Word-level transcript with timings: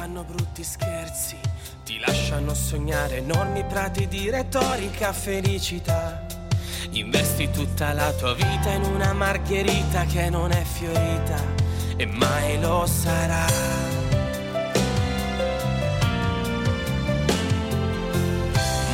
fanno 0.00 0.24
brutti 0.24 0.64
scherzi, 0.64 1.36
ti 1.84 1.98
lasciano 1.98 2.54
sognare 2.54 3.18
enormi 3.18 3.62
prati 3.66 4.08
di 4.08 4.30
retorica 4.30 5.12
felicità. 5.12 6.24
Investi 6.92 7.50
tutta 7.50 7.92
la 7.92 8.10
tua 8.14 8.32
vita 8.32 8.70
in 8.70 8.84
una 8.84 9.12
margherita 9.12 10.06
che 10.06 10.30
non 10.30 10.52
è 10.52 10.62
fiorita 10.62 11.44
e 11.98 12.06
mai 12.06 12.58
lo 12.58 12.86
sarà. 12.86 13.44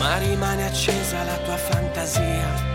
Ma 0.00 0.18
rimane 0.18 0.66
accesa 0.66 1.22
la 1.22 1.36
tua 1.36 1.56
fantasia 1.56 2.74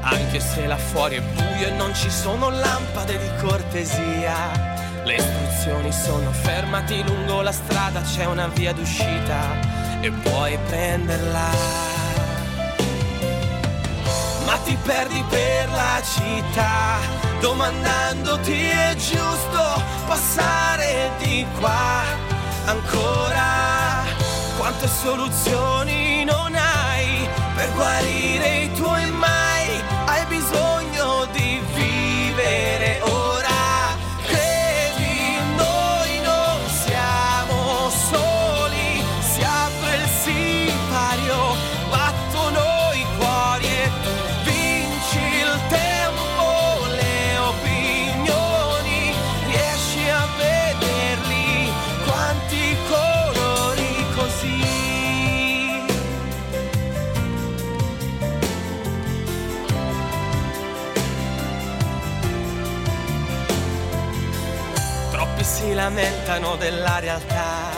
anche 0.00 0.38
se 0.38 0.66
là 0.66 0.76
fuori 0.76 1.16
è 1.16 1.20
buio 1.20 1.66
e 1.66 1.70
non 1.72 1.92
ci 1.92 2.08
sono 2.10 2.48
lampade 2.48 3.18
di 3.18 3.44
cortesia. 3.44 4.75
Le 5.06 5.14
istruzioni 5.14 5.92
sono 5.92 6.32
fermati 6.32 7.00
lungo 7.04 7.40
la 7.40 7.52
strada, 7.52 8.00
c'è 8.00 8.24
una 8.24 8.48
via 8.48 8.72
d'uscita 8.72 10.00
e 10.00 10.10
puoi 10.10 10.58
prenderla. 10.66 11.48
Ma 14.44 14.56
ti 14.64 14.76
perdi 14.82 15.24
per 15.28 15.68
la 15.68 16.02
città, 16.02 16.98
domandandoti 17.40 18.64
è 18.66 18.96
giusto 18.96 19.80
passare 20.08 21.12
di 21.18 21.46
qua 21.56 22.02
ancora. 22.64 24.02
Quante 24.58 24.88
soluzioni 24.88 26.24
non 26.24 26.52
hai 26.52 27.28
per 27.54 27.72
guarire 27.74 28.62
i 28.62 28.72
tuoi 28.72 29.08
mali? 29.12 29.35
Si 65.46 65.72
lamentano 65.74 66.56
della 66.56 66.98
realtà, 66.98 67.70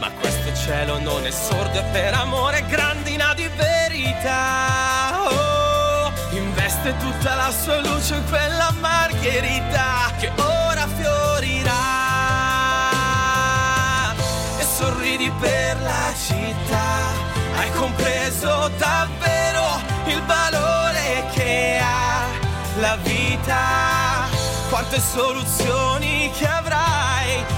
ma 0.00 0.10
questo 0.18 0.52
cielo 0.52 0.98
non 0.98 1.24
è 1.24 1.30
sordo 1.30 1.78
e 1.78 1.82
per 1.92 2.12
amore 2.12 2.64
grandina 2.66 3.32
di 3.34 3.48
verità. 3.54 5.12
Oh, 5.22 6.12
investe 6.30 6.96
tutta 6.96 7.36
la 7.36 7.52
sua 7.52 7.80
luce 7.82 8.16
in 8.16 8.24
quella 8.28 8.74
margherita 8.80 10.12
che 10.18 10.32
ora 10.36 10.88
fiorirà. 10.88 11.72
E 14.58 14.64
sorridi 14.64 15.30
per 15.38 15.80
la 15.82 16.12
città, 16.20 17.12
hai 17.58 17.70
compreso 17.74 18.70
davvero 18.76 19.80
il 20.06 20.20
valore 20.24 21.26
che 21.32 21.78
ha 21.80 22.26
la 22.80 22.96
vita. 22.96 24.32
Quante 24.68 24.98
soluzioni 24.98 26.32
che 26.36 26.46
avrai 26.48 27.03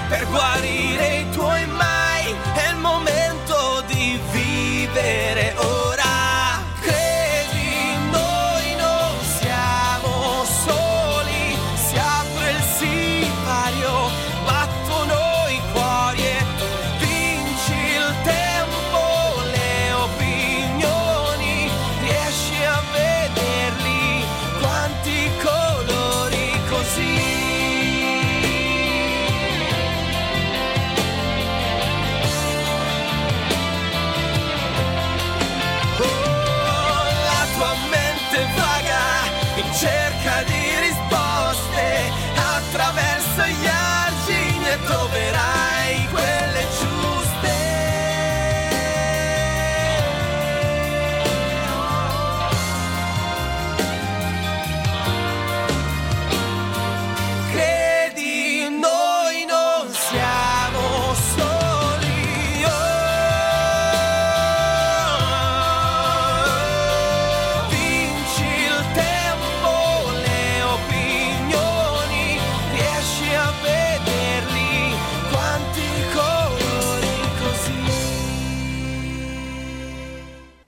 per 0.09 0.27
guarire 0.29 1.19
i 1.19 1.31
tuoi 1.31 1.67
mai. 1.67 2.35
È 2.55 2.71
il 2.71 2.77
momento 2.77 3.83
di 3.87 4.19
vivere 4.33 5.55
ora. 5.57 5.86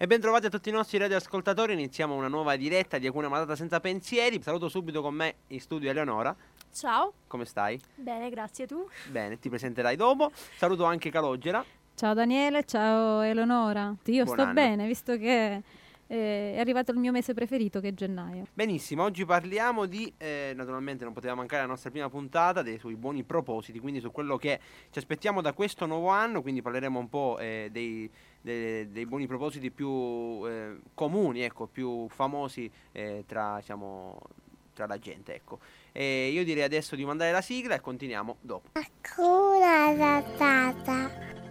Ben 0.09 0.23
trovati 0.23 0.47
a 0.47 0.49
tutti 0.49 0.71
i 0.71 0.73
nostri 0.73 0.97
radioascoltatori, 0.97 1.75
iniziamo 1.75 2.15
una 2.15 2.29
nuova 2.29 2.57
diretta 2.57 2.97
di 2.97 3.07
Alcuna 3.07 3.29
Matata 3.29 3.55
Senza 3.55 3.79
Pensieri. 3.79 4.41
Saluto 4.41 4.71
subito 4.71 5.03
con 5.03 5.13
me 5.13 5.35
in 5.49 5.61
studio 5.61 5.91
Eleonora. 5.91 6.35
Ciao, 6.73 7.13
Come 7.27 7.45
stai? 7.45 7.79
bene, 7.95 8.31
grazie 8.31 8.67
tu. 8.67 8.89
Bene, 9.11 9.39
ti 9.39 9.51
presenterai 9.51 9.97
dopo. 9.97 10.31
Saluto 10.57 10.85
anche 10.85 11.11
Calogera. 11.11 11.63
Ciao 11.95 12.15
Daniele, 12.15 12.65
ciao 12.65 13.21
Eleonora. 13.21 13.95
Io 14.07 14.25
Buon 14.25 14.35
sto 14.37 14.45
anno. 14.45 14.55
bene, 14.55 14.87
visto 14.87 15.19
che 15.19 15.63
eh, 16.09 16.55
è 16.55 16.59
arrivato 16.59 16.91
il 16.91 16.99
mio 16.99 17.13
mese 17.13 17.35
preferito, 17.35 17.81
che 17.81 17.89
è 17.89 17.95
gennaio. 17.95 18.47
Benissimo, 18.53 19.05
oggi 19.05 19.25
parliamo 19.25 19.87
di, 19.87 20.13
eh, 20.17 20.53
naturalmente 20.57 21.05
non 21.05 21.13
poteva 21.13 21.35
mancare 21.35 21.63
la 21.63 21.69
nostra 21.69 21.91
prima 21.91 22.09
puntata, 22.09 22.63
dei 22.63 22.79
suoi 22.79 22.97
buoni 22.97 23.23
propositi, 23.23 23.79
quindi 23.79 24.01
su 24.01 24.11
quello 24.11 24.37
che 24.37 24.59
ci 24.91 24.99
aspettiamo 24.99 25.41
da 25.41 25.53
questo 25.53 25.87
nuovo 25.87 26.09
anno, 26.09 26.43
quindi 26.43 26.63
parleremo 26.63 26.99
un 26.99 27.09
po' 27.09 27.39
eh, 27.39 27.69
dei, 27.71 28.11
de- 28.41 28.91
dei 28.91 29.07
buoni 29.07 29.27
propositi 29.27 29.71
più 29.71 30.43
eh, 30.47 30.79
comuni, 30.95 31.43
ecco, 31.43 31.67
più 31.67 32.09
famosi 32.09 32.71
eh, 32.93 33.25
tra, 33.27 33.57
diciamo, 33.59 34.19
tra 34.73 34.87
la 34.87 34.99
gente, 34.99 35.35
ecco. 35.35 35.59
E 35.93 36.29
io 36.29 36.45
direi 36.45 36.63
adesso 36.63 36.97
di 36.97 37.05
mandare 37.05 37.33
la 37.33 37.43
sigla 37.43 37.75
e 37.75 37.81
continuiamo 37.81 38.37
dopo. 38.41 38.71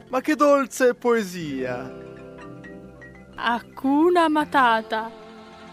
Ma 0.09 0.21
che 0.21 0.35
dolce 0.35 0.95
poesia! 0.95 2.16
Hakuna 3.37 4.27
Matata. 4.29 5.11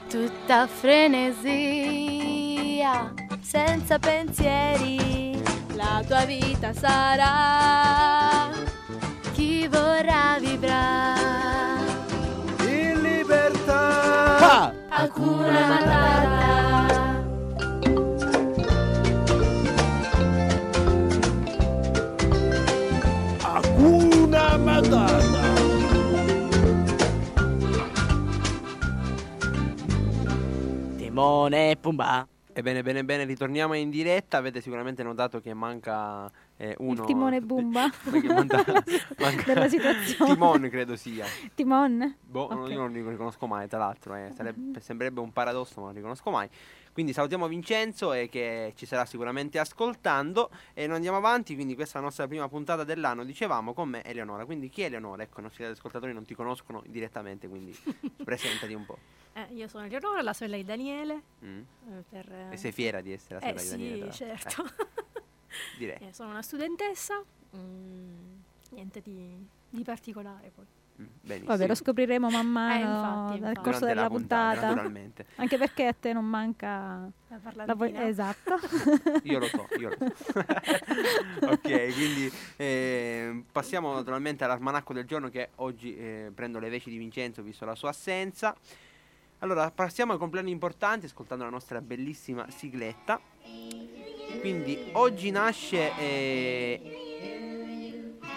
Tutta 0.06 0.66
frenesia, 0.66 1.50
senza 3.40 3.98
pensieri, 3.98 5.42
la 5.74 6.02
tua 6.06 6.26
vita 6.26 6.74
sarà. 6.74 8.50
Chi 9.32 9.66
vorrà 9.66 10.36
vivrà. 10.38 11.14
In 12.68 13.00
libertà! 13.00 14.74
Hakuna 14.90 15.66
Matata. 15.66 17.22
Hakuna 23.40 24.58
Matata! 24.58 25.23
Timone 31.14 31.70
e 31.70 31.76
Pumba. 31.76 32.26
Ebbene, 32.52 32.82
bene, 32.82 33.04
bene, 33.04 33.22
ritorniamo 33.24 33.74
in 33.74 33.88
diretta. 33.88 34.36
Avete 34.38 34.60
sicuramente 34.60 35.04
notato 35.04 35.38
che 35.40 35.54
manca 35.54 36.28
eh, 36.56 36.74
uno... 36.78 37.02
Il 37.02 37.06
timone 37.06 37.38
Bumba 37.40 37.88
manca- 38.10 38.64
manca- 39.20 39.44
della 39.54 39.68
situazione. 39.68 40.32
Timon 40.34 40.68
credo 40.70 40.96
sia. 40.96 41.24
Timon? 41.54 42.16
Boh, 42.20 42.48
non- 42.50 42.62
Ok. 42.64 42.70
io 42.70 42.78
non 42.78 42.90
li 42.90 43.00
riconosco 43.08 43.46
mai, 43.46 43.68
tra 43.68 43.78
l'altro, 43.78 44.16
eh, 44.16 44.32
sarebbe- 44.34 44.80
sembrerebbe 44.80 45.20
un 45.20 45.32
paradosso, 45.32 45.74
ma 45.76 45.82
non 45.82 45.90
li 45.90 45.98
riconosco 45.98 46.30
mai. 46.32 46.48
Quindi 46.92 47.12
salutiamo 47.12 47.46
Vincenzo 47.46 48.12
e 48.12 48.28
che 48.28 48.72
ci 48.74 48.84
sarà 48.84 49.04
sicuramente 49.04 49.60
ascoltando 49.60 50.50
e 50.72 50.88
noi 50.88 50.96
andiamo 50.96 51.18
avanti, 51.18 51.54
quindi 51.54 51.76
questa 51.76 51.98
è 51.98 52.00
la 52.00 52.06
nostra 52.06 52.26
prima 52.26 52.48
puntata 52.48 52.82
dell'anno, 52.82 53.22
dicevamo, 53.22 53.72
con 53.72 53.88
me 53.88 54.02
Eleonora. 54.02 54.44
Quindi 54.44 54.68
chi 54.68 54.82
è 54.82 54.86
Eleonora? 54.86 55.22
Ecco, 55.22 55.38
i 55.38 55.42
nostri 55.44 55.64
ascoltatori 55.64 56.12
non 56.12 56.24
ti 56.24 56.34
conoscono 56.34 56.82
direttamente, 56.88 57.46
quindi 57.46 57.72
presentati 58.24 58.74
un 58.74 58.84
po'. 58.84 58.98
Eh, 59.36 59.46
io 59.54 59.66
sono 59.66 59.84
Eleonora, 59.84 60.22
la 60.22 60.32
sorella 60.32 60.56
di 60.56 60.64
Daniele. 60.64 61.22
Mm? 61.44 61.60
eh, 61.88 62.02
per, 62.08 62.32
eh, 62.32 62.48
E 62.52 62.56
sei 62.56 62.70
fiera 62.72 63.00
di 63.00 63.12
essere 63.12 63.40
la 63.40 63.46
eh, 63.46 63.58
sorella 63.58 63.76
di 63.76 63.88
Daniele? 63.90 64.12
sì, 64.12 64.18
tra 64.18 64.26
l'altro? 64.28 64.64
certo. 64.64 64.82
Eh, 64.82 65.22
direi. 65.76 65.96
Eh, 66.08 66.12
sono 66.12 66.30
una 66.30 66.42
studentessa. 66.42 67.20
mm, 67.56 68.34
niente 68.70 69.00
di, 69.02 69.36
di 69.68 69.82
particolare 69.82 70.52
poi. 70.54 70.64
Mm, 71.00 71.06
benissimo. 71.22 71.48
Vabbè, 71.50 71.66
lo 71.66 71.74
scopriremo 71.74 72.30
man 72.30 72.46
mano 72.46 72.84
infatti, 72.84 73.40
nel 73.40 73.48
infatti. 73.48 73.54
corso 73.56 73.78
Durante 73.80 73.86
della 73.86 74.02
la 74.02 74.08
puntata. 74.08 74.60
naturalmente. 74.60 75.26
Anche 75.36 75.58
perché 75.58 75.86
a 75.86 75.92
te 75.92 76.12
non 76.12 76.24
manca 76.24 76.68
La 76.68 77.10
la 77.28 77.38
vo- 77.38 77.42
parlantina. 77.42 78.06
esatto. 78.06 78.54
Io 79.24 79.38
lo 79.40 79.48
so, 79.48 79.68
io 79.78 79.88
lo 79.88 80.12
so. 80.14 81.50
ok, 81.50 81.94
quindi 81.94 82.30
eh, 82.56 83.42
passiamo 83.50 83.92
naturalmente 83.94 84.44
all'almanacco 84.44 84.92
del 84.92 85.06
giorno 85.06 85.28
che 85.30 85.50
oggi 85.56 85.96
eh, 85.96 86.30
prendo 86.32 86.58
le 86.60 86.68
veci 86.68 86.90
di 86.90 86.98
Vincenzo 86.98 87.42
visto 87.42 87.64
la 87.64 87.74
sua 87.74 87.88
assenza. 87.88 88.54
Allora, 89.44 89.70
passiamo 89.70 90.12
ai 90.12 90.18
compleanni 90.18 90.50
importanti 90.50 91.04
ascoltando 91.04 91.44
la 91.44 91.50
nostra 91.50 91.82
bellissima 91.82 92.46
sigletta. 92.48 93.20
Quindi 94.40 94.88
oggi 94.92 95.30
nasce... 95.30 95.92
eh, 95.98 96.80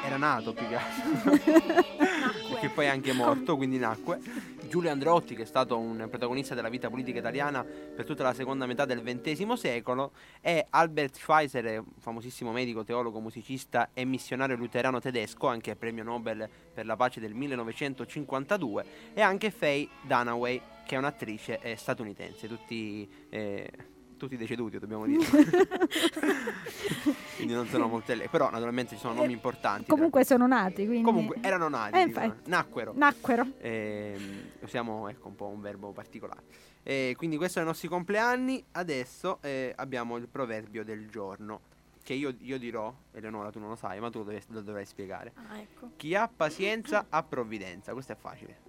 era 0.03 0.17
nato 0.17 0.53
più 0.53 0.67
che 0.67 0.75
altro. 0.75 1.31
Perché 2.51 2.69
poi 2.73 2.85
è 2.85 2.89
anche 2.89 3.13
morto, 3.13 3.55
quindi 3.55 3.77
nacque. 3.77 4.19
Giulio 4.67 4.91
Andreotti, 4.91 5.33
che 5.33 5.43
è 5.43 5.45
stato 5.45 5.77
un 5.77 6.07
protagonista 6.09 6.53
della 6.53 6.67
vita 6.67 6.89
politica 6.89 7.19
italiana 7.19 7.63
per 7.63 8.03
tutta 8.03 8.23
la 8.23 8.33
seconda 8.33 8.65
metà 8.65 8.83
del 8.83 9.01
XX 9.01 9.53
secolo, 9.53 10.11
e 10.41 10.65
Albert 10.71 11.15
Schweitzer, 11.15 11.83
famosissimo 11.99 12.51
medico, 12.51 12.83
teologo, 12.83 13.21
musicista 13.21 13.91
e 13.93 14.03
missionario 14.03 14.57
luterano 14.57 14.99
tedesco, 14.99 15.47
anche 15.47 15.77
premio 15.77 16.03
Nobel 16.03 16.49
per 16.73 16.85
la 16.85 16.97
pace 16.97 17.21
del 17.21 17.33
1952, 17.33 18.85
e 19.13 19.21
anche 19.21 19.51
Faye 19.51 19.87
Dunaway, 20.01 20.61
che 20.87 20.95
è 20.95 20.97
un'attrice 20.97 21.59
eh, 21.59 21.75
statunitense, 21.75 22.47
tutti, 22.47 23.07
eh, 23.29 23.69
tutti 24.17 24.37
deceduti, 24.37 24.79
dobbiamo 24.79 25.05
dire. 25.05 25.23
quindi 27.35 27.53
non 27.53 27.67
sono 27.67 27.87
molte 27.87 28.15
lei, 28.15 28.27
però 28.29 28.49
naturalmente 28.49 28.95
ci 28.95 29.01
sono 29.01 29.13
nomi 29.13 29.33
importanti. 29.33 29.85
tra 29.85 29.93
Comunque 29.93 30.23
questi. 30.23 30.33
sono 30.33 30.47
nati, 30.47 30.85
quindi 30.85 31.03
Comunque 31.03 31.37
erano 31.41 31.67
nati, 31.67 31.97
Eh, 31.99 32.31
nacquero. 32.45 32.93
nacquero. 32.95 33.45
Ehm, 33.59 34.49
usiamo 34.61 35.07
ecco, 35.09 35.27
un 35.27 35.35
po' 35.35 35.47
un 35.47 35.61
verbo 35.61 35.91
particolare. 35.91 36.43
Eh, 36.83 37.13
quindi 37.17 37.35
questo 37.37 37.59
è 37.59 37.63
i 37.63 37.65
nostri 37.65 37.87
compleanni. 37.89 38.63
Adesso 38.71 39.39
eh, 39.41 39.73
abbiamo 39.75 40.15
il 40.17 40.27
proverbio 40.29 40.83
del 40.83 41.09
giorno. 41.09 41.61
Che 42.01 42.13
io, 42.13 42.33
io 42.39 42.57
dirò, 42.57 42.93
Eleonora 43.11 43.51
tu 43.51 43.59
non 43.59 43.67
lo 43.67 43.75
sai, 43.75 43.99
ma 43.99 44.09
tu 44.09 44.19
lo, 44.19 44.23
dovrei- 44.23 44.41
lo 44.47 44.61
dovrai 44.61 44.85
spiegare. 44.85 45.33
Ah, 45.35 45.59
ecco. 45.59 45.91
Chi 45.97 46.15
ha 46.15 46.29
pazienza 46.33 47.07
ha 47.09 47.21
provvidenza. 47.23 47.91
Questo 47.91 48.13
è 48.13 48.15
facile. 48.15 48.61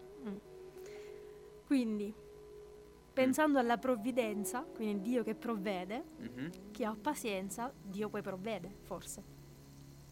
Quindi, 1.69 2.15
pensando 3.13 3.59
alla 3.59 3.77
provvidenza, 3.77 4.63
quindi 4.63 5.11
Dio 5.11 5.23
che 5.23 5.35
provvede, 5.35 6.03
Mhm. 6.17 6.71
chi 6.71 6.83
ha 6.83 6.97
pazienza, 6.99 7.71
Dio 7.83 8.09
poi 8.09 8.23
provvede, 8.23 8.75
forse. 8.85 9.23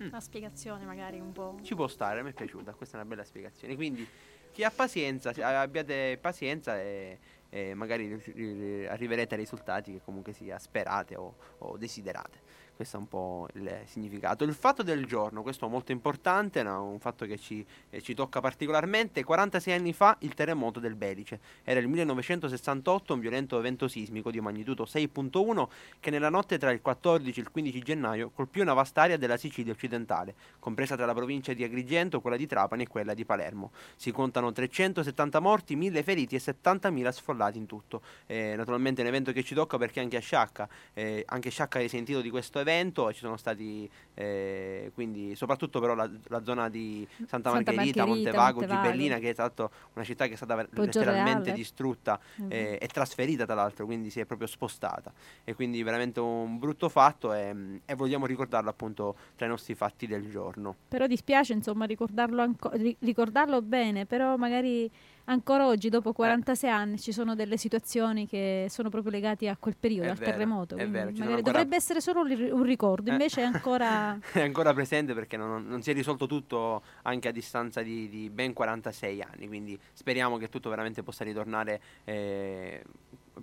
Mm. 0.02 0.08
Una 0.08 0.20
spiegazione 0.20 0.84
magari 0.84 1.18
un 1.18 1.32
po'... 1.32 1.56
Ci 1.62 1.74
può 1.74 1.86
stare, 1.88 2.20
me 2.22 2.28
è 2.28 2.32
piaciuta. 2.34 2.74
Questa 2.74 2.98
è 2.98 3.00
una 3.00 3.08
bella 3.08 3.24
spiegazione. 3.24 3.74
Quindi 3.74 4.06
chi 4.52 4.64
ha 4.64 4.70
pazienza, 4.70 5.30
abbiate 5.30 6.18
pazienza 6.20 6.78
e, 6.78 7.18
e 7.48 7.72
magari 7.72 8.14
ri- 8.14 8.32
ri- 8.34 8.86
arriverete 8.86 9.34
ai 9.34 9.40
risultati 9.40 9.92
che 9.92 10.02
comunque 10.04 10.34
sia 10.34 10.58
sperate 10.58 11.16
o, 11.16 11.36
o 11.60 11.78
desiderate. 11.78 12.40
Questo 12.76 12.98
è 12.98 13.00
un 13.00 13.08
po' 13.08 13.48
il 13.54 13.84
significato. 13.86 14.44
Il 14.44 14.52
fatto 14.52 14.82
del 14.82 15.06
giorno, 15.06 15.40
questo 15.40 15.64
è 15.64 15.68
molto 15.70 15.92
importante, 15.92 16.62
no? 16.62 16.84
un 16.84 16.98
fatto 16.98 17.24
che 17.24 17.38
ci, 17.38 17.64
eh, 17.88 18.02
ci 18.02 18.12
tocca 18.12 18.40
particolarmente. 18.40 19.24
46 19.24 19.72
anni 19.72 19.94
fa 19.94 20.14
il 20.20 20.34
terremoto 20.34 20.78
del 20.78 20.94
Belice. 20.94 21.40
Era 21.64 21.80
il 21.80 21.88
1968, 21.88 23.14
un 23.14 23.20
violento 23.20 23.58
evento 23.58 23.88
sismico 23.88 24.30
di 24.30 24.42
magnitudo 24.42 24.84
6.1 24.84 25.68
che 26.00 26.10
nella 26.10 26.28
notte 26.28 26.58
tra 26.58 26.70
il 26.70 26.82
14 26.82 27.40
e 27.40 27.42
il 27.44 27.50
15 27.50 27.80
gennaio 27.80 28.28
colpì 28.28 28.60
una 28.60 28.74
vasta 28.74 29.00
area 29.00 29.16
della 29.16 29.38
Sicilia 29.38 29.72
occidentale, 29.72 30.34
compresa 30.58 30.96
tra 30.96 31.06
la 31.06 31.14
provincia 31.14 31.54
di 31.54 31.64
Agrigento, 31.64 32.20
quella 32.20 32.36
di 32.36 32.46
Trapani 32.46 32.82
e 32.82 32.88
quella 32.88 33.14
di 33.14 33.24
Palermo. 33.24 33.70
Si 33.96 34.12
contano 34.12 34.52
370 34.52 35.40
morti, 35.40 35.76
1000 35.76 36.02
feriti 36.02 36.36
e 36.36 36.40
70.000 36.40 37.08
sfollati 37.08 37.56
in 37.56 37.64
tutto. 37.64 38.02
Eh, 38.26 38.54
naturalmente 38.54 39.00
è 39.00 39.04
un 39.04 39.08
evento 39.08 39.32
che 39.32 39.42
ci 39.42 39.54
tocca 39.54 39.78
perché 39.78 40.00
anche 40.00 40.18
a 40.18 40.20
Sciacca, 40.20 40.68
eh, 40.92 41.22
anche 41.26 41.48
Sciacca 41.48 41.78
ha 41.78 41.80
risentito 41.80 42.20
di 42.20 42.28
questo 42.28 42.58
evento, 42.58 42.64
ci 43.12 43.18
sono 43.20 43.36
stati 43.36 43.88
eh, 44.14 44.90
quindi 44.94 45.34
soprattutto 45.36 45.78
però 45.80 45.94
la, 45.94 46.10
la 46.28 46.42
zona 46.42 46.68
di 46.68 47.06
Santa, 47.26 47.50
Santa 47.50 47.72
Margherita, 47.72 48.04
Montevago, 48.06 48.58
Montevago. 48.60 48.82
Gibellina, 48.88 49.18
che 49.18 49.30
è 49.30 49.32
stata 49.32 49.68
una 49.94 50.04
città 50.04 50.26
che 50.26 50.32
è 50.32 50.36
stata 50.36 50.66
letteralmente 50.70 51.52
distrutta 51.52 52.18
Mhm. 52.36 52.46
eh, 52.50 52.78
e 52.80 52.86
trasferita 52.88 53.44
tra 53.44 53.54
l'altro, 53.54 53.84
quindi 53.84 54.10
si 54.10 54.20
è 54.20 54.24
proprio 54.24 54.46
spostata 54.48 55.12
e 55.44 55.54
quindi 55.54 55.82
veramente 55.82 56.20
un 56.20 56.58
brutto 56.58 56.88
fatto 56.88 57.32
e, 57.32 57.80
e 57.84 57.94
vogliamo 57.94 58.26
ricordarlo 58.26 58.70
appunto 58.70 59.16
tra 59.36 59.46
i 59.46 59.48
nostri 59.48 59.74
fatti 59.74 60.06
del 60.06 60.28
giorno. 60.30 60.74
Però 60.88 61.06
dispiace 61.06 61.52
insomma 61.52 61.84
ricordarlo, 61.84 62.42
anco- 62.42 62.70
ri- 62.72 62.96
ricordarlo 63.00 63.62
bene, 63.62 64.06
però 64.06 64.36
magari 64.36 64.90
ancora 65.26 65.66
oggi, 65.66 65.86
Eh. 65.86 65.90
dopo 65.90 66.12
46 66.12 66.70
anni, 66.70 66.98
ci 66.98 67.12
sono 67.12 67.34
delle 67.34 67.56
situazioni 67.56 68.26
che 68.26 68.66
sono 68.68 68.88
proprio 68.88 69.12
legate 69.12 69.48
a 69.48 69.56
quel 69.56 69.76
periodo, 69.78 70.08
È 70.08 70.10
al 70.10 70.16
vero, 70.16 70.30
terremoto. 70.30 70.76
è 70.76 70.88
vero, 70.88 71.10
magari 71.10 71.20
ancora- 71.24 71.40
dovrebbe 71.42 71.76
essere 71.76 72.00
solo 72.00 72.20
un 72.20 72.26
ri- 72.28 72.50
un 72.50 72.62
ricordo, 72.62 73.10
Eh. 73.10 73.12
invece 73.12 73.42
è 73.42 73.44
ancora... 73.44 74.18
è 74.32 74.40
ancora 74.42 74.72
presente 74.74 75.14
perché 75.14 75.36
non, 75.36 75.66
non 75.66 75.82
si 75.82 75.90
è 75.90 75.94
risolto 75.94 76.26
tutto 76.26 76.82
anche 77.02 77.28
a 77.28 77.32
distanza 77.32 77.82
di, 77.82 78.08
di 78.08 78.30
ben 78.30 78.52
46 78.52 79.22
anni, 79.22 79.46
quindi 79.46 79.78
speriamo 79.92 80.36
che 80.38 80.48
tutto 80.48 80.68
veramente 80.70 81.02
possa 81.02 81.24
ritornare 81.24 81.80
eh, 82.04 82.82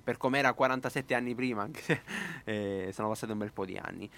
per 0.04 0.18
com'era 0.18 0.54
47 0.54 1.14
anni 1.14 1.36
prima, 1.36 1.62
anche 1.62 1.82
se 1.82 2.02
eh, 2.88 2.90
sono 2.92 3.10
passati 3.10 3.32
un 3.32 3.38
bel 3.38 3.52
po' 3.54 3.66
di 3.66 3.78
anni. 3.78 4.10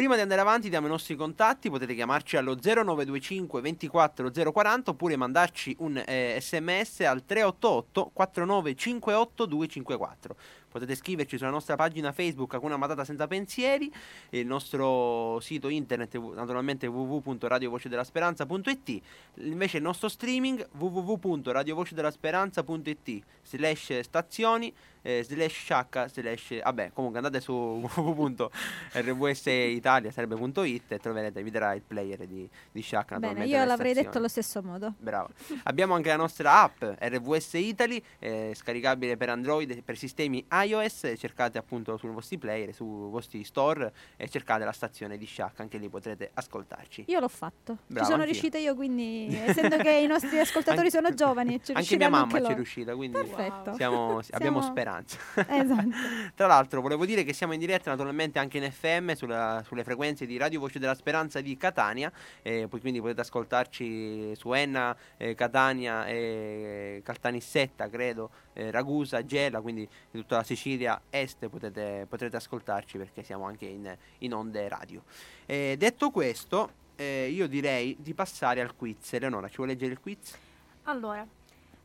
Prima 0.00 0.14
di 0.14 0.22
andare 0.22 0.40
avanti 0.40 0.70
diamo 0.70 0.86
i 0.86 0.88
nostri 0.88 1.14
contatti, 1.14 1.68
potete 1.68 1.94
chiamarci 1.94 2.38
allo 2.38 2.54
0925 2.54 3.60
24 3.60 4.30
040 4.50 4.90
oppure 4.92 5.14
mandarci 5.14 5.76
un 5.80 6.02
eh, 6.06 6.38
sms 6.40 7.00
al 7.00 7.22
388 7.26 8.10
4958 8.14 9.44
254. 9.44 10.36
Potete 10.70 10.94
scriverci 10.94 11.36
sulla 11.36 11.50
nostra 11.50 11.76
pagina 11.76 12.12
Facebook 12.12 12.54
Acuna 12.54 12.76
Matata 12.76 13.04
Senza 13.04 13.26
Pensieri, 13.26 13.92
il 14.30 14.46
nostro 14.46 15.38
sito 15.40 15.68
internet 15.68 16.16
naturalmente 16.16 16.86
www.radiovocedellasperanza.it 16.86 19.02
invece 19.34 19.76
il 19.78 19.82
nostro 19.82 20.08
streaming 20.08 20.64
www.radiovocedellasperanza.it 20.72 23.22
slash 23.42 23.98
stazioni 24.00 24.72
eh, 25.02 25.22
slash 25.24 25.52
sciacca 25.52 26.08
slash 26.08 26.60
vabbè 26.62 26.90
comunque 26.92 27.18
andate 27.18 27.40
su 27.40 27.52
www.rvsitalia 27.94 30.10
sarebbe.it 30.10 30.92
e 30.92 30.98
troverete 30.98 31.42
vi 31.42 31.50
darà 31.50 31.74
il 31.74 31.82
player 31.82 32.26
di, 32.26 32.48
di 32.70 32.80
sciacca 32.80 33.18
Bene, 33.18 33.46
io 33.46 33.64
l'avrei 33.64 33.92
detto 33.92 34.18
allo 34.18 34.28
stesso 34.28 34.62
modo. 34.62 34.94
Bravo. 34.98 35.30
Abbiamo 35.64 35.94
anche 35.94 36.08
la 36.08 36.16
nostra 36.16 36.62
app 36.62 36.82
RVS 36.82 37.54
Italy, 37.54 38.02
eh, 38.18 38.52
scaricabile 38.54 39.16
per 39.16 39.28
Android 39.28 39.82
per 39.82 39.96
sistemi 39.96 40.44
iOS. 40.64 41.12
Cercate 41.16 41.58
appunto 41.58 41.96
sui 41.96 42.10
vostri 42.10 42.38
player, 42.38 42.72
sui 42.74 42.86
vostri 43.10 43.42
store 43.44 43.92
e 44.16 44.28
cercate 44.28 44.64
la 44.64 44.72
stazione 44.72 45.16
di 45.18 45.24
Sciacca, 45.26 45.62
anche 45.62 45.78
lì 45.78 45.88
potrete 45.88 46.30
ascoltarci. 46.34 47.04
Io 47.08 47.20
l'ho 47.20 47.28
fatto. 47.28 47.78
Brava, 47.86 48.04
ci 48.06 48.10
sono 48.12 48.24
riuscita 48.24 48.58
io, 48.58 48.74
quindi 48.74 49.28
essendo 49.46 49.76
che 49.78 49.90
i 49.92 50.06
nostri 50.06 50.38
ascoltatori 50.38 50.86
Anche- 50.86 50.90
sono 50.90 51.14
giovani, 51.14 51.62
ci 51.62 51.72
Anche 51.72 51.96
mia 51.96 52.08
mamma 52.08 52.32
anche 52.36 52.44
ci 52.46 52.52
è 52.52 52.54
riuscita, 52.54 52.94
quindi 52.94 53.18
Perfetto. 53.18 53.74
siamo- 53.74 54.20
abbiamo 54.30 54.60
Siamo- 54.60 54.62
speranza. 54.62 55.18
Esatto. 55.48 55.88
Tra 56.34 56.46
l'altro 56.46 56.80
volevo 56.80 57.04
dire 57.06 57.22
che 57.24 57.32
siamo 57.32 57.52
in 57.52 57.58
diretta 57.60 57.90
naturalmente 57.90 58.38
anche 58.38 58.58
in 58.58 58.70
FM 58.70 59.12
sulla- 59.12 59.62
sulle 59.66 59.84
frequenze 59.84 60.26
di 60.26 60.36
Radio 60.36 60.60
Voce 60.60 60.78
della 60.78 60.94
Speranza 60.94 61.40
di 61.40 61.56
Catania, 61.56 62.10
eh, 62.42 62.66
poi 62.68 62.80
quindi 62.80 63.00
potete 63.00 63.20
ascoltarci 63.20 64.34
su 64.36 64.52
Enna, 64.52 64.96
eh, 65.16 65.34
Catania, 65.34 66.06
eh, 66.06 67.00
Caltanissetta 67.04 67.88
credo, 67.88 68.30
eh, 68.52 68.70
Ragusa, 68.70 69.24
Gela, 69.24 69.60
quindi 69.60 69.88
di 70.10 70.18
tutta 70.20 70.36
la 70.36 70.42
Sicilia 70.56 71.00
Est 71.10 71.46
potete, 71.46 72.06
potrete 72.08 72.36
ascoltarci 72.36 72.98
perché 72.98 73.22
siamo 73.22 73.44
anche 73.44 73.66
in, 73.66 73.96
in 74.18 74.34
onde 74.34 74.68
radio. 74.68 75.04
Eh, 75.46 75.76
detto 75.78 76.10
questo 76.10 76.72
eh, 76.96 77.28
io 77.30 77.46
direi 77.46 77.96
di 78.00 78.14
passare 78.14 78.60
al 78.60 78.74
quiz. 78.74 79.12
Eleonora 79.12 79.48
ci 79.48 79.56
vuoi 79.56 79.68
leggere 79.68 79.92
il 79.92 80.00
quiz? 80.00 80.36
Allora, 80.84 81.24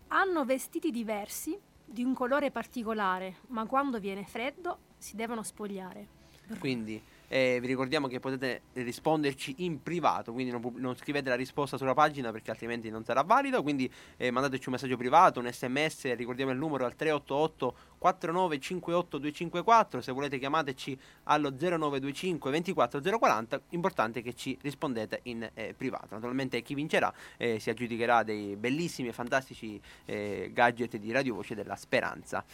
hanno 0.07 0.45
vestiti 0.45 0.89
diversi, 0.89 1.55
di 1.85 2.03
un 2.03 2.15
colore 2.15 2.49
particolare, 2.49 3.35
ma 3.49 3.67
quando 3.67 3.99
viene 3.99 4.25
freddo 4.25 4.79
si 4.97 5.15
devono 5.15 5.43
spogliare. 5.43 6.23
Quindi 6.59 7.01
Eh, 7.27 7.57
vi 7.59 7.67
ricordiamo 7.67 8.07
che 8.07 8.19
potete 8.19 8.61
risponderci 8.73 9.55
in 9.59 9.81
privato, 9.81 10.31
quindi 10.31 10.51
non, 10.51 10.73
non 10.75 10.95
scrivete 10.95 11.29
la 11.29 11.35
risposta 11.35 11.75
sulla 11.75 11.95
pagina 11.95 12.31
perché 12.31 12.51
altrimenti 12.51 12.89
non 12.89 13.03
sarà 13.03 13.23
valido. 13.23 13.63
Quindi 13.63 13.91
eh, 14.17 14.29
mandateci 14.29 14.67
un 14.67 14.73
messaggio 14.75 14.95
privato, 14.95 15.39
un 15.39 15.51
sms, 15.51 16.13
ricordiamo 16.15 16.51
il 16.51 16.57
numero 16.57 16.85
al 16.85 16.95
388 16.95 17.75
4958 17.97 19.17
254. 19.17 20.01
Se 20.01 20.11
volete 20.11 20.37
chiamateci 20.37 20.97
allo 21.23 21.49
0925 21.49 22.51
24 22.51 23.01
040. 23.01 23.61
Importante 23.69 24.21
che 24.21 24.33
ci 24.35 24.57
rispondete 24.61 25.21
in 25.23 25.49
eh, 25.53 25.73
privato. 25.75 26.09
Naturalmente 26.11 26.61
chi 26.61 26.75
vincerà 26.75 27.11
eh, 27.37 27.59
si 27.59 27.69
aggiudicherà 27.71 28.21
dei 28.23 28.55
bellissimi 28.55 29.07
e 29.07 29.13
fantastici 29.13 29.81
eh, 30.05 30.51
gadget 30.53 30.97
di 30.97 31.11
Radio 31.11 31.35
Voce 31.35 31.55
della 31.55 31.75
Speranza. 31.75 32.45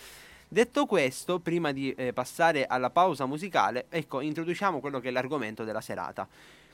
Detto 0.53 0.85
questo, 0.85 1.39
prima 1.39 1.71
di 1.71 1.93
eh, 1.93 2.11
passare 2.11 2.65
alla 2.65 2.89
pausa 2.89 3.25
musicale, 3.25 3.85
ecco, 3.87 4.19
introduciamo 4.19 4.81
quello 4.81 4.99
che 4.99 5.07
è 5.07 5.11
l'argomento 5.11 5.63
della 5.63 5.79
serata. 5.79 6.27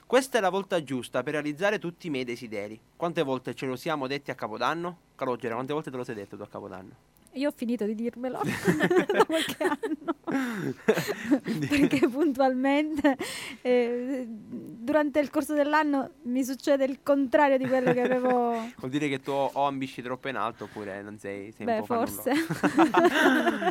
Questa 0.04 0.38
è 0.38 0.40
la 0.40 0.50
volta 0.50 0.82
giusta 0.82 1.22
per 1.22 1.34
realizzare 1.34 1.78
tutti 1.78 2.08
i 2.08 2.10
miei 2.10 2.24
desideri. 2.24 2.76
Quante 2.96 3.22
volte 3.22 3.54
ce 3.54 3.66
lo 3.66 3.76
siamo 3.76 4.08
detti 4.08 4.32
a 4.32 4.34
Capodanno? 4.34 4.98
Calogero, 5.14 5.54
quante 5.54 5.72
volte 5.74 5.92
te 5.92 5.96
lo 5.96 6.02
sei 6.02 6.16
detto 6.16 6.36
tu 6.36 6.42
a 6.42 6.48
Capodanno? 6.48 6.90
Io 7.32 7.48
ho 7.48 7.52
finito 7.54 7.84
di 7.84 7.94
dirmelo 7.94 8.40
da 9.12 9.24
qualche 9.24 9.64
anno. 9.64 10.16
Perché 11.68 12.08
puntualmente 12.08 13.16
eh, 13.62 14.24
durante 14.26 15.20
il 15.20 15.30
corso 15.30 15.54
dell'anno 15.54 16.12
mi 16.22 16.44
succede 16.44 16.84
il 16.84 17.00
contrario 17.02 17.58
di 17.58 17.66
quello 17.66 17.92
che 17.92 18.02
avevo. 18.02 18.70
Vuol 18.76 18.90
dire 18.90 19.08
che 19.08 19.20
tu 19.20 19.30
o 19.30 19.66
ambisci 19.66 20.02
troppo 20.02 20.28
in 20.28 20.36
alto 20.36 20.64
oppure 20.64 21.02
non 21.02 21.18
sei, 21.18 21.52
sei 21.52 21.66
Beh, 21.66 21.78
un 21.78 21.86
po' 21.86 22.06
forse. 22.06 22.32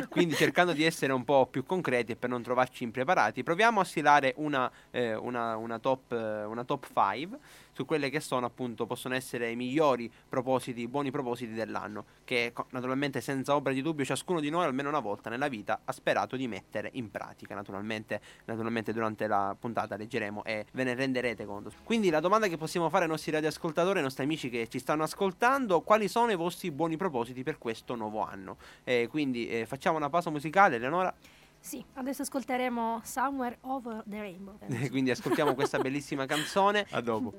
Quindi 0.08 0.34
cercando 0.34 0.72
di 0.72 0.84
essere 0.84 1.12
un 1.12 1.24
po' 1.24 1.46
più 1.46 1.64
concreti 1.64 2.12
e 2.12 2.16
per 2.16 2.30
non 2.30 2.42
trovarci 2.42 2.84
impreparati, 2.84 3.42
proviamo 3.42 3.80
a 3.80 3.84
stilare 3.84 4.34
una, 4.36 4.70
eh, 4.90 5.14
una, 5.14 5.56
una 5.56 5.78
top, 5.78 6.10
una 6.12 6.64
top 6.64 6.86
5 6.86 7.38
su 7.78 7.84
quelle 7.84 8.10
che 8.10 8.18
sono 8.18 8.44
appunto 8.44 8.86
possono 8.86 9.14
essere 9.14 9.52
i 9.52 9.54
migliori 9.54 10.10
propositi, 10.28 10.80
i 10.80 10.88
buoni 10.88 11.12
propositi 11.12 11.52
dell'anno, 11.52 12.06
che 12.24 12.52
naturalmente 12.70 13.20
senza 13.20 13.54
ombra 13.54 13.72
di 13.72 13.82
dubbio 13.82 14.04
ciascuno 14.04 14.40
di 14.40 14.50
noi 14.50 14.64
almeno 14.64 14.88
una 14.88 14.98
volta 14.98 15.30
nella 15.30 15.46
vita 15.46 15.82
ha 15.84 15.92
sperato 15.92 16.34
di 16.34 16.48
mettere 16.48 16.90
in 16.94 17.08
pratica. 17.08 17.54
Naturalmente, 17.54 18.20
naturalmente 18.46 18.92
durante 18.92 19.28
la 19.28 19.54
puntata 19.56 19.94
leggeremo 19.94 20.42
e 20.42 20.66
ve 20.72 20.82
ne 20.82 20.94
renderete 20.94 21.44
conto. 21.44 21.70
Quindi 21.84 22.10
la 22.10 22.18
domanda 22.18 22.48
che 22.48 22.56
possiamo 22.56 22.88
fare 22.88 23.04
ai 23.04 23.10
nostri 23.10 23.30
radioascoltatori, 23.30 23.98
ai 23.98 24.02
nostri 24.02 24.24
amici 24.24 24.50
che 24.50 24.66
ci 24.68 24.80
stanno 24.80 25.04
ascoltando, 25.04 25.80
quali 25.82 26.08
sono 26.08 26.32
i 26.32 26.36
vostri 26.36 26.72
buoni 26.72 26.96
propositi 26.96 27.44
per 27.44 27.58
questo 27.58 27.94
nuovo 27.94 28.24
anno? 28.24 28.56
Eh, 28.82 29.06
quindi 29.08 29.46
eh, 29.46 29.66
facciamo 29.66 29.96
una 29.98 30.10
pausa 30.10 30.30
musicale, 30.30 30.74
Eleonora. 30.74 31.14
Sì, 31.60 31.84
adesso 31.94 32.22
ascolteremo 32.22 33.00
Somewhere 33.04 33.58
Over 33.62 34.02
the 34.08 34.20
Rainbow. 34.20 34.58
Quindi 34.90 35.10
ascoltiamo 35.10 35.54
questa 35.54 35.78
bellissima 35.78 36.26
canzone. 36.26 36.86
A 36.90 37.00
dopo. 37.00 37.34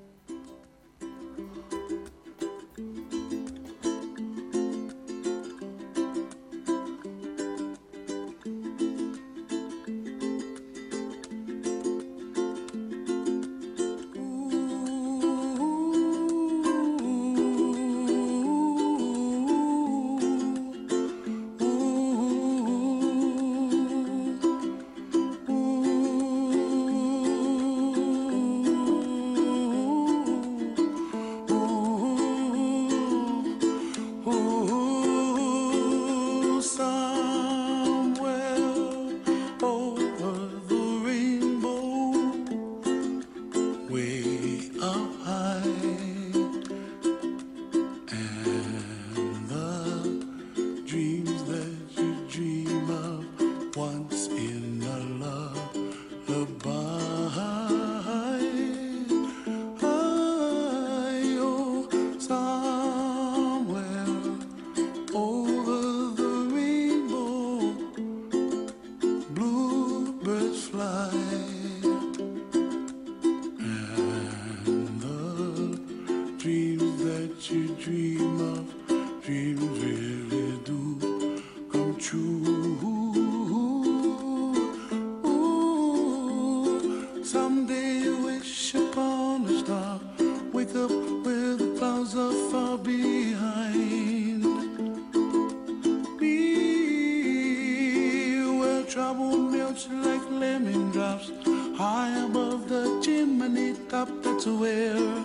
Lemon 100.60 100.92
drops, 100.92 101.32
high 101.78 102.26
above 102.26 102.68
the 102.68 103.02
chimney 103.02 103.74
top. 103.90 104.10
That's 104.22 104.46
where 104.46 105.24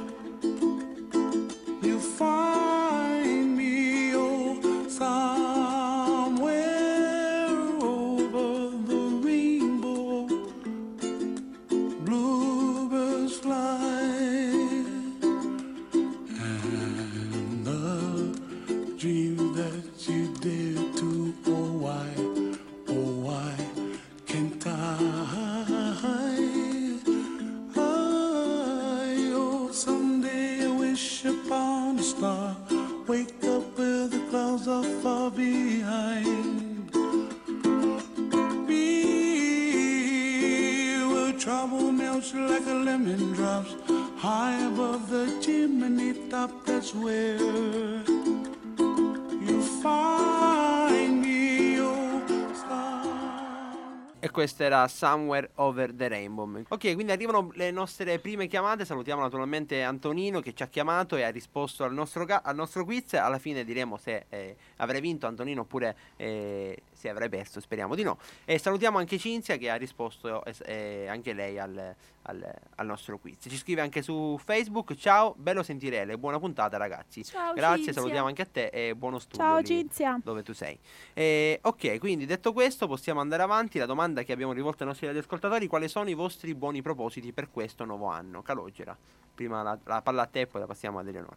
era 54.64 54.88
Somewhere 54.88 55.50
Over 55.56 55.94
the 55.94 56.09
Rainbow. 56.09 56.62
Ok, 56.68 56.94
quindi 56.94 57.12
arrivano 57.12 57.50
le 57.54 57.71
nostre 57.71 58.18
prime 58.18 58.47
chiamate. 58.47 58.85
Salutiamo 58.85 59.21
naturalmente 59.21 59.83
Antonino 59.83 60.40
che 60.40 60.54
ci 60.54 60.62
ha 60.62 60.66
chiamato 60.66 61.16
e 61.16 61.23
ha 61.23 61.30
risposto 61.30 61.85
al 61.85 61.92
nostro, 61.92 62.25
ga- 62.25 62.42
al 62.42 62.54
nostro 62.54 62.85
quiz. 62.85 63.14
Alla 63.14 63.38
fine 63.38 63.64
diremo 63.64 63.97
se 63.97 64.26
eh, 64.28 64.56
avrei 64.76 65.00
vinto 65.00 65.26
Antonino 65.26 65.62
oppure 65.62 65.97
eh, 66.16 66.83
se 67.04 67.11
avrei 67.11 67.28
perso. 67.28 67.61
Speriamo 67.61 67.94
di 67.94 68.02
no. 68.02 68.18
E 68.46 68.58
salutiamo 68.58 68.96
anche 68.96 69.18
Cinzia 69.18 69.58
che 69.58 69.68
ha 69.68 69.75
risposto 69.75 70.42
eh, 70.64 71.06
anche 71.06 71.34
lei 71.34 71.58
al, 71.58 71.94
al- 72.23 72.54
al 72.76 72.87
nostro 72.87 73.18
quiz. 73.18 73.37
Ci 73.46 73.56
scrive 73.58 73.82
anche 73.82 74.00
su 74.00 74.40
Facebook. 74.42 74.94
Ciao, 74.94 75.34
bello 75.37 75.62
sentire 75.62 75.99
Ele. 75.99 76.16
Buona 76.16 76.38
puntata, 76.38 76.78
ragazzi. 76.78 77.23
Ciao, 77.23 77.52
Grazie, 77.52 77.76
Cinzia. 77.76 77.92
salutiamo 77.92 78.26
anche 78.26 78.40
a 78.42 78.46
te 78.50 78.66
e 78.68 78.94
buono 78.94 79.18
studio. 79.18 79.44
Ciao 79.44 79.62
Cinzia. 79.62 80.18
dove 80.23 80.42
tu 80.42 80.54
sei. 80.54 80.78
Eh, 81.12 81.58
ok, 81.61 81.99
quindi 81.99 82.25
detto 82.25 82.54
questo, 82.54 82.87
possiamo 82.87 83.20
andare 83.20 83.42
avanti. 83.42 83.78
La 83.78 83.87
domanda 83.87 84.23
che 84.23 84.32
abbiamo 84.32 84.52
rivolto 84.52 84.82
ai 84.84 84.88
nostri 84.88 85.06
radioascoltatori: 85.06 85.66
quali 85.66 85.88
sono 85.88 86.08
i 86.08 86.14
vostri 86.14 86.54
buoni 86.54 86.80
propositi 86.80 87.32
per 87.32 87.50
questo 87.50 87.84
nuovo 87.84 88.06
anno? 88.06 88.40
Calogera. 88.40 88.96
Prima 89.34 89.62
la, 89.62 89.78
la 89.84 90.00
palla 90.00 90.23
a 90.23 90.26
te, 90.26 90.40
e 90.40 90.46
poi 90.46 90.62
la 90.62 90.66
passiamo 90.66 91.00
ad 91.00 91.08
Eleonora. 91.08 91.37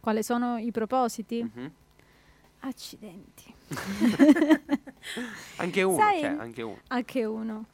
Quali 0.00 0.22
sono 0.22 0.56
i 0.56 0.70
propositi? 0.70 1.42
Mhm. 1.42 1.72
Accidenti. 2.60 3.54
Anche 5.56 5.82
uno, 5.82 5.96
Sai- 5.96 6.20
cioè, 6.20 6.36
anche 6.38 6.62
uno. 6.62 6.78
Anche 6.88 7.24
uno. 7.24 7.64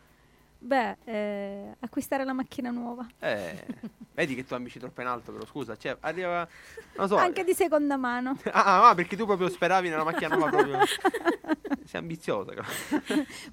Beh, 0.65 0.97
eh, 1.05 1.77
acquistare 1.81 2.25
la 2.25 2.33
macchina 2.33 2.71
nuova. 2.71 3.07
Eh, 3.19 3.67
vedi 4.15 4.35
che 4.35 4.47
tu 4.47 4.55
amici 4.55 4.79
troppo 4.79 5.03
in 5.03 5.07
alto, 5.09 5.31
però 5.31 5.45
scusa, 5.45 5.77
cioè, 5.77 5.95
arriva, 6.01 6.49
non 6.97 7.07
so. 7.07 7.17
Anche 7.19 7.45
di 7.45 7.53
seconda 7.53 7.99
mano. 7.99 8.39
Ah, 8.51 8.89
ah, 8.89 8.95
perché 8.95 9.15
tu 9.15 9.27
proprio 9.27 9.51
speravi 9.51 9.91
nella 9.91 10.05
macchina 10.05 10.35
nuova 10.35 10.49
proprio. 10.51 10.79
Sei 11.85 12.01
ambiziosa. 12.01 12.55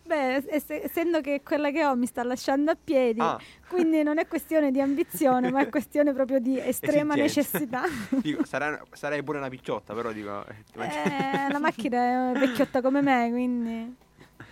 Beh, 0.04 0.36
ess- 0.48 0.70
essendo 0.70 1.20
che 1.20 1.42
quella 1.44 1.70
che 1.72 1.84
ho 1.86 1.98
mi 1.98 2.06
sta 2.06 2.24
lasciando 2.24 2.72
a 2.72 2.78
piedi, 2.82 3.20
Ah. 3.20 3.38
quindi 3.68 4.04
non 4.04 4.18
è 4.18 4.26
questione 4.26 4.72
di 4.72 4.80
ambizione, 4.80 5.52
ma 5.52 5.60
è 5.60 5.68
questione 5.70 6.14
proprio 6.14 6.40
di 6.40 6.58
estrema 6.58 7.14
Esigenza. 7.16 7.42
necessità. 7.58 7.82
Dico, 8.22 8.46
sarai, 8.46 8.80
sarai 8.94 9.22
pure 9.22 9.38
una 9.40 9.50
picciotta, 9.50 9.94
però 9.94 10.14
dico. 10.14 10.46
eh, 10.48 10.56
Eh, 10.76 11.52
la 11.52 11.60
macchina 11.60 12.32
è 12.34 12.40
vecchiotta 12.40 12.82
come 12.82 13.02
me, 13.02 13.28
quindi... 13.32 13.96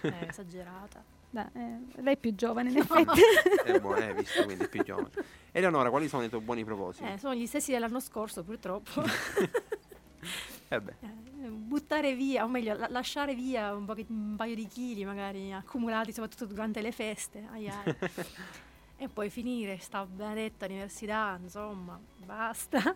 È 0.01 0.25
esagerata. 0.27 1.01
Dai, 1.31 1.45
eh, 1.53 2.01
lei 2.01 2.13
è 2.15 2.17
più 2.17 2.33
giovane, 2.33 2.71
in 2.71 2.77
effetti. 2.77 3.21
È 3.63 3.79
buono, 3.79 3.97
hai 3.97 4.13
visto, 4.15 4.43
quindi 4.45 4.63
è 4.63 4.67
più 4.69 4.83
giovane. 4.83 5.09
Eleonora, 5.51 5.89
quali 5.91 6.07
sono 6.07 6.23
i 6.23 6.29
tuoi 6.29 6.41
buoni 6.41 6.63
propositi? 6.63 7.03
Eh, 7.07 7.17
sono 7.19 7.35
gli 7.35 7.45
stessi 7.45 7.71
dell'anno 7.71 7.99
scorso, 7.99 8.43
purtroppo. 8.43 9.03
Eh 10.71 10.75
Eh, 11.01 11.47
buttare 11.49 12.13
via, 12.13 12.43
o 12.43 12.47
meglio, 12.47 12.75
la- 12.75 12.87
lasciare 12.89 13.33
via 13.33 13.73
un, 13.73 13.85
poche- 13.85 14.05
un 14.09 14.35
paio 14.35 14.53
di 14.53 14.67
chili 14.67 15.03
magari 15.03 15.51
accumulati 15.51 16.11
soprattutto 16.13 16.45
durante 16.45 16.81
le 16.81 16.91
feste. 16.91 17.47
ai 17.51 17.67
ai. 17.69 17.95
e 18.97 19.07
poi 19.07 19.31
finire 19.31 19.79
sta 19.79 20.05
benedetta 20.05 20.65
università, 20.65 21.39
insomma, 21.41 21.99
basta. 22.17 22.93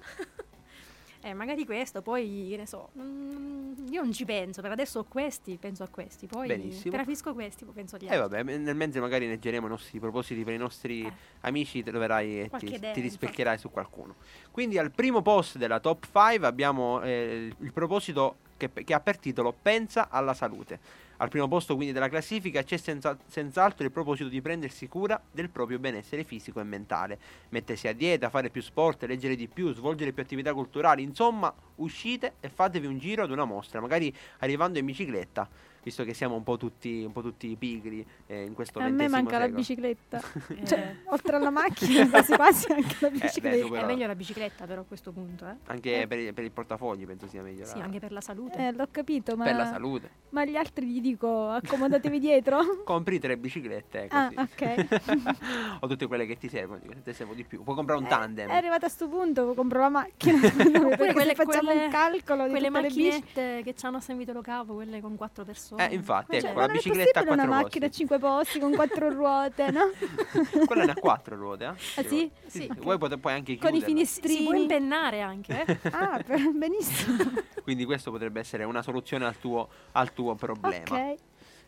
Eh, 1.25 1.33
magari 1.33 1.63
questo, 1.65 2.01
poi 2.01 2.47
che 2.49 2.57
ne 2.57 2.65
so, 2.65 2.89
io 2.95 4.01
non 4.01 4.11
ci 4.11 4.25
penso, 4.25 4.61
per 4.61 4.71
adesso 4.71 4.99
ho 4.99 5.05
questi, 5.05 5.57
penso 5.57 5.83
a 5.83 5.87
questi, 5.87 6.27
poi 6.27 6.47
Benissimo. 6.47 6.97
capisco 6.97 7.33
questi, 7.33 7.63
poi 7.63 7.73
penso 7.73 7.95
agli 7.95 8.03
eh, 8.07 8.15
altri. 8.15 8.19
vabbè, 8.19 8.43
me- 8.43 8.57
nel 8.57 8.75
mentre 8.75 8.99
magari 8.99 9.25
leggeremo 9.27 9.65
i 9.65 9.69
nostri 9.69 9.99
propositi 10.01 10.43
per 10.43 10.53
i 10.53 10.57
nostri 10.57 11.05
Eh. 11.05 11.13
amici, 11.41 11.81
te 11.81 11.91
lo 11.91 11.99
verrai 11.99 12.41
e 12.41 12.49
ti, 12.57 12.77
ti 12.77 12.99
rispecchierai 12.99 13.57
su 13.57 13.71
qualcuno. 13.71 14.15
Quindi 14.51 14.77
al 14.77 14.91
primo 14.91 15.21
post 15.21 15.57
della 15.57 15.79
top 15.79 16.03
5 16.11 16.45
abbiamo 16.45 17.01
eh, 17.01 17.53
il 17.57 17.71
proposito 17.71 18.35
che, 18.57 18.69
che 18.83 18.93
ha 18.93 18.99
per 18.99 19.17
titolo 19.17 19.53
Pensa 19.59 20.09
alla 20.09 20.33
salute. 20.33 20.79
Al 21.23 21.29
primo 21.29 21.47
posto 21.47 21.75
quindi 21.75 21.93
della 21.93 22.09
classifica 22.09 22.63
c'è 22.63 22.75
senza- 22.75 23.17
senz'altro 23.27 23.85
il 23.85 23.91
proposito 23.91 24.27
di 24.27 24.41
prendersi 24.41 24.89
cura 24.89 25.21
del 25.31 25.49
proprio 25.49 25.79
benessere 25.79 26.25
fisico 26.25 26.59
e 26.59 26.63
mentale. 26.63 27.17
Mettersi 27.47 27.87
a 27.87 27.93
dieta, 27.93 28.29
fare 28.29 28.49
più 28.49 28.61
sport, 28.61 29.05
leggere 29.05 29.37
di 29.37 29.47
più, 29.47 29.73
svolgere 29.73 30.11
più 30.11 30.21
attività 30.21 30.53
culturali, 30.53 31.01
insomma 31.01 31.53
uscite 31.75 32.33
e 32.41 32.49
fatevi 32.49 32.87
un 32.87 32.97
giro 32.97 33.23
ad 33.23 33.31
una 33.31 33.45
mostra, 33.45 33.79
magari 33.79 34.13
arrivando 34.39 34.79
in 34.79 34.85
bicicletta, 34.85 35.47
visto 35.83 36.03
che 36.03 36.13
siamo 36.13 36.35
un 36.35 36.43
po' 36.43 36.57
tutti, 36.57 37.03
un 37.05 37.11
po' 37.11 37.21
tutti 37.21 37.55
pigri 37.57 38.05
eh, 38.27 38.43
in 38.45 38.53
questo 38.53 38.79
A 38.79 38.87
me 38.89 39.07
manca 39.09 39.37
la 39.37 39.43
secolo. 39.45 39.57
bicicletta. 39.59 40.21
Eh, 40.53 40.65
Cioè, 40.65 40.95
oltre 41.05 41.35
alla 41.35 41.49
macchina, 41.49 42.07
quasi 42.09 42.35
quasi 42.35 42.71
anche 42.71 42.95
la 42.99 43.09
beh, 43.09 43.17
bicicletta. 43.19 43.61
tu 43.65 43.69
però- 43.71 43.83
è 43.83 43.85
meglio 43.85 44.07
la 44.07 44.15
bicicletta 44.15 44.65
però 44.65 44.81
a 44.81 44.85
questo 44.85 45.11
punto, 45.11 45.47
eh? 45.47 45.55
Anche 45.67 46.05
per, 46.07 46.19
i- 46.19 46.33
per 46.33 46.43
il 46.43 46.51
portafogli 46.51 47.05
penso 47.05 47.27
sia 47.27 47.41
meglio. 47.41 47.65
Sì, 47.65 47.77
la- 47.77 47.83
anche 47.85 47.99
per 47.99 48.11
la 48.11 48.21
salute. 48.21 48.67
Eh, 48.67 48.71
l'ho 48.71 48.87
capito, 48.91 49.35
ma, 49.35 49.43
per 49.45 49.55
la 49.55 49.65
salute. 49.65 50.09
ma 50.29 50.41
agli 50.41 50.55
altri 50.55 50.85
gli 50.87 51.01
dico 51.01 51.49
accomodatevi 51.49 52.19
dietro. 52.19 52.59
Compri 52.85 53.19
tre 53.19 53.37
biciclette 53.37 54.07
Ah, 54.09 54.31
così. 54.33 54.49
ok. 54.61 55.77
o 55.81 55.87
tutte 55.87 56.07
quelle 56.07 56.25
che 56.25 56.37
ti 56.37 56.47
servono, 56.49 56.79
dico, 56.81 56.93
se 56.93 57.01
te 57.01 57.13
servo 57.13 57.33
di 57.33 57.43
più. 57.43 57.63
Puoi 57.63 57.75
comprare 57.75 57.99
un 57.99 58.05
Eh, 58.05 58.09
tandem. 58.09 58.49
È 58.49 58.55
arrivata 58.55 58.85
a 58.85 58.89
sto 58.89 59.07
punto, 59.07 59.53
compro 59.53 59.79
la 59.79 59.89
macchina. 59.89 60.39
perché 60.39 61.13
quelle- 61.13 61.35
facciamo 61.35 61.69
quelle- 61.69 61.85
un 61.85 61.89
calcolo 61.91 62.43
di 62.45 62.49
Quelle 62.51 62.67
tutte 62.67 62.81
le 62.81 62.87
bici. 62.87 63.09
macchinette 63.09 63.61
che 63.63 63.75
hanno 63.81 63.97
a 63.97 64.01
San 64.01 64.17
Vito 64.17 64.33
Lo 64.33 64.41
Capo, 64.41 64.73
quelle 64.75 65.01
con 65.01 65.15
quattro 65.15 65.43
persone. 65.43 65.72
Eh, 65.77 65.93
infatti, 65.95 66.39
Cioè, 66.39 66.49
ecco, 66.49 66.59
Ma 66.59 66.61
la 66.61 66.67
non 66.67 66.75
è 66.75 66.77
bicicletta 66.77 67.19
a 67.19 67.23
possibile 67.23 67.33
una 67.33 67.45
quattro 67.45 67.63
macchina 67.63 67.85
a 67.85 67.87
posti. 67.89 67.97
cinque 68.05 68.19
posti 68.19 68.59
con 68.59 68.71
quattro 68.73 69.09
ruote, 69.09 69.71
no? 69.71 69.89
Quella 70.65 70.83
ne 70.85 70.91
ha 70.91 70.95
quattro 70.95 71.35
ruote, 71.35 71.63
eh? 71.65 71.67
Ah, 71.67 71.75
sì? 72.03 72.31
Sì, 72.45 72.59
Sì. 72.59 72.71
Vuoi 72.77 72.97
poter 72.97 73.17
poi 73.19 73.33
anche 73.33 73.57
Con 73.57 73.69
i 73.69 73.79
chiuderla. 73.79 73.85
finestrini. 73.87 74.37
si 74.37 74.43
può 74.43 74.53
impennare 74.53 75.21
anche, 75.21 75.63
eh? 75.65 75.79
Ah, 75.91 76.21
benissimo. 76.53 77.17
Quindi 77.63 77.85
questo 77.85 78.11
potrebbe 78.11 78.39
essere 78.39 78.63
una 78.63 78.81
soluzione 78.81 79.25
al 79.25 79.37
tuo, 79.39 79.67
al 79.93 80.13
tuo 80.13 80.35
problema. 80.35 80.95
Ok. 81.09 81.15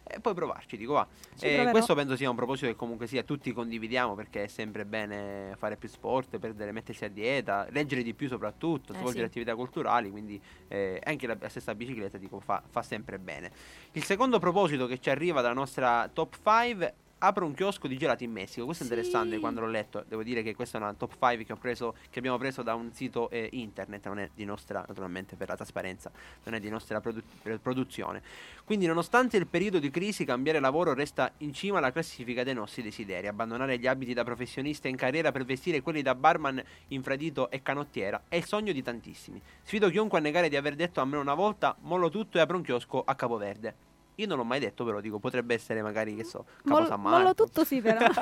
E 0.07 0.19
puoi 0.19 0.35
provarci, 0.35 0.77
dico 0.77 0.93
va. 0.93 1.07
Eh, 1.39 1.67
questo 1.71 1.95
penso 1.95 2.15
sia 2.15 2.29
un 2.29 2.35
proposito 2.35 2.67
che 2.67 2.75
comunque 2.75 3.07
sia 3.07 3.23
tutti 3.23 3.51
condividiamo 3.51 4.13
perché 4.13 4.43
è 4.43 4.47
sempre 4.47 4.85
bene 4.85 5.55
fare 5.57 5.77
più 5.77 5.89
sport, 5.89 6.37
perdere, 6.37 6.71
mettersi 6.71 7.05
a 7.05 7.09
dieta, 7.09 7.65
leggere 7.71 8.03
di 8.03 8.13
più 8.13 8.27
soprattutto, 8.27 8.93
Eh, 8.93 8.97
svolgere 8.97 9.23
sì. 9.23 9.29
attività 9.29 9.55
culturali, 9.55 10.11
quindi 10.11 10.39
eh, 10.67 11.01
anche 11.03 11.25
la, 11.25 11.35
la 11.39 11.49
stessa 11.49 11.73
bicicletta 11.73 12.19
dico 12.19 12.39
fa, 12.39 12.61
fa 12.69 12.83
sempre 12.83 13.17
bene. 13.17 13.51
Il 13.93 14.03
secondo 14.03 14.37
proposito 14.37 14.85
che 14.85 14.99
ci 14.99 15.09
arriva 15.09 15.41
dalla 15.41 15.53
nostra 15.55 16.07
top 16.13 16.37
5 16.41 16.93
apro 17.19 17.45
un 17.45 17.53
chiosco 17.53 17.87
di 17.87 17.97
gelati 17.97 18.23
in 18.23 18.31
Messico. 18.31 18.65
Questo 18.65 18.83
è 18.83 18.87
Sì. 18.87 18.93
interessante 18.93 19.39
quando 19.39 19.61
l'ho 19.61 19.67
letto. 19.67 20.03
Devo 20.07 20.23
dire 20.23 20.43
che 20.43 20.53
questa 20.53 20.77
è 20.77 20.81
una 20.81 20.93
top 20.93 21.11
5 21.17 21.43
che, 21.45 21.53
ho 21.53 21.55
preso, 21.55 21.95
che 22.09 22.19
abbiamo 22.19 22.37
preso 22.37 22.61
da 22.61 22.75
un 22.75 22.93
sito 22.93 23.29
eh, 23.29 23.49
internet, 23.53 24.05
non 24.07 24.19
è 24.19 24.29
di 24.33 24.45
nostra, 24.45 24.83
naturalmente 24.87 25.35
per 25.35 25.47
la 25.47 25.55
trasparenza, 25.55 26.11
non 26.43 26.55
è 26.55 26.59
di 26.59 26.69
nostra 26.69 26.99
produ- 27.01 27.23
produzione. 27.61 28.21
Quindi, 28.63 28.85
nonostante 28.85 29.37
il 29.37 29.47
periodo 29.47 29.79
di 29.79 29.89
crisi, 29.89 30.25
cambiare 30.25 30.59
lavoro 30.59 30.93
resta 30.93 31.31
in 31.37 31.53
cima 31.53 31.77
alla 31.77 31.91
classifica 31.91 32.43
dei 32.43 32.53
nostri 32.53 32.83
desideri. 32.83 33.27
Abbandonare 33.27 33.77
gli 33.77 33.87
abiti 33.87 34.13
da 34.13 34.23
professionista 34.23 34.87
in 34.87 34.95
carriera 34.95 35.31
per 35.31 35.45
vestire 35.45 35.81
quelli 35.81 36.01
da 36.01 36.15
barman, 36.15 36.61
infradito 36.89 37.49
e 37.49 37.61
canottiera 37.61 38.23
è 38.27 38.35
il 38.35 38.45
sogno 38.45 38.71
di 38.71 38.81
tantissimi. 38.81 39.41
Sfido 39.63 39.89
chiunque 39.89 40.19
a 40.19 40.21
negare 40.21 40.49
di 40.49 40.55
aver 40.55 40.75
detto 40.75 41.01
a 41.01 41.05
me 41.05 41.17
una 41.17 41.33
volta: 41.33 41.75
mollo 41.81 42.09
tutto 42.09 42.37
e 42.37 42.41
apro 42.41 42.57
un 42.57 42.63
chiosco 42.63 43.03
a 43.03 43.15
Capoverde. 43.15 43.93
Io 44.15 44.27
non 44.27 44.37
l'ho 44.37 44.43
mai 44.43 44.59
detto, 44.59 44.85
però 44.85 44.99
dico, 45.01 45.19
potrebbe 45.19 45.53
essere 45.53 45.81
magari, 45.81 46.15
che 46.15 46.23
so, 46.23 46.45
Capo 46.63 46.79
Mol- 46.79 46.87
San 46.87 47.01
Marco. 47.01 47.17
mollo 47.17 47.33
tutto 47.33 47.63
sì, 47.63 47.81
però. 47.81 47.99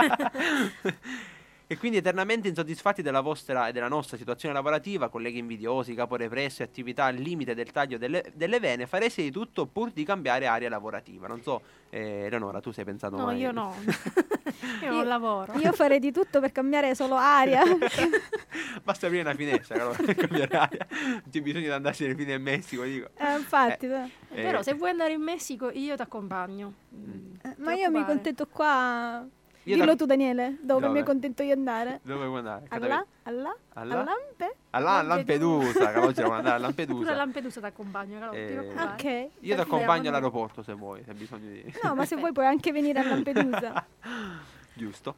E 1.66 1.78
quindi 1.78 1.98
eternamente 1.98 2.50
insoddisfatti 2.50 3.02
della 3.02 3.22
vostra 3.22 3.70
e 3.70 3.72
della 3.72 3.88
nostra 3.88 4.18
situazione 4.18 4.54
lavorativa, 4.54 5.08
colleghi 5.10 5.40
invidiosi, 5.40 5.96
capo 5.96 6.18
represso 6.18 6.62
e 6.62 6.66
attività 6.66 7.06
al 7.06 7.16
limite 7.16 7.56
del 7.56 7.72
taglio 7.72 7.98
delle, 7.98 8.32
delle 8.36 8.60
vene, 8.60 8.86
fareste 8.86 9.24
di 9.24 9.32
tutto 9.32 9.66
pur 9.66 9.90
di 9.92 10.04
cambiare 10.04 10.46
area 10.46 10.68
lavorativa. 10.70 11.26
Non 11.28 11.42
so, 11.42 11.62
eh, 11.90 12.26
Eleonora, 12.26 12.60
tu 12.60 12.72
sei 12.72 12.84
pensato 12.84 13.16
No, 13.16 13.26
mai? 13.26 13.38
io 13.40 13.52
no. 13.52 13.74
io 14.82 14.92
non 14.92 15.08
lavoro. 15.08 15.54
Io 15.58 15.72
farei 15.74 16.00
di 16.00 16.12
tutto 16.12 16.40
per 16.40 16.52
cambiare 16.52 16.96
solo 16.96 17.16
aria. 17.16 17.62
Basta 18.84 19.08
aprire 19.08 19.24
una 19.24 19.36
finestra, 19.36 19.82
allora, 19.82 19.98
per 20.04 20.16
cambiare 20.16 20.58
aria. 20.58 20.88
Non 20.90 21.24
c'è 21.30 21.42
bisogno 21.42 21.66
di 21.66 21.72
andarsene 21.72 22.16
fino 22.16 22.32
in 22.32 22.42
Messico, 22.42 22.84
dico. 22.84 23.10
Eh, 23.18 23.36
infatti, 23.36 23.88
dai. 23.88 24.12
Eh, 24.30 24.42
Però 24.42 24.62
se 24.62 24.74
vuoi 24.74 24.92
andare 24.92 25.14
in 25.14 25.22
Messico 25.22 25.70
io 25.70 25.96
ti 25.96 26.02
accompagno. 26.02 26.74
Mm. 26.96 27.34
Eh, 27.44 27.56
ma 27.58 27.74
io 27.74 27.90
mi 27.92 28.04
contento 28.06 28.48
qua. 28.48 29.26
Io 29.66 29.76
Dillo 29.76 29.86
da- 29.86 29.96
tu, 29.96 30.06
Daniele, 30.06 30.58
dove, 30.62 30.82
Dove? 30.82 30.94
mi 30.94 31.00
è 31.00 31.04
contento 31.04 31.42
io 31.42 31.54
andare? 31.54 32.00
Dove 32.04 32.26
vuoi 32.26 32.40
andare? 32.40 32.66
Alla, 32.70 32.86
alla, 32.86 33.06
Alla? 33.24 33.56
alla 33.74 34.04
Lampe? 34.04 34.56
Alla 34.72 34.98
a 34.98 35.02
Lampedusa, 35.04 35.92
che 35.94 36.00
oggi 36.00 36.14
devo 36.22 36.32
andare 36.34 36.36
a 36.36 36.42
Pure 36.42 36.52
a 36.56 36.58
Lampedusa. 36.60 37.14
Lampedusa 37.16 37.60
ti 37.62 37.66
accompagno, 37.68 38.30
ti 38.32 38.36
Eh, 38.38 38.46
preoccupare. 38.46 38.90
Ok. 38.92 39.04
Io 39.40 39.56
ti 39.56 39.62
accompagno 39.62 40.10
all'aeroporto 40.10 40.64
se 40.64 40.74
vuoi, 40.74 41.02
se 41.04 41.12
hai 41.12 41.16
bisogno 41.16 41.50
di... 41.50 41.74
No, 41.82 41.96
ma 41.96 42.06
se 42.06 42.18
vuoi 42.18 42.34
puoi 42.34 42.46
anche 42.46 42.72
venire 42.74 43.00
a 43.00 43.04
Lampedusa. 43.04 43.86
Giusto. 44.74 45.16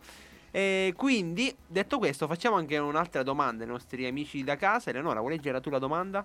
E 0.52 0.94
quindi, 0.96 1.54
detto 1.66 1.98
questo, 1.98 2.28
facciamo 2.28 2.56
anche 2.56 2.78
un'altra 2.78 3.24
domanda 3.24 3.64
ai 3.64 3.70
nostri 3.70 4.06
amici 4.06 4.44
da 4.44 4.56
casa. 4.56 4.92
Eleonora, 4.92 5.20
vuoi 5.22 5.34
leggere 5.34 5.60
tu 5.60 5.70
la 5.72 5.80
domanda? 5.80 6.24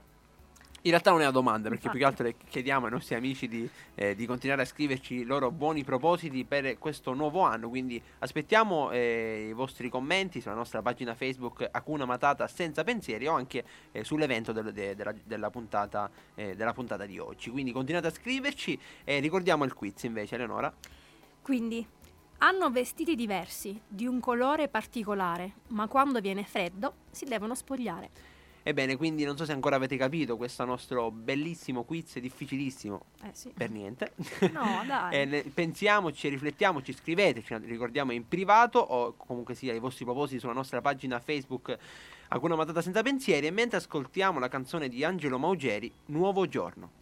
In 0.82 0.90
realtà 0.92 1.10
non 1.10 1.20
è 1.20 1.24
una 1.24 1.32
domanda, 1.32 1.68
perché 1.68 1.90
più 1.90 1.98
che 1.98 2.04
altro 2.06 2.24
le 2.24 2.36
chiediamo 2.48 2.86
ai 2.86 2.92
nostri 2.92 3.14
amici 3.14 3.48
di, 3.48 3.68
eh, 3.94 4.14
di 4.14 4.24
continuare 4.24 4.62
a 4.62 4.64
scriverci 4.64 5.16
i 5.16 5.24
loro 5.24 5.50
buoni 5.50 5.84
propositi 5.84 6.44
per 6.46 6.78
questo 6.78 7.12
nuovo 7.12 7.42
anno. 7.42 7.68
Quindi 7.68 8.02
aspettiamo 8.20 8.90
eh, 8.90 9.48
i 9.50 9.52
vostri 9.52 9.90
commenti 9.90 10.40
sulla 10.40 10.54
nostra 10.54 10.80
pagina 10.80 11.14
Facebook 11.14 11.68
Acuna 11.70 12.06
Matata 12.06 12.48
Senza 12.48 12.82
Pensieri 12.82 13.26
o 13.26 13.34
anche 13.34 13.62
eh, 13.92 14.04
sull'evento 14.04 14.52
del- 14.52 14.72
de- 14.72 14.94
della, 14.94 15.14
della 15.22 15.50
puntata, 15.50 16.10
eh, 16.34 16.56
della 16.56 16.72
puntata 16.72 17.04
di 17.04 17.18
oggi. 17.18 17.50
Quindi 17.50 17.72
continuate 17.72 18.06
a 18.06 18.10
scriverci 18.10 18.78
e 19.04 19.18
ricordiamo 19.18 19.64
il 19.64 19.74
quiz 19.74 20.04
invece, 20.04 20.36
Eleonora. 20.36 20.72
Quindi 21.42 21.86
hanno 22.38 22.70
vestiti 22.70 23.14
diversi, 23.16 23.78
di 23.86 24.06
un 24.06 24.18
colore 24.18 24.68
particolare, 24.68 25.56
ma 25.68 25.86
quando 25.88 26.20
viene 26.20 26.42
freddo 26.44 26.94
si 27.10 27.26
devono 27.26 27.54
spogliare. 27.54 28.38
Ebbene, 28.70 28.96
quindi 28.96 29.24
non 29.24 29.36
so 29.36 29.44
se 29.44 29.50
ancora 29.50 29.74
avete 29.74 29.96
capito 29.96 30.36
questo 30.36 30.64
nostro 30.64 31.10
bellissimo 31.10 31.82
quiz, 31.82 32.18
difficilissimo 32.20 33.02
Eh 33.24 33.30
sì. 33.32 33.50
per 33.52 33.68
niente. 33.70 34.12
No, 34.52 34.82
dai. 34.86 35.08
Eh, 35.20 35.24
ne- 35.24 35.42
pensiamoci, 35.42 36.28
riflettiamoci, 36.28 36.92
scriveteci, 36.92 37.56
ricordiamo 37.64 38.12
in 38.12 38.28
privato 38.28 38.78
o 38.78 39.14
comunque 39.16 39.54
sia 39.56 39.74
i 39.74 39.80
vostri 39.80 40.04
propositi 40.04 40.38
sulla 40.38 40.52
nostra 40.52 40.80
pagina 40.80 41.18
Facebook 41.18 41.76
Alcuna 42.28 42.54
matata 42.54 42.80
senza 42.80 43.02
pensieri 43.02 43.48
e 43.48 43.50
mentre 43.50 43.78
ascoltiamo 43.78 44.38
la 44.38 44.46
canzone 44.46 44.88
di 44.88 45.02
Angelo 45.02 45.36
Maugeri, 45.36 45.92
Nuovo 46.06 46.46
giorno. 46.46 46.98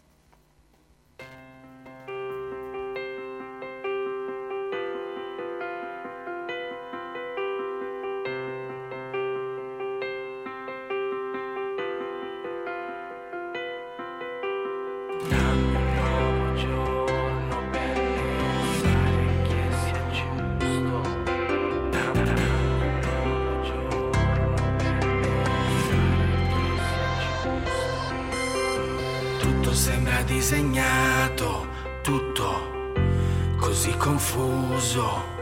Confuso. 33.98 35.37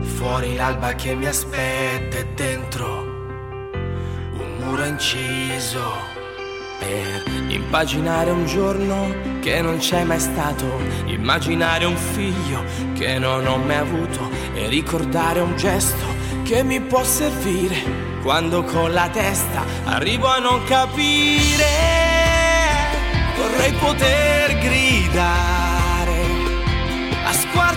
Fuori 0.00 0.54
l'alba 0.56 0.94
che 0.94 1.14
mi 1.14 1.26
aspetta 1.26 2.18
e 2.18 2.26
dentro 2.34 3.08
un 4.32 4.56
muro 4.58 4.84
inciso 4.84 5.80
per 6.78 7.22
immaginare 7.48 8.30
un 8.30 8.46
giorno 8.46 9.14
che 9.40 9.60
non 9.62 9.78
c'è 9.78 10.04
mai 10.04 10.18
stato, 10.18 10.66
immaginare 11.06 11.84
un 11.84 11.96
figlio 11.96 12.64
che 12.94 13.18
non 13.18 13.46
ho 13.46 13.56
mai 13.56 13.76
avuto 13.76 14.28
e 14.54 14.66
ricordare 14.68 15.40
un 15.40 15.56
gesto 15.56 16.04
che 16.42 16.62
mi 16.62 16.80
può 16.80 17.04
servire 17.04 18.18
quando 18.22 18.64
con 18.64 18.92
la 18.92 19.08
testa 19.08 19.64
arrivo 19.84 20.26
a 20.26 20.38
non 20.38 20.64
capire. 20.64 21.88
Vorrei 23.36 23.72
poter 23.72 24.58
gridare 24.58 25.59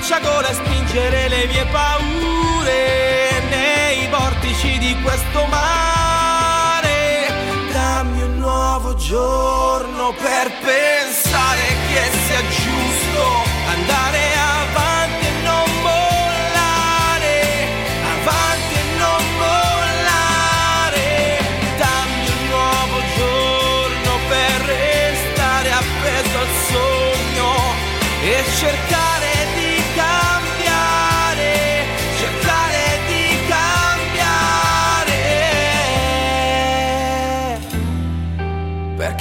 a 0.03 0.05
squarciagola 0.05 0.49
e 0.49 0.53
spingere 0.53 1.29
le 1.29 1.45
mie 1.47 1.65
paure 1.71 3.41
nei 3.49 4.07
vortici 4.09 4.77
di 4.77 4.97
questo 5.01 5.45
mare. 5.45 7.27
Dammi 7.71 8.21
un 8.23 8.37
nuovo 8.37 8.95
giorno 8.95 10.13
per 10.21 10.51
pensare 10.61 11.61
che 11.87 12.17
sia 12.25 12.41
giusto 12.49 12.92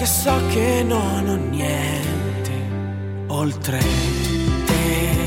Perché 0.02 0.14
so 0.20 0.46
che 0.48 0.82
non 0.84 1.28
ho 1.28 1.36
niente 1.36 2.52
oltre 3.28 3.78
te. 3.78 5.20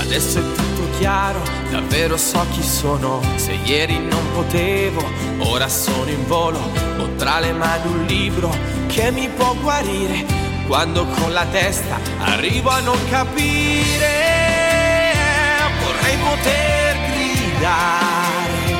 Adesso 0.00 0.38
è 0.38 0.42
tutto 0.42 0.98
chiaro, 0.98 1.40
davvero 1.70 2.18
so 2.18 2.44
chi 2.50 2.62
sono. 2.62 3.22
Se 3.36 3.52
ieri 3.64 3.98
non 3.98 4.20
potevo, 4.34 5.02
ora 5.38 5.66
sono 5.66 6.10
in 6.10 6.26
volo. 6.26 6.58
Ho 6.98 7.08
tra 7.16 7.40
le 7.40 7.54
mani 7.54 7.86
un 7.90 8.04
libro 8.04 8.54
che 8.88 9.10
mi 9.10 9.30
può 9.30 9.54
guarire. 9.62 10.39
Quando 10.70 11.04
con 11.04 11.32
la 11.32 11.44
testa 11.46 11.98
arrivo 12.20 12.70
a 12.70 12.78
non 12.78 12.96
capire, 13.08 14.06
vorrei 15.82 16.16
poter 16.16 16.96
gridare 17.10 18.78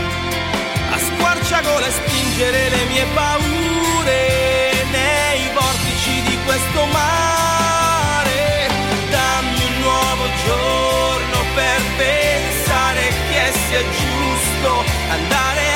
a 0.93 0.99
squarciagola 0.99 1.87
e 1.87 1.91
spingere 1.91 2.69
le 2.69 2.85
mie 2.91 3.05
paure 3.13 4.85
nei 4.93 5.51
vortici 5.53 6.23
di 6.23 6.39
questo 6.45 6.85
mare. 6.93 8.69
Dammi 9.11 9.65
un 9.65 9.81
nuovo 9.81 10.27
giorno 10.47 11.39
per 11.57 11.83
pensare 11.97 13.09
che 13.33 13.53
sia 13.67 13.81
giusto 13.81 14.85
andare 15.11 15.70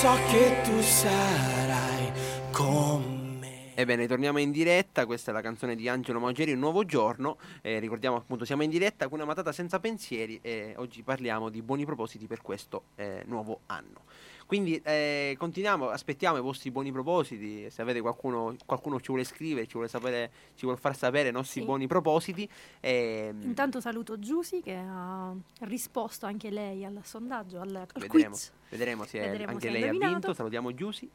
so 0.00 0.16
che 0.30 0.62
tu 0.64 0.80
sarai 0.80 2.10
con 2.52 3.36
me. 3.38 3.74
Ebbene, 3.74 4.06
torniamo 4.06 4.38
in 4.38 4.50
diretta, 4.50 5.04
questa 5.04 5.30
è 5.30 5.34
la 5.34 5.42
canzone 5.42 5.76
di 5.76 5.90
Angelo 5.90 6.18
Maugeri, 6.18 6.52
Un 6.52 6.58
nuovo 6.58 6.86
giorno, 6.86 7.36
Eh, 7.60 7.78
ricordiamo 7.80 8.16
appunto 8.16 8.46
siamo 8.46 8.62
in 8.62 8.70
diretta 8.70 9.08
con 9.08 9.18
una 9.18 9.26
matata 9.26 9.52
senza 9.52 9.78
pensieri 9.78 10.38
e 10.40 10.72
oggi 10.78 11.02
parliamo 11.02 11.50
di 11.50 11.60
buoni 11.60 11.84
propositi 11.84 12.26
per 12.26 12.40
questo 12.40 12.84
eh, 12.94 13.24
nuovo 13.26 13.60
anno. 13.66 14.04
Quindi 14.50 14.80
eh, 14.82 15.36
continuiamo, 15.38 15.90
aspettiamo 15.90 16.36
i 16.36 16.40
vostri 16.40 16.72
buoni 16.72 16.90
propositi, 16.90 17.70
se 17.70 17.82
avete 17.82 18.00
qualcuno, 18.00 18.56
qualcuno 18.66 18.98
ci 18.98 19.06
vuole 19.06 19.22
scrivere, 19.22 19.68
ci 19.68 19.74
vuole, 19.74 19.86
sapere, 19.86 20.28
ci 20.56 20.64
vuole 20.64 20.76
far 20.76 20.96
sapere 20.96 21.28
i 21.28 21.30
nostri 21.30 21.60
Sì. 21.60 21.66
buoni 21.66 21.86
propositi. 21.86 22.50
ehm, 22.80 23.42
Intanto 23.42 23.80
saluto 23.80 24.18
Giusy 24.18 24.60
che 24.60 24.74
ha 24.74 25.32
risposto 25.60 26.26
anche 26.26 26.50
lei 26.50 26.84
al 26.84 26.98
sondaggio, 27.04 27.60
al, 27.60 27.76
al 27.76 27.86
Vedremo, 27.94 28.36
vedremo 28.70 29.04
se 29.04 29.20
Vedremo 29.20 29.52
anche 29.52 29.66
se 29.68 29.70
lei 29.70 29.88
ha 29.88 29.92
vinto. 29.92 30.34
Salutiamo 30.34 30.74
Giusy. 30.74 31.08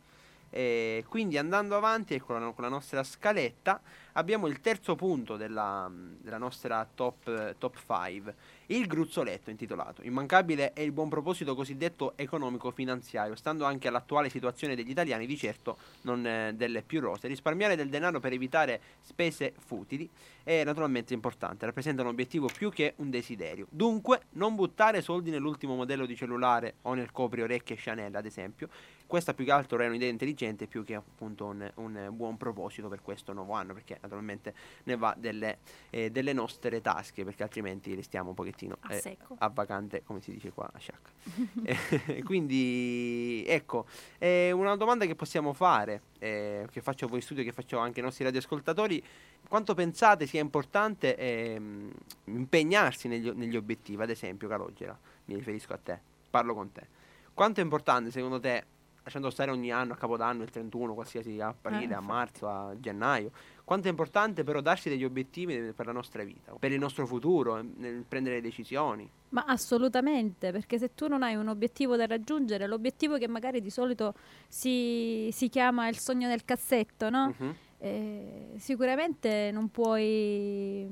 E 0.49 1.03
quindi 1.09 1.37
andando 1.37 1.75
avanti 1.75 2.17
con 2.21 2.39
la, 2.39 2.51
con 2.51 2.63
la 2.63 2.69
nostra 2.69 3.03
scaletta 3.03 3.81
abbiamo 4.13 4.47
il 4.47 4.61
terzo 4.61 4.95
punto 4.95 5.35
della, 5.35 5.91
della 5.91 6.37
nostra 6.37 6.87
top, 6.95 7.27
eh, 7.27 7.55
top 7.57 7.77
5, 7.85 8.35
il 8.67 8.87
gruzzoletto 8.87 9.49
intitolato. 9.49 10.01
Immancabile 10.03 10.73
è 10.73 10.81
il 10.81 10.91
buon 10.91 11.09
proposito 11.09 11.55
cosiddetto 11.55 12.13
economico-finanziario, 12.15 13.35
stando 13.35 13.65
anche 13.65 13.87
all'attuale 13.87 14.29
situazione 14.29 14.75
degli 14.75 14.89
italiani, 14.89 15.25
di 15.25 15.37
certo 15.37 15.77
non 16.01 16.25
eh, 16.25 16.53
delle 16.55 16.81
più 16.81 16.99
rose. 16.99 17.27
Risparmiare 17.27 17.75
del 17.75 17.89
denaro 17.89 18.19
per 18.19 18.33
evitare 18.33 18.81
spese 19.01 19.53
futili 19.57 20.09
è 20.43 20.63
naturalmente 20.63 21.13
importante, 21.13 21.65
rappresenta 21.65 22.01
un 22.01 22.09
obiettivo 22.09 22.47
più 22.47 22.71
che 22.71 22.93
un 22.97 23.09
desiderio. 23.09 23.67
Dunque, 23.69 24.21
non 24.31 24.55
buttare 24.55 25.01
soldi 25.01 25.29
nell'ultimo 25.29 25.75
modello 25.75 26.05
di 26.05 26.15
cellulare 26.15 26.75
o 26.83 26.93
nel 26.93 27.11
copri 27.11 27.41
orecchie 27.41 27.75
Chanel, 27.77 28.15
ad 28.15 28.25
esempio. 28.25 28.69
Questa 29.07 29.33
più 29.33 29.45
che 29.45 29.51
altro 29.51 29.79
è 29.79 29.87
un'idea 29.87 30.09
intelligente 30.09 30.67
più 30.67 30.83
che 30.83 30.95
appunto 30.95 31.45
un, 31.45 31.71
un 31.75 32.09
buon 32.11 32.37
proposito 32.37 32.87
per 32.87 33.01
questo 33.01 33.33
nuovo 33.33 33.53
anno, 33.53 33.73
perché 33.73 33.97
naturalmente 34.01 34.53
ne 34.83 34.97
va 34.97 35.15
delle, 35.17 35.59
eh, 35.89 36.09
delle 36.09 36.33
nostre 36.33 36.81
tasche, 36.81 37.23
perché 37.23 37.43
altrimenti 37.43 37.93
restiamo 37.93 38.29
un 38.29 38.35
pochettino 38.35 38.77
A 38.81 38.95
eh, 38.95 39.17
a 39.37 39.49
vacante, 39.49 40.03
come 40.03 40.21
si 40.21 40.31
dice 40.31 40.51
qua 40.51 40.69
a 40.71 40.77
Sciacca. 40.77 41.13
Eh, 41.65 42.23
Quindi, 42.23 43.43
ecco, 43.47 43.85
è 44.17 44.51
una 44.51 44.75
domanda 44.75 45.05
che 45.05 45.15
possiamo 45.15 45.53
fare, 45.53 46.01
eh, 46.19 46.67
che 46.71 46.81
faccio 46.81 47.05
a 47.05 47.07
voi 47.07 47.17
in 47.17 47.23
studio, 47.23 47.43
che 47.43 47.51
faccio 47.51 47.77
anche 47.77 47.99
ai 47.99 48.05
nostri 48.05 48.23
radioascoltatori. 48.23 49.03
Quanto 49.47 49.73
pensate 49.73 50.25
sia 50.25 50.41
importante 50.41 51.15
ehm, 51.15 51.91
impegnarsi 52.25 53.07
negli, 53.07 53.29
negli 53.29 53.55
obiettivi? 53.55 54.01
Ad 54.01 54.09
esempio, 54.09 54.47
Calogera, 54.47 54.97
mi 55.25 55.35
riferisco 55.35 55.73
a 55.73 55.79
te, 55.81 55.99
parlo 56.29 56.53
con 56.53 56.71
te. 56.71 56.87
Quanto 57.33 57.59
è 57.59 57.63
importante 57.63 58.11
secondo 58.11 58.39
te, 58.39 58.63
lasciando 59.05 59.29
stare 59.29 59.51
ogni 59.51 59.71
anno, 59.71 59.93
a 59.93 59.95
Capodanno, 59.95 60.41
il 60.41 60.49
31, 60.49 60.95
qualsiasi 60.95 61.39
a 61.39 61.49
aprile, 61.49 61.93
a 61.93 61.99
infatti. 61.99 62.05
marzo, 62.05 62.47
a 62.47 62.75
gennaio, 62.79 63.31
quanto 63.63 63.87
è 63.87 63.91
importante 63.91 64.43
però 64.43 64.61
darsi 64.61 64.89
degli 64.89 65.03
obiettivi 65.03 65.73
per 65.73 65.85
la 65.85 65.91
nostra 65.91 66.23
vita, 66.23 66.53
per 66.57 66.71
il 66.71 66.79
nostro 66.79 67.05
futuro, 67.05 67.61
nel 67.61 68.03
prendere 68.07 68.41
decisioni? 68.41 69.07
Ma 69.29 69.43
assolutamente, 69.45 70.51
perché 70.51 70.79
se 70.79 70.95
tu 70.95 71.07
non 71.07 71.21
hai 71.21 71.35
un 71.35 71.47
obiettivo 71.47 71.95
da 71.95 72.07
raggiungere, 72.07 72.65
l'obiettivo 72.65 73.17
che 73.17 73.27
magari 73.27 73.61
di 73.61 73.69
solito 73.69 74.15
si, 74.47 75.29
si 75.31 75.49
chiama 75.49 75.87
il 75.87 75.99
sogno 75.99 76.27
nel 76.27 76.43
cassetto, 76.43 77.09
no? 77.11 77.33
Mhm. 77.37 77.55
Eh, 77.77 78.53
sicuramente 78.57 79.51
non 79.53 79.69
puoi 79.69 80.89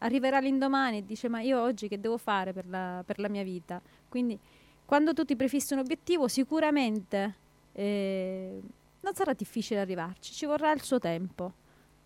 arriverà 0.00 0.38
l'indomani 0.38 0.98
e 0.98 1.04
dice 1.06 1.28
ma 1.28 1.40
io 1.40 1.58
oggi 1.58 1.88
che 1.88 1.98
devo 1.98 2.18
fare 2.18 2.52
per 2.52 2.68
la, 2.68 3.02
per 3.04 3.18
la 3.18 3.30
mia 3.30 3.42
vita 3.42 3.80
quindi 4.10 4.38
quando 4.84 5.14
tu 5.14 5.24
ti 5.24 5.34
prefissi 5.34 5.72
un 5.72 5.78
obiettivo 5.78 6.28
sicuramente 6.28 7.34
eh, 7.78 8.60
non 9.00 9.14
sarà 9.14 9.32
difficile 9.34 9.80
arrivarci, 9.80 10.32
ci 10.32 10.46
vorrà 10.46 10.72
il 10.72 10.82
suo 10.82 10.98
tempo. 10.98 11.52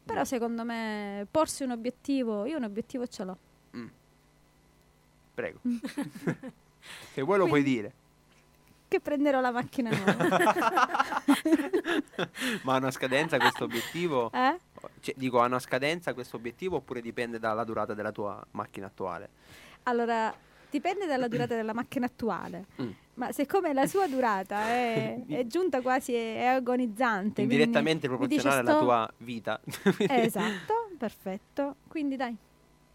Però 0.05 0.25
secondo 0.25 0.65
me 0.65 1.27
porsi 1.31 1.63
un 1.63 1.71
obiettivo, 1.71 2.45
io 2.45 2.57
un 2.57 2.65
obiettivo 2.65 3.07
ce 3.07 3.25
l'ho. 3.25 3.39
Prego. 5.41 5.61
Se 7.13 7.23
vuoi 7.23 7.39
lo 7.39 7.47
puoi 7.47 7.63
dire. 7.63 7.93
Che 8.89 9.01
prenderò 9.01 9.41
la 9.41 9.53
macchina 9.53 9.91
nuova. 9.91 11.23
Ma 12.63 12.75
ha 12.75 12.77
una 12.77 12.91
scadenza 12.91 13.39
questo 13.39 13.65
obiettivo? 13.65 14.31
eh? 14.33 14.59
Cioè, 15.01 15.15
dico, 15.17 15.41
ha 15.41 15.47
una 15.47 15.61
scadenza 15.61 16.13
questo 16.13 16.37
obiettivo 16.37 16.77
oppure 16.77 17.01
dipende 17.01 17.39
dalla 17.39 17.65
durata 17.65 17.95
della 17.95 18.13
tua 18.13 18.45
macchina 18.51 18.87
attuale? 18.87 19.29
Allora, 19.85 20.35
dipende 20.69 21.07
dalla 21.07 21.29
durata 21.29 21.55
della 21.55 21.73
macchina 21.73 22.07
attuale. 22.07 22.67
Mm. 22.83 22.91
Ma 23.21 23.33
siccome 23.33 23.75
la 23.75 23.87
sua 23.87 24.09
durata 24.09 24.63
è, 24.69 25.21
è 25.29 25.47
giunta 25.47 25.83
quasi, 25.83 26.15
è 26.15 26.47
agonizzante. 26.47 27.43
Indirettamente 27.43 28.09
proporzionale 28.09 28.61
alla 28.61 28.71
sto- 28.71 28.81
tua 28.81 29.13
vita. 29.19 29.61
Esatto, 30.09 30.91
perfetto. 30.97 31.77
Quindi 31.87 32.17
dai, 32.17 32.35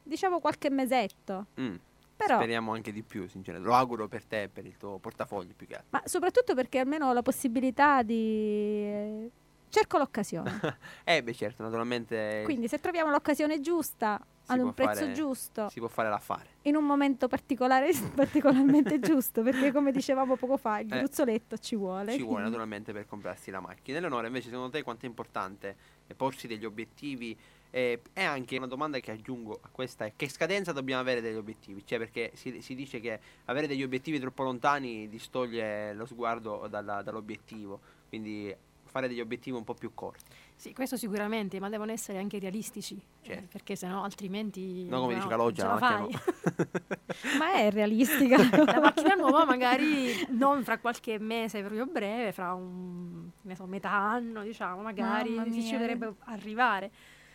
diciamo 0.01 0.39
qualche 0.39 0.71
mesetto. 0.71 1.45
Mm, 1.61 1.75
Però, 2.17 2.37
Speriamo 2.37 2.73
anche 2.73 2.91
di 2.91 3.03
più, 3.03 3.27
sinceramente. 3.27 3.69
Lo 3.71 3.77
auguro 3.77 4.07
per 4.07 4.25
te 4.25 4.49
per 4.51 4.65
il 4.65 4.77
tuo 4.77 4.97
portafoglio 4.97 5.53
più 5.55 5.67
che 5.67 5.75
altro. 5.75 5.89
ma 5.91 6.01
soprattutto 6.05 6.55
perché 6.55 6.79
almeno 6.79 7.07
ho 7.09 7.13
la 7.13 7.21
possibilità 7.21 8.01
di... 8.01 9.29
Cerco 9.69 9.97
l'occasione. 9.99 10.77
Eh 11.03 11.21
beh 11.21 11.33
certo, 11.33 11.61
naturalmente 11.61 12.41
Quindi 12.45 12.67
se 12.67 12.79
troviamo 12.79 13.11
l'occasione 13.11 13.59
giusta, 13.59 14.19
ad 14.47 14.59
un 14.59 14.73
prezzo 14.73 14.99
fare- 14.99 15.11
giusto, 15.13 15.69
si 15.69 15.79
può 15.79 15.87
fare 15.87 16.09
l'affare. 16.09 16.45
in 16.63 16.75
un 16.75 16.83
momento 16.85 17.27
particolare, 17.27 17.89
particolarmente 18.15 18.99
giusto, 18.99 19.41
perché 19.41 19.71
come 19.71 19.91
dicevamo 19.91 20.35
poco 20.35 20.57
fa, 20.57 20.79
il 20.79 20.91
Eh, 20.93 20.97
gruzzoletto 20.97 21.57
ci 21.57 21.75
vuole. 21.75 22.13
Ci 22.13 22.23
vuole 22.23 22.43
naturalmente 22.45 22.91
per 22.93 23.05
comprarsi 23.05 23.51
la 23.51 23.59
macchina. 23.59 23.97
Eleonora, 23.97 24.27
invece, 24.27 24.49
secondo 24.49 24.69
te 24.69 24.83
quanto 24.83 25.05
è 25.05 25.09
importante 25.09 25.75
eh, 26.07 26.13
porsi 26.15 26.47
degli 26.47 26.65
obiettivi? 26.65 27.37
Eh, 27.71 27.99
e 28.13 28.23
anche 28.23 28.55
una 28.55 28.67
domanda 28.67 28.99
che 28.99 29.11
aggiungo 29.11 29.59
a 29.61 29.67
questa 29.69 30.05
è 30.05 30.13
che 30.15 30.29
scadenza 30.29 30.71
dobbiamo 30.71 31.01
avere 31.01 31.19
degli 31.19 31.35
obiettivi? 31.35 31.85
Cioè 31.85 31.97
perché 31.99 32.31
si, 32.35 32.61
si 32.61 32.73
dice 32.73 33.01
che 33.01 33.19
avere 33.45 33.67
degli 33.67 33.83
obiettivi 33.83 34.17
troppo 34.17 34.43
lontani 34.43 35.09
distoglie 35.09 35.93
lo 35.93 36.05
sguardo 36.05 36.67
dalla- 36.69 37.01
dall'obiettivo, 37.01 37.81
quindi 38.07 38.55
fare 38.85 39.09
degli 39.09 39.19
obiettivi 39.19 39.57
un 39.57 39.65
po' 39.65 39.73
più 39.73 39.93
corti. 39.93 40.23
Sì, 40.57 40.73
questo 40.73 40.95
sicuramente, 40.97 41.59
ma 41.59 41.67
devono 41.69 41.91
essere 41.91 42.17
anche 42.17 42.39
realistici, 42.39 42.95
eh, 42.95 43.25
Certo. 43.25 43.47
perché 43.51 43.75
sennò 43.75 44.03
altrimenti 44.03 44.85
Non 44.87 45.01
come 45.01 45.13
no, 45.13 45.17
dice 45.19 45.29
Caloggia, 45.29 45.67
la 45.67 45.79
macchina. 45.79 46.21
Ma 47.37 47.53
è 47.55 47.69
realistica. 47.71 48.37
La 48.65 48.79
macchina 48.79 49.15
nuova 49.15 49.45
magari 49.45 50.25
non 50.29 50.63
fra 50.63 50.77
qualche 50.79 51.19
mese 51.19 51.59
proprio 51.61 51.85
breve, 51.85 52.31
fra 52.31 52.53
un 52.53 53.29
ne 53.41 53.55
so, 53.55 53.65
metà 53.65 53.91
anno, 53.91 54.43
diciamo, 54.43 54.81
magari 54.81 55.61
ci 55.61 55.71
dovrebbe 55.77 56.13
arrivare. 56.25 56.91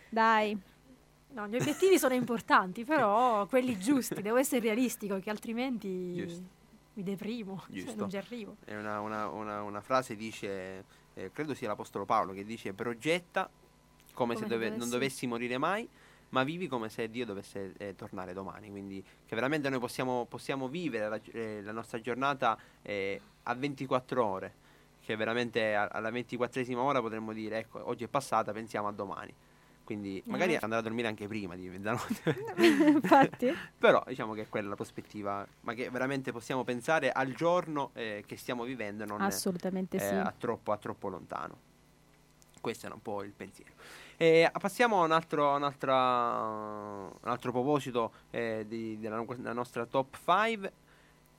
Dai, 0.09 0.57
No, 1.33 1.47
gli 1.47 1.55
obiettivi 1.55 1.97
sono 1.97 2.13
importanti, 2.13 2.83
però 2.83 3.45
quelli 3.45 3.77
giusti, 3.79 4.21
devo 4.21 4.35
essere 4.35 4.59
realistico, 4.59 5.17
che 5.19 5.29
altrimenti 5.29 6.13
Giusto. 6.13 6.43
mi 6.95 7.03
deprimo, 7.03 7.63
se 7.69 7.73
Giusto. 7.79 7.95
non 8.01 8.09
ci 8.09 8.17
arrivo. 8.17 8.57
È 8.65 8.75
una, 8.75 8.99
una- 8.99 9.29
una- 9.29 9.61
una 9.63 9.79
frase 9.79 10.17
dice, 10.17 10.83
eh, 11.15 11.31
credo 11.31 11.53
sia 11.53 11.67
l'Apostolo 11.67 12.05
Paolo 12.05 12.33
che 12.33 12.43
dice 12.45 12.73
progetta 12.73 13.49
come, 14.13 14.35
se 14.35 14.41
Come 14.43 14.53
se 14.53 14.59
dove- 14.59 14.77
non 14.77 14.89
dovessi- 14.89 15.27
morire 15.27 15.57
mai, 15.57 15.87
ma 16.29 16.43
vivi 16.43 16.67
come 16.67 16.89
se 16.89 17.09
Dio 17.09 17.25
dovesse 17.25 17.73
eh, 17.77 17.95
tornare 17.95 18.33
domani. 18.33 18.69
Quindi 18.69 19.03
che 19.25 19.35
veramente 19.35 19.69
noi 19.69 19.79
possiamo, 19.79 20.25
possiamo 20.27 20.67
vivere 20.67 21.09
la, 21.09 21.19
eh, 21.31 21.61
la 21.61 21.71
nostra 21.71 21.99
giornata 22.01 22.57
eh, 22.81 23.19
a 23.43 23.55
24 23.55 24.25
ore, 24.25 24.53
che 25.03 25.15
veramente 25.15 25.73
alla 25.73 26.09
24esima 26.11 26.77
ora 26.77 27.01
potremmo 27.01 27.33
dire 27.33 27.57
ecco 27.59 27.87
oggi 27.87 28.03
è 28.03 28.07
passata, 28.07 28.51
pensiamo 28.51 28.87
a 28.87 28.91
domani. 28.91 29.33
Quindi 29.91 30.23
magari 30.27 30.53
Eh. 30.53 30.59
andare 30.61 30.79
a 30.79 30.83
dormire 30.83 31.09
anche 31.09 31.27
prima 31.27 31.53
di 31.57 31.67
mezzanotte. 31.67 32.33
infatti. 32.87 33.53
Però 33.77 34.01
diciamo 34.07 34.33
che 34.33 34.43
è 34.43 34.47
quella 34.47 34.69
la 34.69 34.75
prospettiva, 34.75 35.45
ma 35.61 35.73
che 35.73 35.89
veramente 35.89 36.31
possiamo 36.31 36.63
pensare 36.63 37.11
al 37.11 37.33
giorno 37.33 37.89
eh, 37.93 38.23
che 38.25 38.37
stiamo 38.37 38.63
vivendo, 38.63 39.03
non 39.03 39.19
Assolutamente 39.21 39.97
eh, 39.97 39.99
sì. 39.99 40.13
a, 40.15 40.33
troppo, 40.37 40.71
a 40.71 40.77
troppo 40.77 41.09
lontano. 41.09 41.57
Questo 42.61 42.85
era 42.85 42.95
un 42.95 43.01
po' 43.01 43.21
il 43.23 43.31
pensiero. 43.31 43.71
E 44.15 44.49
passiamo 44.61 45.01
a 45.01 45.05
un 45.05 45.11
altro, 45.11 45.55
un 45.55 45.63
altra- 45.63 46.37
un 46.39 47.29
altro 47.29 47.51
proposito 47.51 48.13
eh, 48.29 48.65
di- 48.67 48.97
della, 48.97 49.21
della 49.35 49.51
nostra 49.53 49.85
top 49.85 50.15
5. 50.23 50.71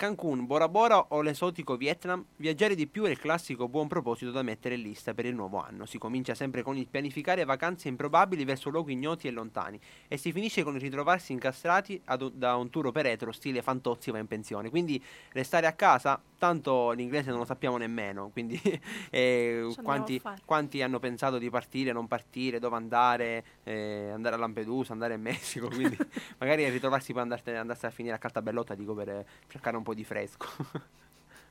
Cancun, 0.03 0.47
Bora 0.47 0.69
Bora 0.69 0.99
o 1.11 1.21
l'esotico 1.21 1.77
Vietnam? 1.77 2.25
Viaggiare 2.35 2.75
di 2.75 2.89
più 2.89 3.05
è 3.05 3.11
il 3.11 3.21
classico 3.21 3.69
buon 3.69 3.87
proposito 3.87 4.33
da 4.33 4.43
mettere 4.43 4.75
in 4.75 4.83
lista 4.83 5.15
per 5.15 5.27
il 5.27 5.35
nuovo 5.37 5.63
anno. 5.63 5.87
Si 5.87 5.97
comincia 5.97 6.35
sempre 6.35 6.65
con 6.65 6.77
il 6.77 6.89
pianificare 6.89 7.45
vacanze 7.45 7.87
improbabili 7.87 8.45
verso 8.45 8.69
luoghi 8.69 8.95
ignoti 8.95 9.29
e 9.29 9.31
lontani 9.31 9.79
e 10.09 10.17
si 10.17 10.33
finisce 10.33 10.65
con 10.65 10.75
il 10.75 10.81
ritrovarsi 10.81 11.31
incastrati 11.31 12.03
ad 12.07 12.33
da 12.33 12.57
un 12.57 12.69
tour 12.69 12.91
per 12.91 13.07
etero 13.07 13.31
stile 13.31 13.63
Fantozzi 13.63 14.11
va 14.11 14.19
in 14.19 14.27
pensione. 14.27 14.71
Quindi 14.71 15.01
restare 15.35 15.69
a 15.69 15.73
casa, 15.73 16.21
tanto 16.43 16.91
l'inglese 16.91 17.31
non 17.31 17.39
lo 17.39 17.45
sappiamo 17.45 17.77
nemmeno, 17.77 18.31
quindi 18.31 18.61
eh, 19.11 19.73
quanti, 19.81 20.21
quanti 20.45 20.83
hanno 20.83 20.99
pensato 20.99 21.39
di 21.39 21.49
partire, 21.51 21.93
non 21.93 22.09
partire, 22.09 22.59
dove 22.59 22.75
andare, 22.75 23.45
eh, 23.63 24.11
andare 24.13 24.35
a 24.35 24.39
Lampedusa, 24.39 24.93
andare 24.93 25.15
in 25.15 25.21
Messico, 25.21 25.69
quindi 25.69 25.97
magari 26.39 26.69
ritrovarsi 26.69 27.13
poi 27.13 27.23
andarsene- 27.23 27.59
andarsene 27.59 27.93
a 27.93 27.95
finire 27.95 28.15
a 28.17 28.19
Caltabellotta, 28.19 28.75
dico 28.75 28.93
per 28.93 29.25
cercare 29.47 29.77
un 29.77 29.85
po' 29.85 29.95
di 29.95 30.03
fresco. 30.03 30.49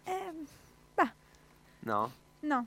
Eh, 0.04 0.34
beh, 0.94 1.12
no? 1.80 2.12
no, 2.42 2.66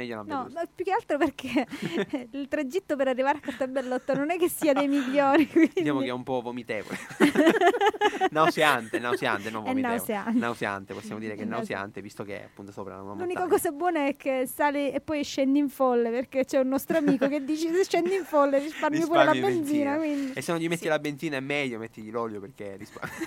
Meglio 0.00 0.16
no, 0.16 0.24
Lampedusa. 0.24 0.60
ma 0.60 0.68
più 0.74 0.84
che 0.84 0.92
altro 0.92 1.18
perché 1.18 1.66
il 2.32 2.48
tragitto 2.48 2.96
per 2.96 3.08
arrivare 3.08 3.38
a 3.38 3.40
Castabellotto 3.40 4.14
non 4.14 4.30
è 4.30 4.38
che 4.38 4.48
sia 4.48 4.72
dei 4.72 4.88
migliori. 4.88 5.46
Quindi... 5.50 5.72
Diciamo 5.74 6.00
che 6.00 6.06
è 6.06 6.12
un 6.12 6.22
po' 6.22 6.40
vomitevole. 6.40 6.96
nauseante, 8.30 8.98
nauseante, 8.98 9.50
non 9.50 9.62
È 9.62 9.66
vomitevole. 9.68 9.96
nauseante. 9.96 10.38
Nauseante, 10.38 10.94
possiamo 10.94 11.18
dire 11.20 11.34
che 11.34 11.42
è 11.42 11.44
È 11.44 11.48
nauseante. 11.48 12.00
visto 12.00 12.24
che 12.24 12.40
è 12.40 12.44
appunto 12.44 12.72
sopra 12.72 12.96
L'unica 12.96 13.24
montagna. 13.24 13.46
cosa 13.48 13.70
buona 13.72 14.06
è 14.06 14.16
che 14.16 14.46
sali 14.46 14.90
e 14.90 15.00
poi 15.00 15.22
scendi 15.24 15.58
in 15.58 15.68
folle 15.68 16.10
perché 16.10 16.44
c'è 16.44 16.58
un 16.58 16.68
nostro 16.68 16.96
amico 16.98 17.28
che 17.28 17.44
dice 17.44 17.70
se 17.72 17.84
scendi 17.84 18.14
in 18.14 18.24
folle 18.24 18.58
risparmi 18.58 19.00
pure 19.00 19.24
la 19.24 19.32
Risparmi 19.32 19.56
benzina. 19.58 19.96
benzina. 19.96 20.32
E 20.34 20.42
se 20.42 20.52
non 20.52 20.60
gli 20.60 20.68
metti 20.68 20.88
la 20.88 20.98
benzina 20.98 21.36
è 21.36 21.40
meglio, 21.40 21.78
mettigli 21.78 22.10
l'olio 22.10 22.40
perché 22.40 22.76
risparmi. 22.76 23.26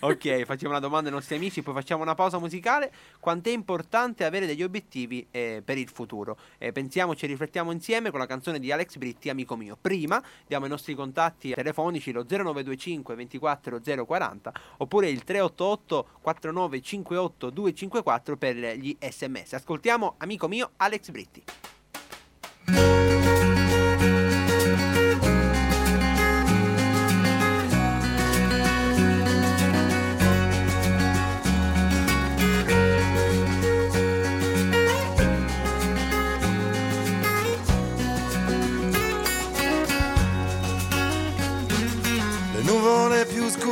ok, 0.00 0.42
facciamo 0.44 0.70
una 0.70 0.80
domanda 0.80 1.08
ai 1.08 1.14
nostri 1.14 1.36
amici, 1.36 1.62
poi 1.62 1.74
facciamo 1.74 2.02
una 2.02 2.14
pausa 2.14 2.38
musicale. 2.38 2.92
Quanto 3.18 3.48
è 3.48 3.52
importante 3.52 4.24
avere 4.24 4.46
degli 4.46 4.62
obiettivi 4.62 5.19
eh, 5.30 5.62
per 5.64 5.78
il 5.78 5.88
futuro? 5.88 6.38
Eh, 6.58 6.72
pensiamoci 6.72 7.24
e 7.24 7.28
riflettiamo 7.28 7.72
insieme 7.72 8.10
con 8.10 8.20
la 8.20 8.26
canzone 8.26 8.58
di 8.58 8.72
Alex 8.72 8.96
Britti, 8.96 9.28
Amico 9.28 9.56
mio. 9.56 9.76
Prima 9.80 10.22
diamo 10.46 10.66
i 10.66 10.68
nostri 10.68 10.94
contatti 10.94 11.52
telefonici, 11.52 12.12
lo 12.12 12.24
0925 12.24 13.14
24 13.14 13.80
040 14.06 14.52
oppure 14.78 15.08
il 15.08 15.24
388 15.24 16.06
4958 16.20 17.50
254 17.50 18.36
per 18.36 18.56
gli 18.56 18.96
sms. 18.98 19.54
Ascoltiamo, 19.54 20.14
amico 20.18 20.48
mio, 20.48 20.70
Alex 20.76 21.10
Britti. 21.10 21.42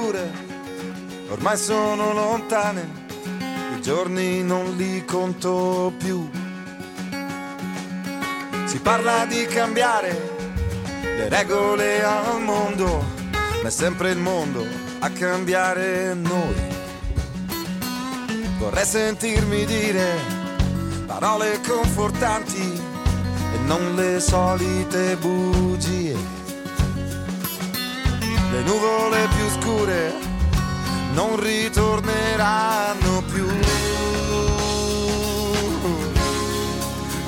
Più 0.09 0.19
scure 0.19 0.31
ormai 1.29 1.57
sono 1.57 2.13
lontane, 2.13 2.89
i 3.77 3.83
giorni 3.83 4.43
non 4.43 4.77
li 4.77 5.05
conto 5.05 5.93
più. 5.99 6.29
Si 8.65 8.79
parla 8.81 9.27
di 9.27 9.45
cambiare 9.47 10.37
le 11.03 11.29
regole 11.29 12.03
al 12.05 12.41
mondo, 12.41 13.05
ma 13.63 13.69
è 13.69 13.71
sempre 13.71 14.11
il 14.11 14.19
mondo 14.19 14.65
a 15.01 15.11
cambiare 15.11 16.15
noi. 16.15 16.77
Vorrei 18.59 18.87
sentirmi 18.87 19.65
dire 19.65 20.37
parole 21.07 21.61
confortanti 21.67 22.81
e 23.55 23.59
non 23.67 23.95
le 23.95 24.21
solite 24.21 25.17
bugie 25.17 26.38
le 28.51 28.63
nuvole 28.63 29.29
più 29.37 29.49
scure 29.61 30.13
non 31.13 31.39
ritorneranno 31.41 33.23
più. 33.33 33.47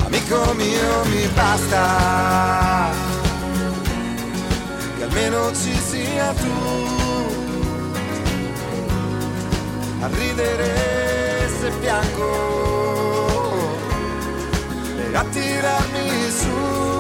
Amico 0.05 0.55
mio 0.55 1.05
mi 1.05 1.27
basta 1.35 2.91
che 4.97 5.03
almeno 5.05 5.53
ci 5.55 5.75
sia 5.75 6.33
tu 6.33 6.51
a 10.01 10.07
ridere 10.09 11.49
se 11.61 11.71
piango 11.81 13.69
e 14.97 15.15
a 15.15 15.25
tirarmi 15.25 16.31
su. 16.31 17.00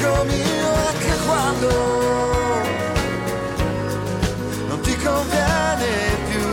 amico 0.00 0.24
mio 0.24 0.72
anche 0.86 1.12
quando 1.26 1.68
non 4.68 4.80
ti 4.80 4.96
conviene 4.96 6.16
più. 6.28 6.48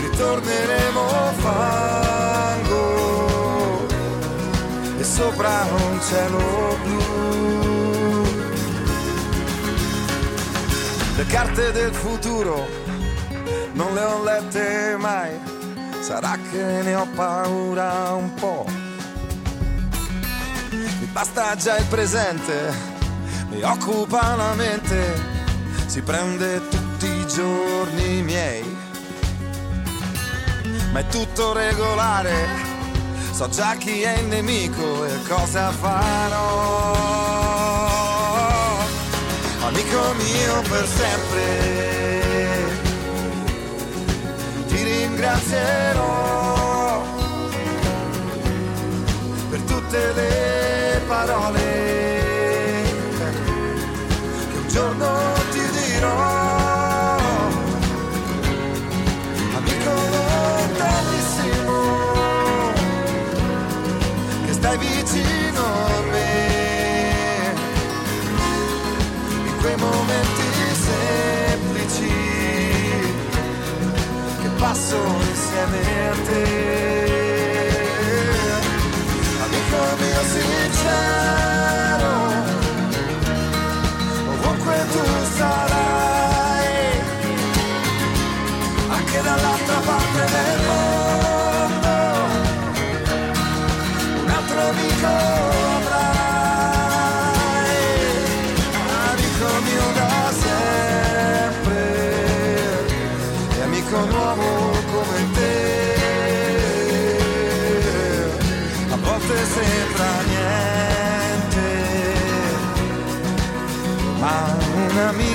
Ritorneremo 0.00 1.02
fango 1.38 2.80
e 4.98 5.04
sopra 5.04 5.66
un 5.70 6.00
cielo 6.00 6.76
blu. 6.82 7.00
Le 11.16 11.26
carte 11.26 11.72
del 11.72 11.92
futuro 11.92 12.66
non 13.72 13.92
le 13.94 14.02
ho 14.02 14.22
lette 14.24 14.96
mai, 14.98 15.30
sarà 16.00 16.38
che 16.50 16.82
ne 16.82 16.94
ho 16.94 17.06
paura 17.14 18.12
un 18.12 18.32
po' 18.34 18.81
Basta 21.12 21.54
già 21.56 21.76
il 21.76 21.84
presente, 21.84 22.74
mi 23.50 23.62
occupa 23.62 24.34
la 24.34 24.54
mente, 24.54 25.20
si 25.84 26.00
prende 26.00 26.66
tutti 26.68 27.06
i 27.06 27.26
giorni 27.26 28.22
miei. 28.22 28.64
Ma 30.90 31.00
è 31.00 31.06
tutto 31.08 31.52
regolare, 31.52 32.46
so 33.30 33.46
già 33.50 33.74
chi 33.74 34.00
è 34.00 34.20
il 34.20 34.24
nemico 34.24 35.04
e 35.04 35.22
cosa 35.28 35.70
farò. 35.70 36.96
Amico 39.66 40.14
mio 40.14 40.62
per 40.62 40.86
sempre, 40.86 41.44
ti 44.66 44.82
ringrazierò 44.82 46.00
per 49.50 49.60
tutte 49.60 50.12
le 50.14 50.51
parole 51.24 52.84
che 54.50 54.58
un 54.58 54.68
giorno 54.68 55.32
ti 55.52 55.60
dirò. 55.70 56.31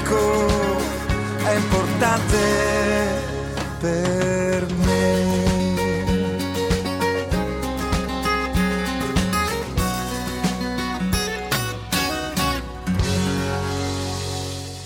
Amico 0.07 0.77
è 1.43 1.55
importante 1.55 2.37
per 3.79 4.65
me. 4.73 5.35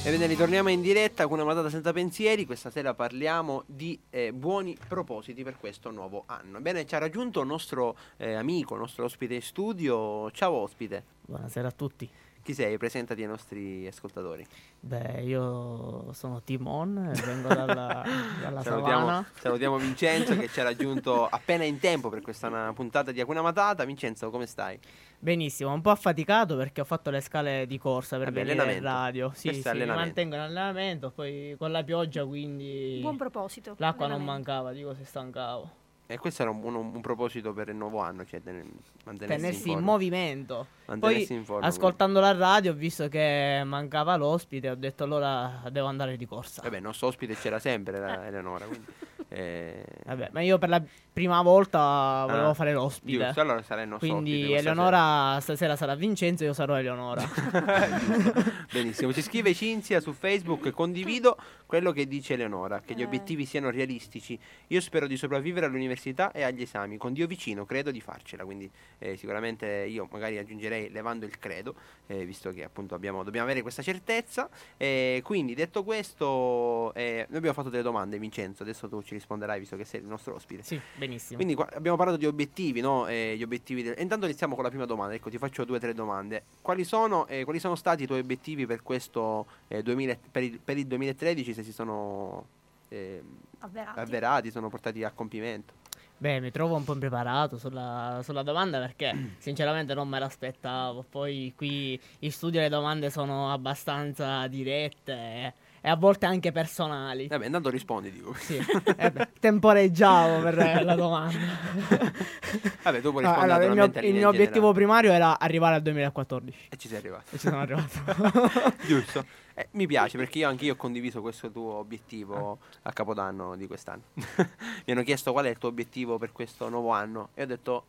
Ebbene, 0.03 0.25
ritorniamo 0.25 0.69
in 0.69 0.81
diretta 0.81 1.27
con 1.27 1.39
una 1.39 1.45
matata 1.45 1.69
senza 1.69 1.93
pensieri. 1.93 2.45
Questa 2.45 2.71
sera 2.71 2.93
parliamo 2.93 3.63
di 3.67 3.97
eh, 4.10 4.34
buoni 4.34 4.75
propositi 4.88 5.43
per 5.43 5.57
questo 5.57 5.91
nuovo 5.91 6.23
anno. 6.25 6.57
Ebbene, 6.57 6.86
ci 6.86 6.95
ha 6.95 6.97
raggiunto 6.97 7.41
il 7.41 7.47
nostro 7.47 7.95
eh, 8.17 8.34
amico, 8.34 8.73
il 8.73 8.81
nostro 8.81 9.05
ospite 9.05 9.36
in 9.36 9.41
studio. 9.41 10.29
Ciao 10.31 10.53
ospite, 10.53 11.03
Buonasera 11.27 11.67
a 11.67 11.71
tutti. 11.71 12.10
Chi 12.43 12.54
sei? 12.54 12.77
Presentati 12.77 13.21
ai 13.21 13.27
nostri 13.27 13.86
ascoltatori. 13.88 14.45
Beh, 14.80 15.21
io 15.23 16.12
sono 16.13 16.41
Timon, 16.41 17.12
e 17.15 17.21
vengo 17.21 17.47
dalla, 17.54 18.04
dalla 18.41 18.62
Salutiamo, 18.62 18.99
savana. 19.06 19.25
salutiamo 19.39 19.77
Vincenzo 19.77 20.36
che 20.38 20.47
ci 20.47 20.60
ha 20.60 20.63
raggiunto 20.63 21.25
appena 21.27 21.63
in 21.63 21.80
tempo 21.80 22.10
per 22.10 22.21
questa 22.21 22.47
una 22.47 22.71
puntata 22.73 23.12
di 23.12 23.21
Hakuna 23.21 23.41
Matata. 23.41 23.84
Vincenzo, 23.86 24.30
come 24.30 24.45
stai? 24.47 24.80
Benissimo, 25.19 25.71
un 25.71 25.82
po' 25.82 25.91
affaticato 25.91 26.56
perché 26.58 26.82
ho 26.82 26.86
fatto 26.86 27.12
le 27.12 27.21
scale 27.21 27.67
di 27.67 27.77
corsa 27.77 28.17
per 28.17 28.32
Vabbè, 28.32 28.43
venire 28.43 28.73
in 28.73 28.82
radio. 28.82 29.32
Sì, 29.36 29.49
Questo 29.49 29.69
sì, 29.71 29.77
mi 29.77 29.86
mantengo 29.86 30.34
in 30.36 30.41
allenamento, 30.41 31.12
poi 31.12 31.56
con 31.60 31.71
la 31.71 31.84
pioggia 31.84 32.25
quindi 32.25 32.97
Buon 33.01 33.17
proposito. 33.17 33.75
l'acqua 33.77 34.08
non 34.08 34.23
mancava, 34.23 34.71
dico 34.71 34.95
se 34.95 35.06
stancavo. 35.06 35.80
E 36.08 36.17
questo 36.17 36.41
era 36.41 36.51
un, 36.51 36.62
un- 36.62 36.75
un 36.95 36.99
proposito 37.01 37.54
per 37.54 37.69
il 37.69 37.75
nuovo 37.75 37.99
anno, 37.99 38.25
cioè 38.25 38.41
Tenersi 38.41 39.69
in 39.71 39.77
in 39.77 39.84
movimento. 39.84 40.67
Poi 40.99 41.25
in 41.30 41.43
forma, 41.45 41.65
ascoltando 41.67 42.19
la 42.19 42.34
radio 42.34 42.71
ho 42.71 42.75
visto 42.75 43.08
che 43.08 43.62
mancava 43.65 44.15
l'ospite, 44.15 44.69
ho 44.69 44.75
detto 44.75 45.04
allora 45.04 45.62
devo 45.69 45.88
andare 45.88 46.17
di 46.17 46.25
corsa. 46.25 46.62
Vabbè, 46.63 46.77
il 46.77 46.84
nostro 46.84 47.08
ospite 47.08 47.36
c'era 47.36 47.60
sempre, 47.60 47.97
era 47.97 48.27
Eleonora, 48.27 48.65
quindi... 48.65 48.86
eh, 49.30 49.86
Vabbè, 50.06 50.30
ma 50.34 50.41
io 50.41 50.58
per 50.58 50.69
la 50.69 50.82
prima 51.13 51.41
volta 51.41 52.25
volevo 52.27 52.49
Ah, 52.49 52.54
fare 52.54 52.73
l'ospite. 52.73 53.25
Giusto, 53.25 53.41
allora 53.41 53.62
sarà 53.62 53.82
il 53.84 53.89
nostro 53.89 54.08
Quindi 54.10 54.41
ospite 54.43 54.58
Eleonora 54.60 55.38
stasera 55.41 55.75
sarà 55.75 55.95
Vincenzo, 55.95 56.43
io 56.43 56.54
sarò 56.54 56.77
Eleonora. 56.77 57.23
Benissimo, 58.71 59.13
ci 59.13 59.21
scrive 59.21 59.54
Cinzia 59.54 59.99
su 59.99 60.13
Facebook, 60.13 60.71
condivido 60.71 61.38
quello 61.65 61.91
che 61.91 62.08
dice 62.08 62.34
Eleonora, 62.34 62.80
che 62.82 62.93
gli 62.93 63.01
Eh. 63.01 63.06
obiettivi 63.06 63.45
siano 63.45 63.69
realistici. 63.69 64.38
Io 64.67 64.82
spero 64.82 65.08
di 65.08 65.15
sopravvivere 65.17 65.65
all'università 65.65 66.32
e 66.32 66.43
agli 66.43 66.62
esami, 66.62 66.97
con 66.97 67.13
Dio 67.13 67.27
vicino, 67.27 67.65
credo 67.65 67.91
di 67.91 68.01
farcela, 68.01 68.43
quindi 68.43 68.69
eh, 68.99 69.15
sicuramente 69.17 69.86
io 69.88 70.08
magari 70.12 70.38
aggiungerei 70.38 70.81
levando 70.89 71.26
il 71.26 71.38
credo, 71.38 71.76
eh, 72.08 72.26
visto 72.26 72.52
che 72.52 72.63
appunto 72.63 72.96
abbiamo, 72.96 73.24
dobbiamo 73.24 73.46
avere 73.46 73.62
questa 73.62 73.82
certezza. 73.82 74.50
Eh, 74.78 75.22
quindi 75.24 75.54
detto 75.54 75.84
questo, 75.84 76.94
eh, 76.94 77.26
noi 77.30 77.38
abbiamo 77.38 77.56
fatto 77.56 77.70
delle 77.70 77.84
domande, 77.84 78.17
Vincenzo, 78.20 78.63
adesso 78.63 78.88
tu 78.88 79.02
ci 79.02 79.13
risponderai 79.13 79.60
visto 79.60 79.76
che 79.78 79.86
sei 79.86 80.02
il 80.02 80.08
nostro 80.08 80.36
ospite. 80.36 80.63
sì, 80.63 80.80
benissimo. 80.96 81.36
Quindi 81.38 81.56
qua- 81.56 81.70
abbiamo 81.74 81.98
parlato 81.98 82.17
di 82.17 82.26
obiettivi, 82.26 82.82
no? 82.82 83.08
Eh, 83.08 83.36
gli 83.38 83.44
obiettivi 83.44 83.84
del- 83.84 83.96
Intanto 84.00 84.26
iniziamo 84.26 84.56
con 84.56 84.63
la 84.63 84.70
prima 84.70 84.86
domanda. 84.86 85.13
Ecco, 85.13 85.30
ti 85.30 85.38
faccio 85.38 85.63
due 85.65 85.78
o 85.78 85.80
tre 85.80 85.94
domande. 85.94 86.44
Quali 86.62 86.84
sono, 86.84 87.28
eh, 87.28 87.44
quali 87.44 87.60
sono 87.60 87.76
stati 87.76 88.04
i 88.04 88.08
tuoi 88.08 88.20
obiettivi 88.20 88.65
per 88.65 88.82
questo 88.84 89.46
eh, 89.67 89.82
2000 89.84 90.17
per, 90.32 90.44
il, 90.44 90.60
per 90.60 90.78
il 90.78 90.88
2013 90.88 91.54
se 91.54 91.63
si 91.63 91.72
sono 91.72 92.46
eh, 92.89 93.22
Avverati. 93.60 94.00
avverati, 94.00 94.52
sono 94.52 94.70
portati 94.70 95.04
a 95.04 95.12
compimento? 95.12 95.74
Beh, 96.21 96.39
mi 96.39 96.51
trovo 96.51 96.75
un 96.75 96.84
po' 96.84 96.93
impreparato 96.93 97.57
sulla, 97.57 98.19
sulla 98.23 98.43
domanda 98.43 98.77
perché 98.77 99.12
sinceramente 99.39 99.95
non 99.95 100.07
me 100.07 100.19
l'aspettavo. 100.19 101.03
Poi 101.10 101.51
qui 101.55 101.99
in 102.19 102.32
studio 102.32 102.59
le 102.59 102.69
domande 102.69 103.09
sono 103.09 103.51
abbastanza 103.51 104.45
dirette 104.45 105.51
e, 105.82 105.89
a 105.89 105.95
volte 105.95 106.25
anche 106.27 106.51
personali. 106.51 107.27
Vabbè, 107.27 107.45
intanto 107.47 107.69
rispondi, 107.69 108.11
dico. 108.11 108.34
Sì, 108.36 108.57
eh 108.97 109.11
beh, 109.11 109.29
temporeggiavo 109.39 110.41
per 110.43 110.55
la 110.86 110.95
domanda. 110.95 111.38
Vabbè, 112.84 113.01
tu 113.01 113.11
puoi 113.11 113.23
rispondere 113.23 113.53
allora, 113.53 113.65
il 113.65 113.71
mio, 113.71 114.01
il 114.09 114.13
mio 114.15 114.27
obiettivo 114.29 114.71
generale. 114.71 114.73
primario 114.73 115.11
era 115.11 115.39
arrivare 115.39 115.75
al 115.75 115.82
2014 115.82 116.57
E 116.69 116.77
ci 116.77 116.88
sei 116.88 116.97
arrivato. 116.97 117.23
e 117.32 117.38
ci 117.38 117.47
sono 117.47 117.59
arrivato. 117.59 118.73
Giusto. 118.86 119.25
Eh, 119.53 119.67
mi 119.71 119.86
piace 119.86 120.17
perché 120.17 120.39
io 120.39 120.47
anche 120.47 120.65
io 120.65 120.73
ho 120.73 120.77
condiviso 120.77 121.21
questo 121.21 121.51
tuo 121.51 121.73
obiettivo 121.73 122.59
Ah. 122.84 122.89
a 122.89 122.93
Capodanno 122.93 123.55
di 123.57 123.67
quest'anno. 123.67 124.03
mi 124.15 124.93
hanno 124.93 125.03
chiesto 125.03 125.32
qual 125.34 125.45
è 125.45 125.49
il 125.49 125.57
tuo 125.57 125.69
obiettivo 125.69 126.17
per 126.17 126.32
questo 126.32 126.69
nuovo 126.69 126.91
anno 126.91 127.29
e 127.34 127.43
ho 127.43 127.45
detto 127.45 127.86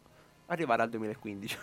arrivare 0.53 0.83
al 0.83 0.91
2015. 0.91 1.57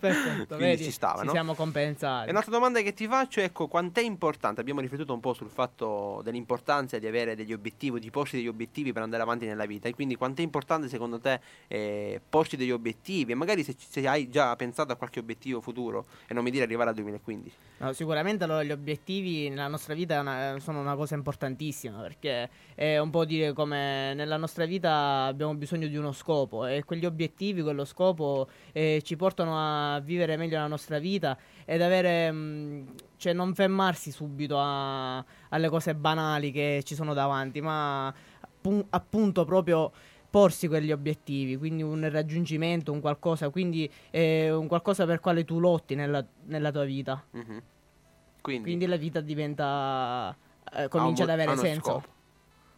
Perfetto, 0.00 0.46
Quindi 0.56 0.64
vedi, 0.64 0.84
ci 0.84 0.90
stava, 0.90 1.20
ci 1.20 1.26
no? 1.26 1.32
siamo 1.32 1.54
compensati. 1.54 2.28
E 2.28 2.30
un'altra 2.30 2.50
domanda 2.50 2.80
che 2.80 2.92
ti 2.92 3.06
faccio 3.06 3.40
è 3.40 3.44
ecco, 3.44 3.68
quant'è 3.68 4.00
importante, 4.00 4.60
abbiamo 4.60 4.80
riflettuto 4.80 5.12
un 5.12 5.20
po' 5.20 5.32
sul 5.34 5.50
fatto 5.50 6.20
dell'importanza 6.24 6.98
di 6.98 7.06
avere 7.06 7.34
degli 7.34 7.52
obiettivi, 7.52 8.00
di 8.00 8.10
porsi 8.10 8.36
degli 8.36 8.48
obiettivi 8.48 8.92
per 8.92 9.02
andare 9.02 9.22
avanti 9.22 9.46
nella 9.46 9.66
vita 9.66 9.88
e 9.88 9.94
quindi 9.94 10.16
quant'è 10.16 10.42
importante 10.42 10.88
secondo 10.88 11.18
te 11.18 11.40
eh, 11.68 12.20
porsi 12.28 12.56
degli 12.56 12.70
obiettivi 12.70 13.32
e 13.32 13.34
magari 13.34 13.62
se, 13.62 13.74
se 13.78 14.06
hai 14.06 14.28
già 14.28 14.54
pensato 14.56 14.92
a 14.92 14.96
qualche 14.96 15.20
obiettivo 15.20 15.60
futuro 15.60 16.06
e 16.26 16.34
non 16.34 16.42
mi 16.42 16.50
dire 16.50 16.64
arrivare 16.64 16.90
al 16.90 16.94
2015. 16.96 17.56
No, 17.78 17.92
sicuramente 17.92 18.44
allora, 18.44 18.62
gli 18.62 18.72
obiettivi 18.72 19.48
nella 19.48 19.68
nostra 19.68 19.94
vita 19.94 20.20
una- 20.20 20.58
sono 20.60 20.80
una 20.80 20.94
cosa 20.94 21.14
importantissima 21.14 22.00
perché 22.00 22.48
è 22.74 22.98
un 22.98 23.10
po' 23.10 23.24
dire 23.24 23.52
come 23.52 24.14
nella 24.14 24.36
nostra 24.36 24.64
vita 24.64 25.24
abbiamo 25.24 25.54
bisogno 25.54 25.86
di 25.86 25.96
uno 25.96 26.12
scopo 26.12 26.66
e 26.66 26.84
quegli 26.84 27.04
obiettivi, 27.04 27.62
quello 27.62 27.84
scopo 27.84 28.13
eh, 28.72 29.00
ci 29.04 29.16
portano 29.16 29.54
a 29.94 30.00
vivere 30.00 30.36
meglio 30.36 30.58
la 30.58 30.66
nostra 30.66 30.98
vita 30.98 31.36
ed 31.64 31.82
avere, 31.82 32.30
mh, 32.30 32.94
cioè 33.16 33.32
non 33.32 33.54
fermarsi 33.54 34.10
subito 34.10 34.56
a- 34.58 35.24
alle 35.48 35.68
cose 35.68 35.94
banali 35.94 36.50
che 36.52 36.82
ci 36.84 36.94
sono 36.94 37.12
davanti, 37.14 37.60
ma 37.60 38.06
appu- 38.08 38.86
appunto 38.90 39.44
proprio 39.44 39.90
porsi 40.30 40.66
quegli 40.66 40.90
obiettivi, 40.90 41.56
quindi 41.56 41.82
un 41.82 42.08
raggiungimento, 42.10 42.90
un 42.90 43.00
qualcosa, 43.00 43.50
quindi 43.50 43.88
eh, 44.10 44.50
un 44.50 44.66
qualcosa 44.66 45.06
per 45.06 45.20
quale 45.20 45.44
tu 45.44 45.60
lotti 45.60 45.94
nella, 45.94 46.24
nella 46.46 46.70
tua 46.72 46.84
vita. 46.84 47.22
Mhm. 47.30 47.62
Quindi, 48.40 48.62
Quindi 48.64 48.86
la 48.86 48.96
vita 48.96 49.20
diventa 49.20 50.36
eh, 50.76 50.88
comincia 50.88 51.24
mo- 51.24 51.32
ad 51.32 51.38
avere 51.40 51.56
senso. 51.56 51.80
scopo. 51.82 52.08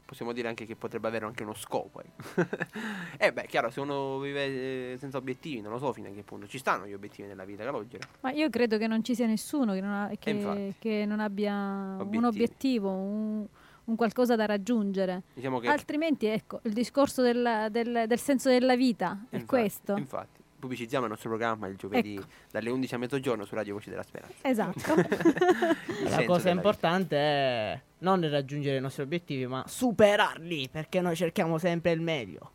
Possiamo 0.07 0.33
dire 0.33 0.47
anche 0.47 0.67
che 0.67 0.77
potrebbe 0.77 1.09
avere 1.09 1.25
anche 1.25 1.43
uno 1.43 1.53
scopo. 1.55 2.01
ecco. 2.01 2.47
eh 3.19 3.33
beh, 3.33 3.47
chiaro, 3.47 3.71
se 3.71 3.81
uno 3.81 4.21
vive 4.21 4.93
eh, 4.93 4.97
senza 4.99 5.19
obiettivi, 5.19 5.61
non 5.61 5.73
lo 5.73 5.79
so 5.79 5.93
fino 5.93 6.09
a 6.09 6.13
che 6.13 6.23
punto. 6.23 6.47
Ci 6.47 6.59
stanno 6.59 6.87
gli 6.87 6.93
obiettivi 6.93 7.27
nella 7.27 7.45
vita, 7.45 7.65
Calogero. 7.65 8.07
Ma 8.21 8.31
io 8.31 8.49
credo 8.49 8.79
che 8.79 8.87
non 8.87 9.03
ci 9.03 9.17
sia 9.17 9.27
nessuno 9.27 9.73
che 9.73 9.81
non, 9.81 9.91
ha- 9.91 10.11
che- 10.19 10.31
infatti. 10.31 10.75
che 10.79 11.05
non 11.07 11.19
abbia 11.19 11.53
un 11.55 11.97
Obiettivi. 12.01 12.25
obiettivo, 12.27 12.91
un, 12.91 13.47
un 13.85 13.97
qualcosa 13.97 14.37
da 14.37 14.47
raggiungere. 14.47 15.25
Diciamo 15.35 15.59
che... 15.59 15.67
Altrimenti, 15.69 16.27
ecco, 16.27 16.61
il 16.63 16.73
discorso 16.73 17.23
del, 17.23 17.67
del- 17.73 18.05
del 18.07 18.19
senso 18.21 18.49
della 18.49 18.77
vita 18.77 19.11
è 19.29 19.35
infatti- 19.37 19.45
questo. 19.47 19.97
Infatti, 19.97 20.36
pubblicizziamo 20.67 21.05
il 21.05 21.11
nostro 21.11 21.29
programma 21.31 21.69
il 21.69 21.77
giovedì 21.77 22.17
Ecco. 22.17 22.27
dalle 22.51 22.71
11 22.71 22.95
a 22.95 22.99
mezzogiorno 22.99 23.45
su 23.45 23.55
Radio 23.55 23.75
Voci 23.75 23.89
della 23.89 24.03
Speranza. 24.03 24.35
Esatto. 24.43 24.95
La 26.11 26.25
cosa 26.25 26.51
importante 26.51 27.17
è 27.17 27.81
non 27.99 28.29
raggiungere 28.29 28.77
i 28.77 28.81
nostri 28.81 29.03
obiettivi, 29.03 29.47
ma 29.47 29.65
superarli, 29.67 30.69
perché 30.71 31.01
noi 31.01 31.15
cerchiamo 31.17 31.59
sempre 31.59 31.93
il 31.93 32.01
meglio. 32.01 32.51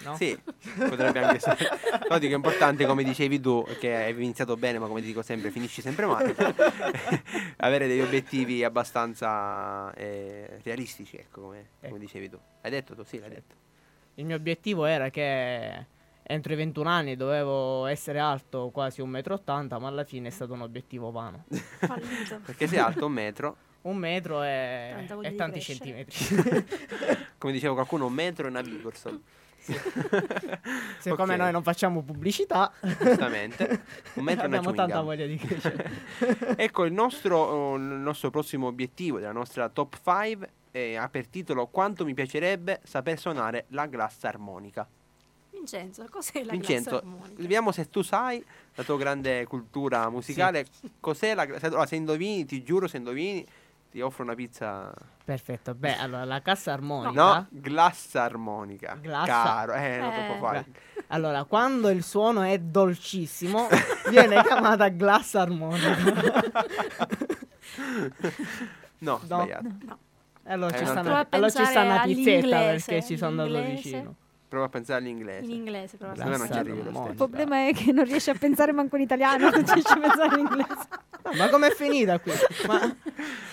No? 0.00 0.14
Sì, 0.14 0.38
potrebbe 0.76 1.18
anche 1.18 1.36
essere. 1.36 1.68
Però 2.02 2.18
dico 2.18 2.32
è 2.32 2.36
importante, 2.36 2.86
come 2.86 3.02
dicevi 3.02 3.40
tu, 3.40 3.66
che 3.80 3.96
hai 3.96 4.12
iniziato 4.12 4.56
bene, 4.56 4.78
ma 4.78 4.86
come 4.86 5.00
ti 5.00 5.06
dico 5.06 5.22
sempre, 5.22 5.50
finisci 5.50 5.82
sempre 5.82 6.06
male. 6.06 6.36
avere 7.58 7.88
degli 7.88 8.00
obiettivi 8.00 8.62
abbastanza 8.62 9.92
eh, 9.94 10.60
realistici, 10.62 11.16
ecco, 11.16 11.40
come, 11.40 11.70
come 11.80 11.88
Ecco. 11.88 11.98
dicevi 11.98 12.30
tu. 12.30 12.38
Hai 12.60 12.70
detto 12.70 12.94
tu? 12.94 13.02
Sì, 13.02 13.18
l'hai 13.18 13.30
detto. 13.30 13.56
Il 14.14 14.24
mio 14.24 14.36
obiettivo 14.36 14.84
era 14.84 15.10
che 15.10 15.86
entro 16.30 16.52
i 16.52 16.56
21 16.56 16.88
anni 16.88 17.16
dovevo 17.16 17.86
essere 17.86 18.18
alto 18.18 18.68
quasi 18.70 19.00
1,80 19.02 19.76
m, 19.78 19.80
ma 19.80 19.88
alla 19.88 20.04
fine 20.04 20.28
è 20.28 20.30
stato 20.30 20.52
un 20.52 20.60
obiettivo 20.60 21.10
vano. 21.10 21.46
Perché 22.44 22.66
sei 22.66 22.78
alto 22.78 23.06
un 23.06 23.12
metro, 23.12 23.56
Un 23.82 23.96
metro 23.96 24.42
e, 24.42 25.06
e 25.22 25.34
tanti 25.34 25.60
crescere. 25.60 26.06
centimetri. 26.06 27.16
come 27.38 27.52
diceva 27.52 27.72
qualcuno, 27.74 28.06
un 28.06 28.12
metro 28.12 28.46
e 28.46 28.50
una 28.50 28.60
virgola 28.60 28.94
solo. 28.94 29.20
Siccome 30.98 31.32
Ok. 31.34 31.38
noi 31.40 31.52
non 31.52 31.62
facciamo 31.62 32.02
pubblicità, 32.02 32.72
Giustamente. 32.80 33.82
Un 34.14 34.24
metro 34.24 34.44
e 34.44 34.46
una 34.46 34.56
abbiamo 34.58 34.74
tanta 34.74 35.00
voglia 35.00 35.26
di 35.26 35.36
crescere. 35.36 35.90
Ecco, 36.56 36.84
il 36.84 36.92
nostro, 36.92 37.74
il 37.76 37.82
nostro 37.82 38.30
prossimo 38.30 38.66
obiettivo 38.66 39.18
della 39.18 39.32
nostra 39.32 39.68
top 39.68 39.98
5 40.02 40.96
ha 40.96 41.08
per 41.08 41.26
titolo 41.26 41.66
Quanto 41.68 42.04
mi 42.04 42.14
piacerebbe 42.14 42.80
saper 42.84 43.18
suonare 43.18 43.64
la 43.70 43.86
glassa 43.86 44.28
armonica. 44.28 44.86
Vincenzo, 45.58 46.06
cos'è 46.10 46.44
la 46.44 46.52
Vincenzo, 46.52 46.90
glassa 46.90 47.04
armonica? 47.06 47.40
vediamo 47.42 47.72
se 47.72 47.88
tu 47.90 48.02
sai 48.02 48.44
la 48.74 48.82
tua 48.84 48.96
grande 48.96 49.44
cultura 49.46 50.08
musicale. 50.08 50.66
Cos'è 51.00 51.34
la 51.34 51.44
glassa? 51.44 51.66
Allora, 51.66 51.86
se 51.86 51.96
indovini, 51.96 52.44
ti 52.44 52.62
giuro, 52.62 52.86
se 52.88 52.96
indovini, 52.98 53.44
ti 53.90 54.00
offro 54.00 54.22
una 54.24 54.34
pizza. 54.34 54.92
Perfetto. 55.24 55.74
Beh, 55.74 55.96
allora 55.96 56.24
la 56.24 56.40
cassa 56.40 56.72
armonica. 56.72 57.10
No, 57.22 57.46
glassa 57.50 58.22
armonica. 58.22 58.96
Glassa. 59.00 59.26
Caro, 59.26 59.72
eh, 59.74 59.98
non 59.98 60.12
Eh. 60.12 60.24
troppo 60.26 60.46
facile. 60.46 60.72
Allora, 61.08 61.44
quando 61.44 61.88
il 61.90 62.02
suono 62.02 62.42
è 62.42 62.58
dolcissimo, 62.58 63.66
viene 64.08 64.42
chiamata 64.42 64.88
glassa 64.88 65.40
armonica. 65.42 65.96
No, 69.00 69.12
No. 69.12 69.20
sbagliato. 69.22 69.68
Allora, 70.44 70.74
Eh, 70.74 70.78
ci 70.78 70.84
sta 70.86 71.00
allora 71.00 71.26
ci 71.50 71.64
sta 71.64 71.82
una 71.82 72.00
pizzetta 72.00 72.58
perché 72.58 73.04
ci 73.04 73.16
sono 73.16 73.42
andato 73.42 73.62
vicino. 73.64 74.14
Prova 74.48 74.64
a 74.64 74.68
pensare 74.68 75.00
all'inglese. 75.00 75.44
In 75.44 75.50
inglese, 75.50 75.96
però. 75.98 76.14
Secondo 76.14 76.30
me 76.30 76.38
non 76.38 76.46
ci 76.50 76.58
arrivi 76.58 76.82
lo. 76.82 77.06
Il 77.08 77.14
problema 77.14 77.66
è 77.68 77.74
che 77.74 77.92
non 77.92 78.04
riesci 78.04 78.30
a 78.30 78.34
pensare 78.34 78.72
manco 78.72 78.96
in 78.96 79.02
italiano, 79.02 79.50
non 79.50 79.62
riesci 79.64 79.92
a 79.92 79.98
pensare 79.98 80.40
in 80.40 80.46
inglese. 80.46 80.88
Ma 81.36 81.50
com'è 81.50 81.70
finita 81.70 82.18
qui? 82.18 82.32
Ma 82.66 82.96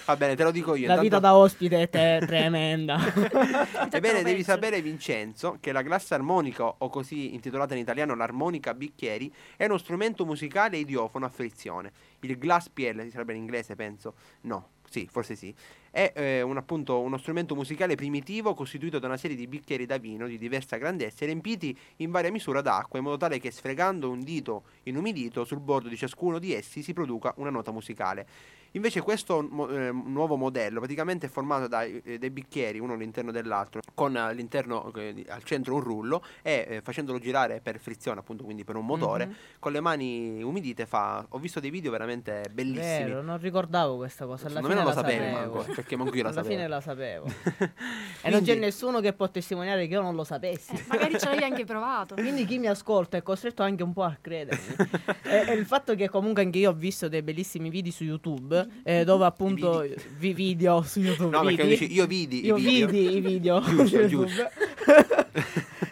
Va 0.05 0.15
bene, 0.15 0.35
te 0.35 0.43
lo 0.43 0.51
dico 0.51 0.75
io. 0.75 0.87
la 0.87 0.97
vita 0.97 1.19
da 1.19 1.35
ospite 1.35 1.81
è 1.81 1.89
te- 1.89 2.23
tremenda. 2.25 2.97
Ebbene, 3.91 4.21
devi 4.23 4.43
sapere, 4.43 4.81
Vincenzo, 4.81 5.57
che 5.59 5.71
la 5.71 5.81
glassa 5.81 6.15
armonica, 6.15 6.63
o 6.77 6.89
così 6.89 7.33
intitolata 7.33 7.73
in 7.73 7.81
italiano 7.81 8.15
l'armonica 8.15 8.69
a 8.71 8.73
bicchieri, 8.75 9.33
è 9.57 9.65
uno 9.65 9.77
strumento 9.77 10.25
musicale 10.25 10.77
idiofono 10.77 11.25
a 11.25 11.29
frizione. 11.29 11.91
Il 12.21 12.37
glass 12.37 12.69
PL, 12.69 13.09
sarebbe 13.09 13.33
in 13.33 13.39
inglese, 13.39 13.75
penso. 13.75 14.15
No, 14.41 14.69
sì, 14.89 15.07
forse 15.11 15.35
sì. 15.35 15.53
È 15.91 16.11
eh, 16.15 16.41
un, 16.41 16.57
appunto 16.57 17.01
uno 17.01 17.17
strumento 17.17 17.55
musicale 17.55 17.95
primitivo 17.95 18.53
costituito 18.53 18.99
da 18.99 19.07
una 19.07 19.17
serie 19.17 19.35
di 19.35 19.47
bicchieri 19.47 19.85
da 19.85 19.97
vino 19.97 20.27
di 20.27 20.37
diversa 20.37 20.77
grandezza 20.77 21.25
riempiti 21.25 21.77
in 21.97 22.11
varia 22.11 22.31
misura 22.31 22.61
d'acqua, 22.61 22.99
in 22.99 23.05
modo 23.05 23.17
tale 23.17 23.39
che 23.39 23.51
sfregando 23.51 24.09
un 24.09 24.21
dito 24.21 24.63
inumidito 24.83 25.43
sul 25.45 25.59
bordo 25.59 25.87
di 25.87 25.97
ciascuno 25.97 26.39
di 26.39 26.53
essi 26.53 26.81
si 26.81 26.93
produca 26.93 27.33
una 27.37 27.49
nota 27.49 27.71
musicale. 27.71 28.27
Invece 28.75 29.01
questo 29.01 29.45
mo- 29.49 29.69
eh, 29.69 29.91
nuovo 29.91 30.35
modello 30.35 30.79
praticamente 30.79 31.27
è 31.27 31.29
formato 31.29 31.67
da 31.67 31.83
eh, 31.83 32.17
dei 32.19 32.29
bicchieri 32.29 32.77
uno 32.79 32.93
all'interno 32.93 33.31
dell'altro 33.31 33.79
con 33.93 34.17
all'interno 34.17 34.91
eh, 34.95 35.23
al 35.29 35.43
centro 35.43 35.75
un 35.75 35.79
rullo 35.81 36.21
e 36.41 36.65
eh, 36.69 36.81
facendolo 36.81 37.17
girare 37.17 37.61
per 37.61 37.79
frizione 37.79 38.19
appunto 38.19 38.43
quindi 38.43 38.63
per 38.65 38.75
un 38.75 38.85
motore 38.85 39.25
Mhm. 39.27 39.35
con 39.59 39.71
le 39.71 39.79
mani 39.79 40.43
umidite 40.43 40.85
fa 40.85 41.25
ho 41.29 41.37
visto 41.39 41.59
dei 41.61 41.69
video 41.69 41.89
veramente 41.89 42.43
bellissimi 42.51 43.05
Vero, 43.05 43.21
non 43.21 43.37
ricordavo 43.37 43.95
questa 43.95 44.25
cosa. 44.25 44.47
Alla 44.47 44.55
secondo 44.59 44.67
me 44.67 44.73
fine 44.81 44.85
non 44.85 44.93
lo 44.93 45.01
la 45.01 45.07
sapevi 45.07 45.33
sapevo. 45.33 45.55
manco 45.55 45.73
perché 45.73 45.95
manco 45.95 46.15
io 46.15 46.23
la 46.23 46.29
Alla 46.29 46.37
sapevo 46.43 46.53
fine 46.55 46.67
la 46.67 46.81
sapevo. 46.81 47.25
e 47.31 48.29
non 48.29 48.31
Quindi- 48.31 48.45
c'è 48.45 48.55
nessuno 48.57 48.99
che 48.99 49.13
può 49.13 49.29
testimoniare 49.29 49.87
che 49.87 49.93
io 49.93 50.01
non 50.01 50.15
lo 50.15 50.23
sapessi. 50.25 50.73
Eh, 50.75 50.83
magari 50.87 51.17
ce 51.17 51.25
l'avevi 51.25 51.43
anche 51.43 51.63
provato. 51.63 52.15
Quindi 52.19 52.45
chi 52.45 52.59
mi 52.59 52.67
ascolta 52.67 53.15
è 53.15 53.23
costretto 53.23 53.63
anche 53.63 53.83
un 53.83 53.93
po' 53.93 54.03
a 54.03 54.17
credermi. 54.19 54.75
e, 55.23 55.45
e 55.47 55.53
il 55.53 55.65
fatto 55.65 55.95
che 55.95 56.09
comunque 56.09 56.43
anche 56.43 56.57
io 56.59 56.71
ho 56.71 56.73
visto 56.73 57.07
dei 57.07 57.21
bellissimi 57.23 57.69
video 57.69 57.91
su 57.93 58.03
YouTube 58.03 58.64
eh, 58.83 59.03
dove 59.03 59.25
appunto 59.25 59.85
vi 60.17 60.33
video 60.33 60.81
su 60.83 60.99
YouTube. 61.01 61.29
no 61.35 61.43
perché 61.43 61.63
vidi? 61.63 61.77
dici 61.77 61.93
io 61.93 62.05
vidi 62.05 62.39
i 62.43 62.45
Io 62.45 62.55
video. 62.55 62.87
vidi 62.87 63.15
i 63.17 63.21
video 63.21 63.61
Giusto, 63.61 64.07
giusto. 64.07 64.43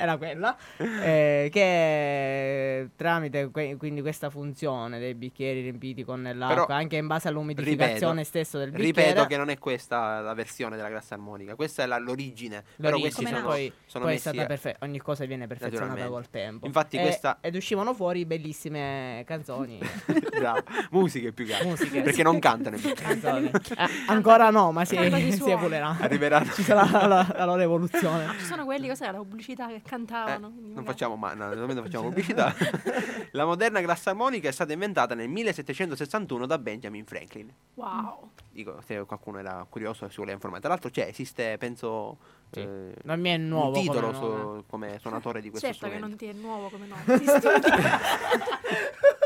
Era 0.00 0.16
quella 0.16 0.56
eh, 1.02 1.48
che 1.52 2.88
tramite 2.96 3.50
que- 3.50 3.76
quindi 3.76 4.00
questa 4.00 4.30
funzione 4.30 4.98
dei 4.98 5.14
bicchieri 5.14 5.62
riempiti 5.62 6.04
con 6.04 6.22
l'acqua, 6.22 6.64
Però, 6.66 6.78
anche 6.78 6.96
in 6.96 7.06
base 7.06 7.28
all'umidificazione 7.28 8.22
ripeto, 8.22 8.24
stessa 8.24 8.58
del 8.58 8.70
bicchiere. 8.70 9.08
ripeto 9.08 9.26
che 9.26 9.36
non 9.36 9.50
è 9.50 9.58
questa 9.58 10.20
la 10.20 10.34
versione 10.34 10.76
della 10.76 10.88
glassa 10.88 11.14
armonica 11.14 11.54
questa 11.54 11.82
è 11.82 11.86
la- 11.86 11.98
l'origine 11.98 12.62
però 12.76 12.90
L'origine, 12.96 13.00
questi 13.00 13.24
Come 13.24 13.36
sono, 13.36 13.48
poi, 13.48 13.72
sono 13.86 14.04
poi 14.04 14.12
è 14.14 14.20
messi 14.24 14.46
perfe- 14.46 14.76
ogni 14.80 14.98
cosa 15.00 15.24
viene 15.24 15.46
perfezionata 15.46 16.06
col 16.06 16.30
tempo. 16.30 16.66
Infatti 16.66 16.96
E- 16.96 17.00
questa- 17.00 17.38
ed 17.40 17.54
uscivano 17.56 17.92
fuori 17.94 18.24
bellissime 18.24 19.22
canzoni. 19.26 19.78
Bravo. 20.38 20.62
musiche 20.92 21.32
più 21.32 21.44
che 21.46 21.54
altro 21.54 21.68
Musiche. 21.70 22.02
perché 22.02 22.22
non 22.22 22.38
cantano 22.38 22.76
i 22.76 22.80
bicchieri. 22.80 23.50
Eh, 23.78 23.86
ancora 24.06 24.50
no, 24.50 24.72
ma 24.72 24.84
si, 24.84 24.96
si 25.32 25.50
evolerà. 25.50 25.96
arriveranno 26.00 26.50
Ci 26.52 26.62
sarà 26.62 27.06
la, 27.06 27.26
la 27.36 27.44
loro 27.44 27.60
evoluzione. 27.62 28.26
Ci 28.38 28.44
sono 28.44 28.64
quelli, 28.64 28.88
cos'era 28.88 29.12
la 29.12 29.18
pubblicità 29.18 29.66
che 29.68 29.74
Eh, 29.76 29.82
cantavano? 29.88 30.50
quindi 30.50 30.74
non 30.74 30.84
facciamo 30.84 31.16
mai, 31.16 31.36
no, 31.36 31.52
non 31.54 31.74
facciamo 31.82 32.04
pubblicità. 32.08 32.54
la 33.32 33.44
moderna 33.44 33.80
glassa 33.80 34.10
armonica 34.10 34.48
è 34.48 34.52
stata 34.52 34.72
inventata 34.72 35.14
nel 35.14 35.28
1761 35.28 36.46
da 36.46 36.58
Benjamin 36.58 37.04
Franklin. 37.04 37.52
Wow. 37.74 38.30
Dico, 38.50 38.80
se 38.84 39.04
qualcuno 39.04 39.38
era 39.38 39.64
curioso 39.68 40.04
e 40.04 40.08
si 40.10 40.16
vuole 40.16 40.32
informare. 40.32 40.60
Tra 40.62 40.70
l'altro 40.70 40.90
c'è, 40.90 41.06
esiste, 41.06 41.56
penso, 41.58 42.18
Sì. 42.50 42.60
eh, 42.60 42.94
Non 43.04 43.20
mi 43.20 43.30
è 43.30 43.36
nuovo. 43.36 43.78
un 43.78 43.84
titolo 43.84 44.10
come 44.10 44.18
nome. 44.18 44.58
su- 44.58 44.64
come 44.68 44.98
suonatore 44.98 45.40
di 45.40 45.50
questo 45.50 45.66
Certo 45.68 45.86
che 45.86 45.92
strumento. 45.96 46.08
non 46.08 46.16
ti 46.16 46.26
è 46.26 46.32
nuovo 46.40 46.68
come 46.68 46.86
nome. 46.86 47.04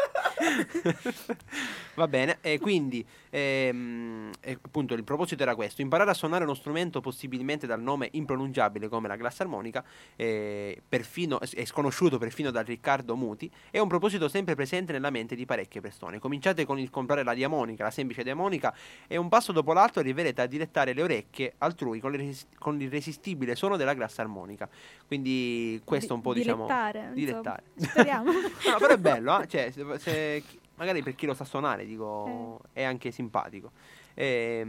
Va 1.95 2.09
bene, 2.09 2.39
e 2.41 2.59
quindi 2.59 3.05
ehm, 3.31 4.31
e 4.41 4.59
appunto 4.61 4.95
il 4.95 5.05
proposito 5.05 5.43
era 5.43 5.55
questo: 5.55 5.83
imparare 5.83 6.11
a 6.11 6.15
suonare 6.15 6.45
uno 6.45 6.55
strumento 6.55 7.01
possibilmente 7.01 7.67
dal 7.67 7.81
nome 7.81 8.09
impronunciabile 8.13 8.89
come 8.89 9.09
la 9.09 9.17
glassa 9.17 9.43
armonica, 9.43 9.85
eh, 10.17 10.81
perfino, 10.89 11.39
è 11.41 11.65
sconosciuto 11.65 12.19
perfino 12.19 12.51
da 12.51 12.63
Riccardo 12.63 13.15
Muti, 13.17 13.51
è 13.71 13.79
un 13.79 13.89
proposito 13.89 14.29
sempre 14.29 14.55
presente 14.55 14.93
nella 14.93 15.11
mente 15.11 15.35
di 15.35 15.45
parecchie 15.45 15.81
persone. 15.81 16.19
Cominciate 16.19 16.65
con 16.65 16.79
il 16.79 16.91
comprare 16.91 17.23
la 17.23 17.35
diamonica, 17.35 17.85
la 17.85 17.91
semplice 17.91 18.23
diamonica, 18.23 18.75
e 19.07 19.17
un 19.17 19.29
passo 19.29 19.53
dopo 19.53 19.73
l'altro 19.73 20.01
arriverete 20.01 20.41
a 20.41 20.47
dilettare 20.47 20.93
le 20.95 21.03
orecchie 21.03 21.55
altrui 21.59 22.01
con, 22.01 22.13
l'irres- 22.13 22.47
con 22.59 22.77
l'irresistibile 22.77 23.55
suono 23.55 23.77
della 23.77 23.95
glassa 23.95 24.23
armonica. 24.23 24.69
Quindi 25.07 25.81
questo 25.85 26.13
è 26.15 26.17
un 26.17 26.23
po' 26.23 26.33
diciamo. 26.33 26.65
dilettare. 26.65 27.11
Dilettare. 27.13 27.63
Speriamo. 27.77 28.31
No, 28.73 28.79
però 28.79 28.95
è 28.95 28.99
bello, 28.99 29.41
eh? 29.41 29.49
cioè, 29.49 29.71
se- 29.71 29.99
se- 29.99 30.32
magari 30.77 31.03
per 31.03 31.15
chi 31.15 31.27
lo 31.27 31.35
sa 31.35 31.45
suonare, 31.45 31.85
dico, 31.85 32.61
eh. 32.73 32.81
è 32.81 32.85
anche 32.85 33.11
simpatico. 33.11 33.73
E, 34.15 34.67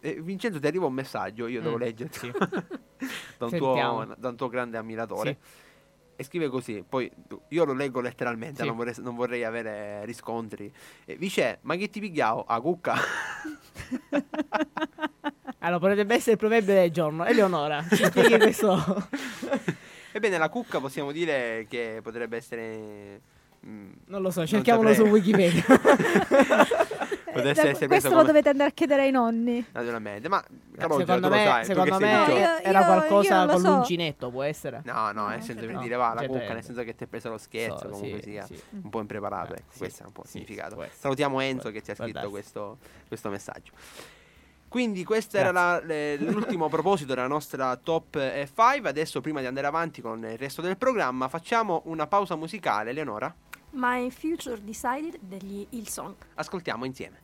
e 0.00 0.20
Vincenzo, 0.20 0.60
ti 0.60 0.66
arriva 0.66 0.86
un 0.86 0.94
messaggio, 0.94 1.46
io 1.46 1.60
devo 1.60 1.76
mm. 1.76 1.80
leggerti 1.80 2.18
sì. 2.18 2.32
da, 3.38 3.46
un 3.46 3.56
tuo, 3.56 4.14
da, 4.16 4.28
un 4.28 4.36
tuo, 4.36 4.48
grande 4.48 4.76
ammiratore. 4.76 5.38
Sì. 5.40 5.70
E 6.14 6.24
scrive 6.24 6.48
così, 6.48 6.84
poi 6.86 7.10
io 7.48 7.64
lo 7.64 7.72
leggo 7.72 8.00
letteralmente, 8.00 8.60
sì. 8.60 8.66
non, 8.66 8.76
vorrei, 8.76 8.94
non, 8.98 9.14
vorrei, 9.14 9.44
avere 9.44 10.04
riscontri. 10.04 10.72
E 11.04 11.16
dice, 11.16 11.58
ma 11.62 11.74
che 11.76 11.88
ti 11.88 12.00
pigliavo? 12.00 12.44
A 12.46 12.60
cucca. 12.60 12.94
allora, 15.58 15.78
potrebbe 15.78 16.14
essere 16.14 16.32
il 16.32 16.38
proverbio 16.38 16.74
del 16.74 16.90
giorno. 16.90 17.24
Eleonora, 17.24 17.82
ci 17.90 18.04
questo... 18.38 19.08
Ebbene, 20.14 20.36
la 20.36 20.50
cucca 20.50 20.78
possiamo 20.78 21.10
dire 21.10 21.66
che 21.68 22.00
potrebbe 22.02 22.36
essere 22.36 23.22
non 23.64 24.22
lo 24.22 24.30
so, 24.30 24.46
cerchiamolo 24.46 24.92
su 24.94 25.02
Wikipedia. 25.02 25.64
Potesse 27.32 27.62
da, 27.62 27.68
essere 27.70 27.86
questo 27.86 28.14
lo 28.14 28.24
dovete 28.24 28.50
andare 28.50 28.70
a 28.70 28.72
chiedere 28.72 29.02
ai 29.02 29.10
nonni. 29.10 29.64
Naturalmente, 29.72 30.28
ma 30.28 30.44
Camoggia, 30.76 31.06
secondo 31.06 31.28
me, 31.30 31.44
sai, 31.44 31.64
secondo 31.64 31.98
me 31.98 32.10
io, 32.10 32.58
era 32.60 32.80
io, 32.80 32.84
qualcosa 32.84 33.42
io 33.42 33.48
con 33.48 33.60
so. 33.60 33.68
l'uncinetto, 33.68 34.30
può 34.30 34.42
essere? 34.42 34.82
No, 34.84 35.12
no, 35.12 35.28
nel 35.28 35.42
senso 35.42 35.64
per 35.64 35.78
dire 35.78 35.96
va 35.96 36.12
la 36.12 36.20
cioè, 36.20 36.28
cucca, 36.28 36.52
nel 36.52 36.62
senso 36.62 36.82
che 36.82 36.94
ti 36.94 37.04
è 37.04 37.06
preso 37.06 37.30
lo 37.30 37.38
scherzo, 37.38 37.78
so, 37.78 37.88
comunque 37.88 38.20
sì, 38.22 38.30
sia 38.30 38.44
sì. 38.44 38.60
un 38.70 38.90
po' 38.90 39.00
impreparato, 39.00 39.54
eh, 39.54 39.58
ecco, 39.58 39.72
sì, 39.72 39.78
questo 39.78 40.02
è 40.02 40.06
un 40.06 40.12
po' 40.12 40.22
il 40.24 40.28
significato. 40.28 40.86
Salutiamo 40.98 41.40
Enzo 41.40 41.70
che 41.70 41.82
ci 41.82 41.90
ha 41.92 41.94
scritto 41.94 42.28
questo, 42.28 42.78
questo 43.08 43.30
messaggio. 43.30 43.72
Quindi 44.68 45.04
questo 45.04 45.36
era 45.36 45.52
la, 45.52 45.82
l'ultimo 46.18 46.68
proposito 46.68 47.14
della 47.14 47.26
nostra 47.26 47.76
top 47.76 48.18
5. 48.18 48.88
Adesso 48.88 49.20
prima 49.20 49.40
di 49.40 49.46
andare 49.46 49.66
avanti 49.66 50.00
con 50.00 50.24
il 50.24 50.38
resto 50.38 50.62
del 50.62 50.78
programma 50.78 51.28
facciamo 51.28 51.82
una 51.86 52.06
pausa 52.06 52.36
musicale, 52.36 52.90
Eleonora. 52.90 53.34
My 53.74 54.10
Future 54.10 54.60
Decided 54.62 55.18
degli 55.20 55.66
Hillsong. 55.70 56.14
Ascoltiamo 56.34 56.84
insieme. 56.84 57.20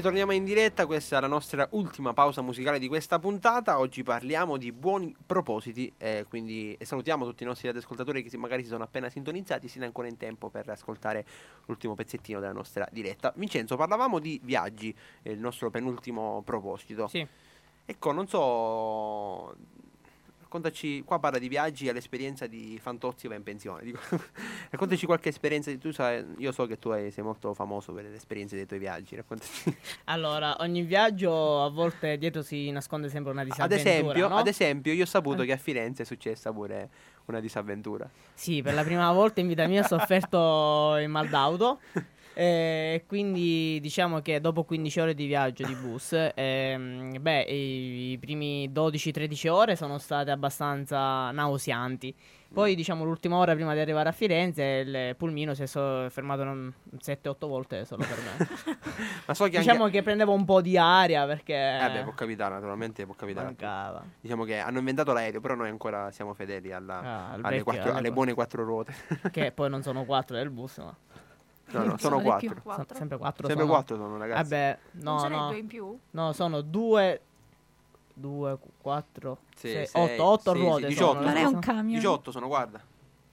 ritorniamo 0.00 0.32
in 0.32 0.44
diretta, 0.44 0.86
questa 0.86 1.18
è 1.18 1.20
la 1.20 1.26
nostra 1.26 1.68
ultima 1.72 2.14
pausa 2.14 2.40
musicale 2.40 2.78
di 2.78 2.88
questa 2.88 3.18
puntata, 3.18 3.78
oggi 3.78 4.02
parliamo 4.02 4.56
di 4.56 4.72
buoni 4.72 5.14
propositi, 5.26 5.92
eh, 5.98 6.24
quindi 6.26 6.74
salutiamo 6.80 7.26
tutti 7.26 7.42
i 7.42 7.46
nostri 7.46 7.68
ascoltatori 7.68 8.22
che 8.22 8.34
magari 8.38 8.62
si 8.62 8.70
sono 8.70 8.82
appena 8.82 9.10
sintonizzati, 9.10 9.68
siete 9.68 9.84
ancora 9.84 10.08
in 10.08 10.16
tempo 10.16 10.48
per 10.48 10.70
ascoltare 10.70 11.26
l'ultimo 11.66 11.94
pezzettino 11.94 12.40
della 12.40 12.52
nostra 12.52 12.88
diretta. 12.90 13.30
Vincenzo, 13.36 13.76
parlavamo 13.76 14.18
di 14.18 14.40
viaggi, 14.42 14.94
il 15.24 15.38
nostro 15.38 15.68
penultimo 15.68 16.40
proposito. 16.46 17.06
Sì. 17.06 17.26
Ecco, 17.84 18.12
non 18.12 18.26
so 18.26 19.54
raccontaci, 20.50 21.04
qua 21.04 21.20
parla 21.20 21.38
di 21.38 21.46
viaggi 21.46 21.88
all'esperienza 21.88 22.48
di 22.48 22.76
Fantozzi 22.82 23.28
va 23.28 23.36
in 23.36 23.44
pensione. 23.44 23.84
Dico, 23.84 24.00
raccontaci 24.70 25.06
qualche 25.06 25.28
esperienza 25.28 25.70
di 25.70 25.78
tu 25.78 25.92
sai, 25.92 26.24
io 26.38 26.50
so 26.50 26.66
che 26.66 26.76
tu 26.76 26.88
hai- 26.88 27.12
sei 27.12 27.22
molto 27.22 27.54
famoso 27.54 27.92
per 27.92 28.04
le 28.04 28.16
esperienze 28.16 28.56
dei 28.56 28.66
tuoi 28.66 28.80
viaggi, 28.80 29.14
raccontaci. 29.14 29.76
Allora, 30.10 30.56
ogni 30.58 30.82
viaggio 30.82 31.62
a 31.62 31.70
volte 31.70 32.18
dietro 32.18 32.42
si 32.42 32.68
nasconde 32.72 33.08
sempre 33.08 33.30
una 33.30 33.42
Ad 33.42 33.46
disavventura. 33.46 33.90
esempio, 33.90 34.28
no? 34.28 34.36
ad 34.36 34.46
esempio, 34.48 34.92
io 34.92 35.04
ho 35.04 35.06
saputo 35.06 35.44
che 35.44 35.52
a 35.52 35.56
Firenze 35.56 36.02
è 36.02 36.06
successa 36.06 36.52
pure 36.52 36.90
una 37.26 37.38
disavventura. 37.38 38.10
Sì, 38.34 38.60
per 38.60 38.74
la 38.74 38.82
prima 38.82 39.12
volta 39.12 39.40
in 39.40 39.46
vita 39.46 39.66
mia 39.68 39.82
ho 39.82 39.86
sofferto 39.86 40.96
il 40.96 41.08
mal 41.08 41.28
d'auto. 41.28 41.78
E 42.40 43.04
quindi 43.06 43.78
diciamo 43.82 44.20
che 44.20 44.40
dopo 44.40 44.64
15 44.64 45.00
ore 45.00 45.14
di 45.14 45.26
viaggio 45.26 45.66
di 45.66 45.74
bus, 45.74 46.14
ehm, 46.34 47.20
beh, 47.20 47.42
i, 47.42 48.12
i 48.12 48.18
primi 48.18 48.70
12-13 48.72 49.48
ore 49.50 49.76
sono 49.76 49.98
state 49.98 50.30
abbastanza 50.30 51.30
nauseanti. 51.32 52.16
Poi, 52.52 52.74
diciamo, 52.74 53.04
l'ultima 53.04 53.36
ora 53.36 53.54
prima 53.54 53.74
di 53.74 53.78
arrivare 53.80 54.08
a 54.08 54.12
Firenze, 54.12 54.62
il 54.64 55.14
pulmino 55.16 55.54
si 55.54 55.62
è 55.62 55.66
so- 55.66 56.08
fermato 56.10 56.42
non- 56.42 56.72
7-8 57.00 57.46
volte 57.46 57.84
solo 57.84 58.04
per 58.04 58.16
me. 58.18 58.78
Ma 59.26 59.34
so 59.34 59.44
che 59.44 59.58
diciamo 59.58 59.84
anche... 59.84 59.98
che 59.98 60.02
prendevo 60.02 60.32
un 60.32 60.44
po' 60.44 60.60
di 60.60 60.76
aria 60.76 61.26
perché 61.26 61.54
Eh 61.54 61.90
beh, 61.92 62.02
può 62.02 62.12
capitare, 62.12 62.54
naturalmente 62.54 63.04
può 63.04 63.14
capitare. 63.14 63.44
mancava. 63.46 64.02
Diciamo 64.20 64.42
che 64.42 64.58
hanno 64.58 64.78
inventato 64.78 65.12
l'aereo, 65.12 65.40
però 65.40 65.54
noi 65.54 65.68
ancora 65.68 66.10
siamo 66.10 66.34
fedeli 66.34 66.72
alla- 66.72 66.98
Ah, 67.00 67.24
al 67.26 67.40
alle, 67.44 67.56
vecchio- 67.58 67.62
quattro- 67.64 67.82
alle 67.90 67.98
alle 67.98 68.06
qua- 68.06 68.14
buone 68.16 68.34
quattro 68.34 68.64
ruote. 68.64 68.94
che 69.30 69.52
poi 69.54 69.70
non 69.70 69.82
sono 69.82 70.04
4 70.04 70.34
del 70.36 70.50
bus, 70.50 70.78
ma 70.78 70.92
No, 71.78 71.84
no, 71.84 71.96
sono 71.96 71.98
Sono 71.98 72.20
quattro. 72.22 72.48
sono 72.48 72.60
Quattro? 72.62 72.96
sempre 72.96 73.16
4. 73.18 73.46
Sempre 73.46 73.64
sono. 73.64 73.74
quattro 73.76 73.96
sono, 73.96 74.16
ragazzi. 74.18 74.42
Vabbè, 74.42 74.78
non 74.92 75.14
no, 75.16 75.22
n'è 75.22 75.28
no. 75.36 75.46
due 75.48 75.58
in 75.58 75.66
più? 75.66 75.98
No, 76.10 76.32
sono 76.32 76.60
2 76.60 77.20
2 78.14 78.58
4 78.82 79.38
Sì, 79.56 79.68
6 79.70 79.86
sei, 79.86 80.12
8 80.18 80.24
8 80.24 80.50
sì, 80.52 80.56
sì, 80.58 80.62
ruote 80.64 80.86
18. 80.88 81.12
sono. 81.12 81.24
Non 81.26 81.36
è 81.36 81.44
un 81.44 81.58
camion. 81.60 81.94
18 81.94 82.30
sono, 82.30 82.46
guarda. 82.48 82.80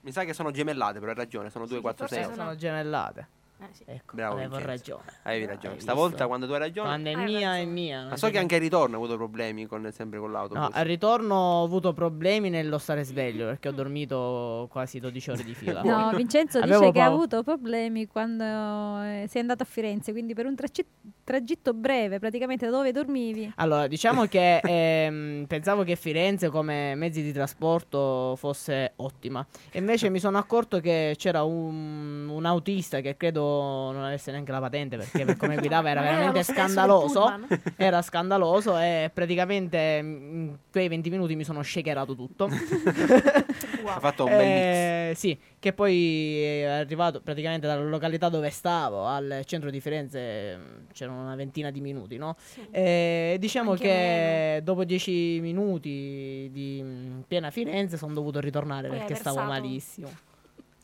Mi 0.00 0.12
sa 0.12 0.24
che 0.24 0.32
sono 0.32 0.50
gemellate, 0.50 0.98
però 1.00 1.10
hai 1.10 1.16
ragione, 1.16 1.50
sono 1.50 1.66
2, 1.66 1.76
Sì, 1.76 1.82
4, 1.82 2.06
forse 2.06 2.22
6. 2.22 2.32
sono- 2.32 2.44
sono 2.46 2.56
gemellate. 2.56 3.28
Eh, 3.60 3.66
sì. 3.72 3.82
Ecco, 3.86 4.14
Bravo, 4.14 4.34
avevo 4.36 4.56
Vincenzo. 4.56 4.70
ragione. 4.92 5.18
Avevi 5.24 5.42
Hai 5.42 5.48
ragione. 5.48 5.74
visto? 5.74 5.90
Stavolta 5.90 6.26
quando 6.28 6.46
tu 6.46 6.52
hai 6.52 6.58
ragione. 6.60 6.88
Quando 6.88 7.10
è 7.10 7.14
Hai 7.14 7.24
mia 7.24 7.38
è 7.38 7.42
ragione. 7.58 7.64
mia. 7.72 8.06
Ma 8.10 8.16
so 8.16 8.30
che 8.30 8.38
anche 8.38 8.54
al 8.54 8.60
ritorno 8.60 8.96
hai 8.96 9.02
avuto 9.02 9.16
problemi 9.16 9.66
con, 9.66 9.90
sempre 9.92 10.18
con 10.20 10.30
l'autobus. 10.30 10.62
No, 10.62 10.70
al 10.72 10.84
ritorno 10.84 11.34
ho 11.34 11.64
avuto 11.64 11.92
problemi 11.92 12.50
nello 12.50 12.78
stare 12.78 13.02
sveglio 13.02 13.46
perché 13.46 13.68
ho 13.68 13.72
dormito 13.72 14.68
quasi 14.70 15.00
12 15.00 15.30
ore 15.30 15.42
di 15.44 15.54
fila. 15.54 15.82
No, 15.82 16.12
Vincenzo 16.16 16.58
Avevo 16.58 16.78
dice 16.80 16.92
che 16.92 17.00
ha 17.00 17.04
paura. 17.06 17.16
avuto 17.16 17.42
problemi 17.42 18.06
quando 18.06 18.44
eh, 18.44 19.26
sei 19.28 19.40
andato 19.40 19.64
a 19.64 19.66
Firenze, 19.66 20.12
quindi 20.12 20.34
per 20.34 20.46
un 20.46 20.54
traci- 20.54 20.86
tragitto 21.24 21.74
breve, 21.74 22.20
praticamente 22.20 22.64
da 22.66 22.70
dove 22.70 22.92
dormivi. 22.92 23.52
Allora, 23.56 23.88
diciamo 23.88 24.26
che 24.30 24.58
ehm, 24.62 25.46
pensavo 25.48 25.82
che 25.82 25.96
Firenze 25.96 26.48
come 26.48 26.94
mezzi 26.94 27.22
di 27.22 27.32
trasporto 27.32 28.36
fosse 28.36 28.92
ottima. 28.96 29.44
E 29.72 29.78
invece 29.78 30.08
mi 30.10 30.20
sono 30.20 30.38
accorto 30.38 30.78
che 30.78 31.14
c'era 31.18 31.42
un, 31.42 32.28
un 32.28 32.44
autista 32.46 33.00
che 33.00 33.16
credo 33.16 33.46
non 33.92 34.04
avesse 34.04 34.30
neanche 34.30 34.52
la 34.52 34.60
patente 34.60 34.96
perché 34.96 35.24
per 35.26 35.36
come 35.36 35.56
guidava 35.56 35.90
era 35.90 36.00
veramente 36.00 36.42
scandaloso. 36.42 37.46
Era 37.76 38.02
scandaloso 38.02 38.78
e 38.78 39.10
praticamente 39.12 40.02
mm, 40.02 40.48
in 40.48 40.56
quei 40.70 40.88
20 40.88 41.10
minuti 41.10 41.36
mi 41.36 41.44
sono 41.44 41.62
shakerato 41.62 42.14
tutto. 42.14 42.48
Ha 43.88 44.00
fatto 44.00 44.24
un 44.24 44.30
bel 44.30 44.38
mix. 44.38 44.48
Eh, 44.48 45.12
sì, 45.16 45.38
che 45.58 45.72
poi 45.72 46.42
è 46.42 46.64
arrivato 46.64 47.22
praticamente 47.22 47.66
dalla 47.66 47.82
località 47.82 48.28
dove 48.28 48.50
stavo 48.50 49.06
al 49.06 49.42
centro 49.46 49.70
di 49.70 49.80
Firenze, 49.80 50.56
mm, 50.56 50.62
c'erano 50.92 51.22
una 51.22 51.34
ventina 51.34 51.70
di 51.70 51.80
minuti, 51.80 52.18
no? 52.18 52.36
Sì. 52.38 52.66
E 52.70 53.36
diciamo 53.40 53.72
Anche 53.72 53.82
che 53.82 54.60
dopo 54.62 54.84
10 54.84 55.38
minuti 55.40 56.50
di 56.52 56.80
mm, 56.82 57.20
piena 57.26 57.50
Firenze 57.50 57.96
sono 57.96 58.12
dovuto 58.12 58.40
ritornare 58.40 58.88
Poi 58.88 58.98
perché 58.98 59.14
stavo 59.14 59.40
malissimo. 59.40 60.10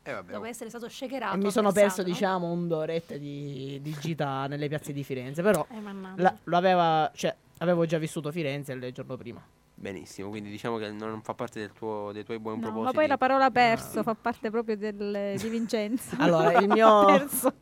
Eh, 0.06 0.12
vabbè, 0.12 0.32
Dopo 0.32 0.44
oh. 0.44 0.48
essere 0.48 0.68
stato 0.68 0.88
shakerato. 0.88 1.34
E 1.34 1.38
mi 1.38 1.50
sono 1.50 1.72
perso, 1.72 2.02
no? 2.02 2.08
diciamo, 2.08 2.50
un'oretta 2.52 3.16
di, 3.16 3.78
di 3.82 3.96
gita 4.00 4.46
nelle 4.46 4.68
piazze 4.68 4.92
di 4.92 5.02
Firenze. 5.02 5.40
Però 5.42 5.66
Eh, 5.70 5.80
la- 6.16 6.36
lo 6.44 6.56
aveva, 6.56 7.10
cioè, 7.14 7.34
avevo 7.58 7.86
già 7.86 7.96
vissuto 7.98 8.30
Firenze 8.30 8.72
il 8.72 8.92
giorno 8.92 9.16
prima. 9.16 9.42
Benissimo, 9.76 10.28
quindi 10.28 10.50
diciamo 10.50 10.76
che 10.76 10.90
non 10.92 11.20
fa 11.22 11.34
parte 11.34 11.58
del 11.58 11.72
tuo- 11.72 12.10
dei 12.12 12.22
tuoi 12.24 12.38
buoni 12.38 12.58
No, 12.58 12.64
propositi. 12.66 12.92
ma 12.94 13.00
poi 13.00 13.08
la 13.08 13.16
parola 13.18 13.50
perso 13.50 14.02
fa 14.02 14.14
parte 14.14 14.50
proprio 14.50 14.76
del, 14.76 15.34
di 15.36 15.48
Vincenzo. 15.48 16.14
Allora, 16.18 16.52
il 16.60 16.68
mio- 16.70 17.04
perso. 17.06 17.52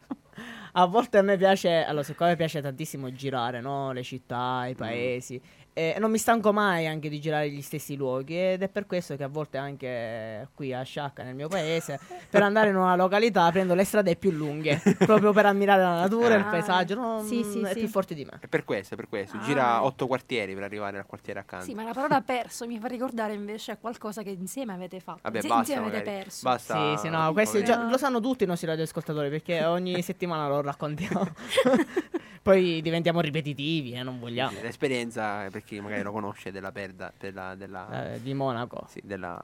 A 0.73 0.87
volte 0.87 1.19
a 1.19 1.23
me 1.23 1.37
piace, 1.37 1.85
allora, 1.85 2.03
siccome 2.03 2.35
piace 2.35 2.61
tantissimo 2.61 3.13
girare, 3.13 3.61
no? 3.61 3.93
Le 3.93 4.03
città, 4.03 4.63
Mm. 4.65 4.69
i 4.71 4.75
paesi. 4.75 5.41
E 5.75 5.97
non 5.99 6.11
mi 6.11 6.19
stanco 6.19 6.53
mai 6.53 6.87
anche 6.87 7.09
di 7.09 7.19
girare 7.19 7.49
gli 7.51 7.63
stessi 7.63 7.97
luoghi 7.97 8.37
ed 8.39 8.63
è 8.63 8.69
per 8.69 8.87
questo 8.87 9.17
che 9.17 9.23
a 9.25 9.29
volte 9.29 9.57
anche 9.57 10.49
qui 10.55 10.75
a 10.75 10.83
Sciacca, 10.83 11.23
nel 11.23 11.35
mio 11.35 11.49
paese, 11.49 11.99
per 12.29 12.43
andare 12.43 12.69
in 12.69 12.77
una 12.77 12.95
località 12.95 13.51
prendo 13.51 13.75
le 13.75 13.85
strade 13.85 14.17
più 14.17 14.31
lunghe, 14.33 14.83
proprio 14.99 15.33
per 15.33 15.47
ammirare 15.47 15.81
la 15.81 16.01
natura, 16.01 16.35
il 16.35 16.43
Ah. 16.43 16.51
paesaggio, 16.51 16.95
no? 16.95 17.23
Sì, 17.23 17.43
sì, 17.43 17.63
è 17.63 17.73
sì. 17.73 17.79
più 17.81 17.89
forte 17.89 18.15
di 18.15 18.25
me. 18.25 18.39
È 18.41 18.49
per 18.49 18.65
questo, 18.65 18.95
è 18.95 18.97
per 18.99 19.09
questo. 19.09 19.39
Ah. 19.39 19.41
Gira 19.41 19.85
otto 19.85 20.07
quartieri 20.07 20.53
per 20.53 20.65
arrivare 20.65 20.99
al 20.99 21.07
quartiere 21.07 21.41
accanto. 21.41 21.65
Sì, 21.65 21.75
ma 21.75 21.85
la 21.85 21.93
parola 21.93 22.21
perso 22.21 22.67
mi 22.67 22.79
fa 22.79 22.89
ricordare 22.89 23.33
invece 23.33 23.71
a 23.73 23.77
qualcosa 23.79 24.23
che 24.23 24.31
insieme 24.31 24.75
avete 24.75 25.01
fatto. 25.01 25.21
Vabbè, 25.23 25.37
Insie- 25.37 25.49
basta, 25.49 25.73
insieme 25.73 25.87
avete 25.89 26.05
magari. 26.05 26.23
perso. 26.25 26.41
Basta. 26.43 26.97
Sì, 26.97 27.01
sì, 27.01 27.09
no, 27.09 27.33
questi 27.33 27.59
magari. 27.61 27.81
già 27.83 27.89
lo 27.89 27.97
sanno 27.97 28.21
tutti 28.21 28.45
i 28.45 28.47
nostri 28.47 28.67
radioascoltatori 28.67 29.31
perché 29.31 29.65
ogni 29.65 30.01
settimana 30.03 30.49
lo 30.49 30.61
raccontiamo. 30.61 31.27
Poi 32.43 32.83
diventiamo 32.83 33.21
ripetitivi 33.21 33.93
e 33.93 34.03
non 34.03 34.19
vogliamo. 34.19 34.59
L'esperienza, 34.61 35.49
per 35.51 35.63
chi 35.63 35.81
magari 35.81 36.03
lo 36.03 36.11
conosce, 36.11 36.51
della 36.51 36.73
perda, 36.73 37.13
della, 37.17 37.55
della, 37.55 38.15
Eh, 38.15 38.21
di 38.23 38.35
Monaco. 38.35 38.85
sì, 38.89 39.01
della... 39.05 39.41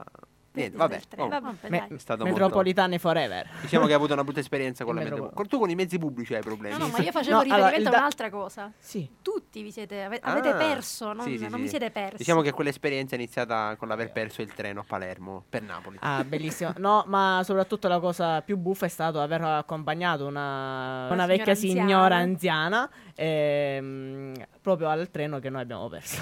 Niente, 0.51 0.77
vabbè. 0.77 0.99
oh, 1.17 1.27
Vabbè, 1.29 1.69
Me- 1.69 1.87
stato 1.97 2.23
molto- 2.25 2.39
Metropolitane 2.39 2.97
forever. 2.99 3.47
Diciamo 3.61 3.85
che 3.85 3.91
hai 3.91 3.97
avuto 3.97 4.13
una 4.13 4.23
brutta 4.23 4.39
esperienza 4.41 4.83
con 4.83 4.95
Il 4.97 5.03
la 5.03 5.09
metro. 5.09 5.25
metro- 5.25 5.45
Tu 5.45 5.59
con 5.59 5.69
i 5.69 5.75
mezzi 5.75 5.97
pubblici 5.99 6.33
hai 6.33 6.41
problemi. 6.41 6.77
No, 6.77 6.85
no, 6.85 6.91
ma 6.91 6.97
io 6.99 7.11
facevo 7.11 7.35
No, 7.35 7.41
allora, 7.41 7.55
riferimento 7.69 7.81
il 7.81 7.87
a 7.87 7.91
da- 7.91 7.97
un'altra 7.97 8.29
cosa. 8.29 8.71
Sì. 8.77 9.09
Tutti 9.21 9.61
vi 9.61 9.71
siete, 9.71 10.03
ave- 10.03 10.19
Ah, 10.21 10.31
avete 10.31 10.53
perso, 10.53 11.13
non, 11.13 11.25
sì, 11.25 11.37
sì, 11.37 11.43
non 11.47 11.53
sì. 11.57 11.61
vi 11.61 11.67
siete 11.69 11.91
persi. 11.91 12.17
Diciamo 12.17 12.41
che 12.41 12.51
quell'esperienza 12.51 13.15
è 13.15 13.17
iniziata 13.19 13.75
con 13.77 13.87
l'aver 13.87 14.11
perso 14.11 14.41
il 14.41 14.51
treno 14.53 14.79
a 14.81 14.83
Palermo 14.87 15.43
per 15.47 15.61
Napoli. 15.61 15.97
Ah, 16.01 16.23
bellissimo. 16.23 16.73
No, 16.77 17.03
ma 17.07 17.41
soprattutto 17.43 17.87
la 17.87 17.99
cosa 17.99 18.41
più 18.41 18.57
buffa 18.57 18.85
è 18.85 18.89
stato 18.89 19.21
aver 19.21 19.41
accompagnato 19.43 20.25
una, 20.25 21.07
una 21.09 21.09
signora 21.09 21.25
vecchia 21.27 21.51
anziana. 21.53 21.79
signora 21.81 22.15
anziana 22.15 22.89
ehm, 23.19 24.33
proprio 24.61 24.87
al 24.87 25.09
treno 25.09 25.39
che 25.39 25.49
noi 25.49 25.61
abbiamo 25.61 25.89
perso. 25.89 26.21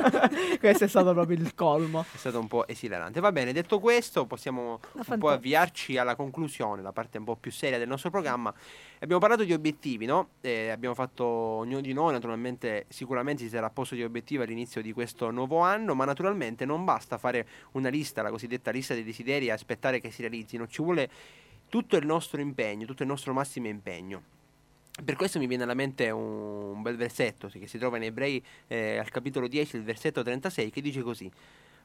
Questo 0.58 0.84
è 0.84 0.88
stato 0.88 1.12
proprio 1.12 1.36
il 1.36 1.54
colmo. 1.54 2.04
È 2.10 2.16
stato 2.16 2.40
un 2.40 2.48
po' 2.48 2.66
esilarante. 2.66 3.20
Va 3.20 3.30
bene, 3.30 3.52
detto 3.52 3.78
questo, 3.78 4.24
possiamo 4.24 4.80
un 4.92 5.18
po' 5.18 5.28
avviarci 5.28 5.98
alla 5.98 6.16
conclusione, 6.16 6.80
la 6.80 6.92
parte 6.92 7.18
un 7.18 7.24
po' 7.24 7.36
più 7.36 7.50
seria 7.50 7.76
del 7.76 7.88
nostro 7.88 8.10
programma. 8.10 8.52
Abbiamo 9.00 9.20
parlato 9.20 9.44
di 9.44 9.52
obiettivi, 9.52 10.06
no? 10.06 10.30
Eh, 10.40 10.70
abbiamo 10.70 10.94
fatto 10.94 11.24
ognuno 11.24 11.80
di 11.80 11.92
noi, 11.92 12.12
naturalmente, 12.12 12.86
sicuramente 12.88 13.42
si 13.42 13.50
sarà 13.50 13.68
posto 13.68 13.94
di 13.94 14.02
obiettivi 14.02 14.42
all'inizio 14.42 14.80
di 14.80 14.92
questo 14.92 15.30
nuovo 15.30 15.58
anno, 15.58 15.94
ma 15.94 16.06
naturalmente 16.06 16.64
non 16.64 16.84
basta 16.84 17.18
fare 17.18 17.46
una 17.72 17.90
lista, 17.90 18.22
la 18.22 18.30
cosiddetta 18.30 18.70
lista 18.70 18.94
dei 18.94 19.04
desideri 19.04 19.46
e 19.46 19.50
aspettare 19.50 20.00
che 20.00 20.10
si 20.10 20.22
realizzino, 20.22 20.66
ci 20.66 20.82
vuole 20.82 21.10
tutto 21.68 21.96
il 21.96 22.06
nostro 22.06 22.40
impegno, 22.40 22.86
tutto 22.86 23.02
il 23.02 23.08
nostro 23.08 23.32
massimo 23.32 23.68
impegno. 23.68 24.38
Per 25.02 25.16
questo 25.16 25.38
mi 25.38 25.46
viene 25.46 25.62
alla 25.62 25.74
mente 25.74 26.10
un, 26.10 26.82
bel 26.82 26.96
versetto 26.96 27.48
che 27.48 27.66
si 27.66 27.78
trova 27.78 27.96
in 27.96 28.04
Ebrei 28.04 28.42
eh, 28.66 28.98
al 28.98 29.08
capitolo 29.08 29.48
10, 29.48 29.76
il 29.76 29.82
versetto 29.82 30.22
36, 30.22 30.70
che 30.70 30.80
dice 30.80 31.02
così. 31.02 31.30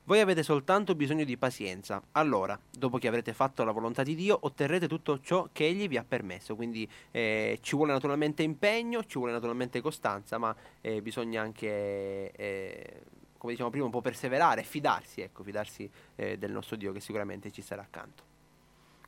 Voi 0.04 0.20
avete 0.20 0.44
soltanto 0.44 0.94
bisogno 0.94 1.24
di 1.24 1.36
pazienza. 1.38 2.02
Allora, 2.12 2.60
dopo 2.70 2.98
che 3.00 3.08
avrete 3.08 3.34
fatto 3.34 3.64
la 3.64 3.72
volontà 3.72 4.04
di 4.04 4.16
Dio, 4.16 4.38
otterrete 4.40 4.88
tutto 4.88 5.20
ciò 5.20 5.50
che 5.52 5.66
Egli 5.66 5.88
vi 5.88 5.98
ha 5.98 6.04
permesso. 6.04 6.56
Quindi 6.56 6.88
eh, 7.12 7.58
ci 7.62 7.76
vuole 7.76 7.94
naturalmente 7.94 8.44
impegno, 8.44 9.04
ci 9.06 9.18
vuole 9.18 9.32
naturalmente 9.32 9.82
costanza, 9.82 10.38
ma 10.38 10.56
eh, 10.82 11.02
bisogna 11.02 11.42
anche, 11.42 12.32
eh, 12.32 13.02
come 13.38 13.54
diciamo 13.54 13.72
prima, 13.72 13.86
un 13.86 13.92
po' 13.92 14.02
perseverare, 14.02 14.62
fidarsi, 14.64 15.22
ecco, 15.22 15.42
fidarsi 15.42 15.90
eh, 16.16 16.38
del 16.38 16.52
nostro 16.52 16.76
Dio 16.76 16.92
che 16.92 17.00
sicuramente 17.00 17.50
ci 17.52 17.64
sarà 17.64 17.82
accanto. 17.82 18.35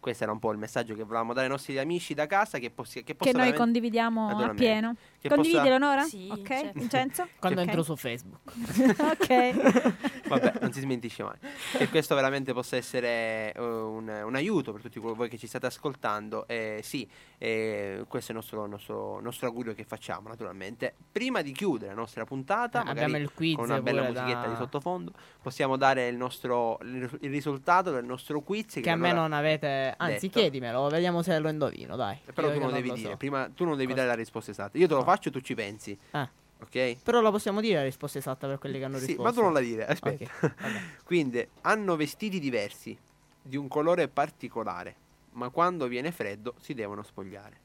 Questo 0.08 0.24
era 0.24 0.32
un 0.32 0.40
po' 0.40 0.54
il 0.54 0.58
messaggio 0.58 0.96
che 0.96 1.04
volevamo 1.04 1.34
dare 1.34 1.48
ai 1.48 1.52
nostri 1.52 1.78
amici 1.78 2.14
da 2.14 2.28
casa, 2.28 2.60
che, 2.60 2.70
possi- 2.70 3.04
che, 3.04 3.14
Che 3.18 3.34
noi 3.34 3.54
condividiamo 3.54 4.22
a 4.22 4.28
Naturalmente. 4.28 4.64
pieno. 4.64 4.96
Che 5.20 5.30
Condividi 5.30 5.56
possa- 5.56 5.68
Leonora? 5.70 6.04
Sì, 6.04 6.28
ok, 6.32 6.48
certo. 6.48 6.80
Vincenzo? 6.80 7.28
Quando 7.40 7.62
Ok. 7.62 7.68
entro 7.68 7.84
su 7.84 7.96
Facebook. 7.96 8.42
ok. 9.02 10.28
Vabbè, 10.28 10.54
non 10.62 10.72
si 10.74 10.80
smentisce 10.82 11.24
mai. 11.24 11.36
Che 11.78 11.90
questo 11.90 12.16
veramente 12.16 12.54
possa 12.54 12.76
essere 12.76 13.54
eh, 13.54 13.60
un, 13.62 14.08
un 14.08 14.36
aiuto 14.36 14.72
per 14.72 14.82
tutti 14.82 15.00
voi 15.00 15.30
che 15.30 15.38
ci 15.38 15.48
state 15.48 15.66
ascoltando. 15.66 16.48
Eh, 16.48 16.80
sì, 16.84 17.08
eh, 17.38 18.04
questo 18.08 18.32
è 18.32 18.36
il 18.36 18.42
nostro, 18.42 18.66
nostro, 18.68 19.20
nostro 19.22 19.48
augurio 19.48 19.74
che 19.74 19.84
facciamo, 19.84 20.28
naturalmente. 20.30 20.94
Prima 21.12 21.42
di 21.42 21.52
chiudere 21.52 21.94
la 21.94 21.98
nostra 22.00 22.24
puntata, 22.26 22.82
Eh, 22.82 22.86
magari 22.86 23.06
abbiamo 23.06 23.24
il 23.24 23.32
quiz 23.34 23.56
con 23.56 23.66
una 23.66 23.82
bella 23.82 24.02
musichetta 24.04 24.42
da- 24.42 24.48
di 24.50 24.56
sottofondo, 24.56 25.12
possiamo 25.42 25.78
dare 25.78 26.08
il, 26.08 26.16
nostro, 26.18 26.78
il 26.82 27.10
risultato 27.22 27.92
del 27.92 28.06
nostro 28.06 28.42
quiz. 28.42 28.80
Che 28.82 28.90
a 28.90 28.96
me 28.96 29.12
non 29.14 29.34
avete. 29.34 29.94
Anzi, 29.98 30.28
detto. 30.28 30.40
chiedimelo, 30.40 30.88
vediamo 30.90 31.22
se 31.22 31.38
lo 31.40 31.50
indovino, 31.50 31.96
dai. 31.96 32.18
Però 32.34 32.48
Io 32.48 32.54
tu 32.54 32.60
che 32.60 32.66
non 32.66 32.74
devi 32.74 32.92
dire, 32.94 33.12
so. 33.12 33.18
prima 33.18 33.50
tu 33.54 33.64
non 33.66 33.74
devi 33.78 33.86
Cosa? 33.92 33.96
dare 33.98 34.08
la 34.10 34.16
risposta 34.16 34.52
esatta. 34.52 34.78
Io 34.78 34.88
te 34.88 34.94
lo. 34.94 35.04
Faccio 35.08 35.30
e 35.30 35.32
tu 35.32 35.40
ci 35.40 35.56
pensi. 35.56 35.98
Ah. 36.12 36.30
Ok? 36.60 37.02
Però 37.04 37.22
la 37.22 37.32
possiamo 37.32 37.62
dire 37.62 37.76
la 37.76 37.84
risposta 37.84 38.18
esatta 38.18 38.46
per 38.46 38.58
quelli 38.58 38.78
che 38.78 38.84
hanno 38.84 38.98
Sì, 38.98 39.06
risposto. 39.06 39.24
ma 39.24 39.32
tu 39.32 39.42
non 39.42 39.54
la 39.54 39.60
dire, 39.62 39.86
aspetta. 39.88 40.24
Ok, 40.26 40.56
vabbè. 40.60 40.82
Quindi 41.06 41.48
hanno 41.62 41.96
vestiti 41.96 42.40
diversi, 42.40 42.98
di 43.42 43.56
un 43.56 43.70
colore 43.70 44.10
particolare, 44.10 44.96
ma 45.34 45.50
quando 45.50 45.88
viene 45.88 46.12
freddo 46.12 46.56
si 46.60 46.74
devono 46.74 47.04
spogliare. 47.04 47.60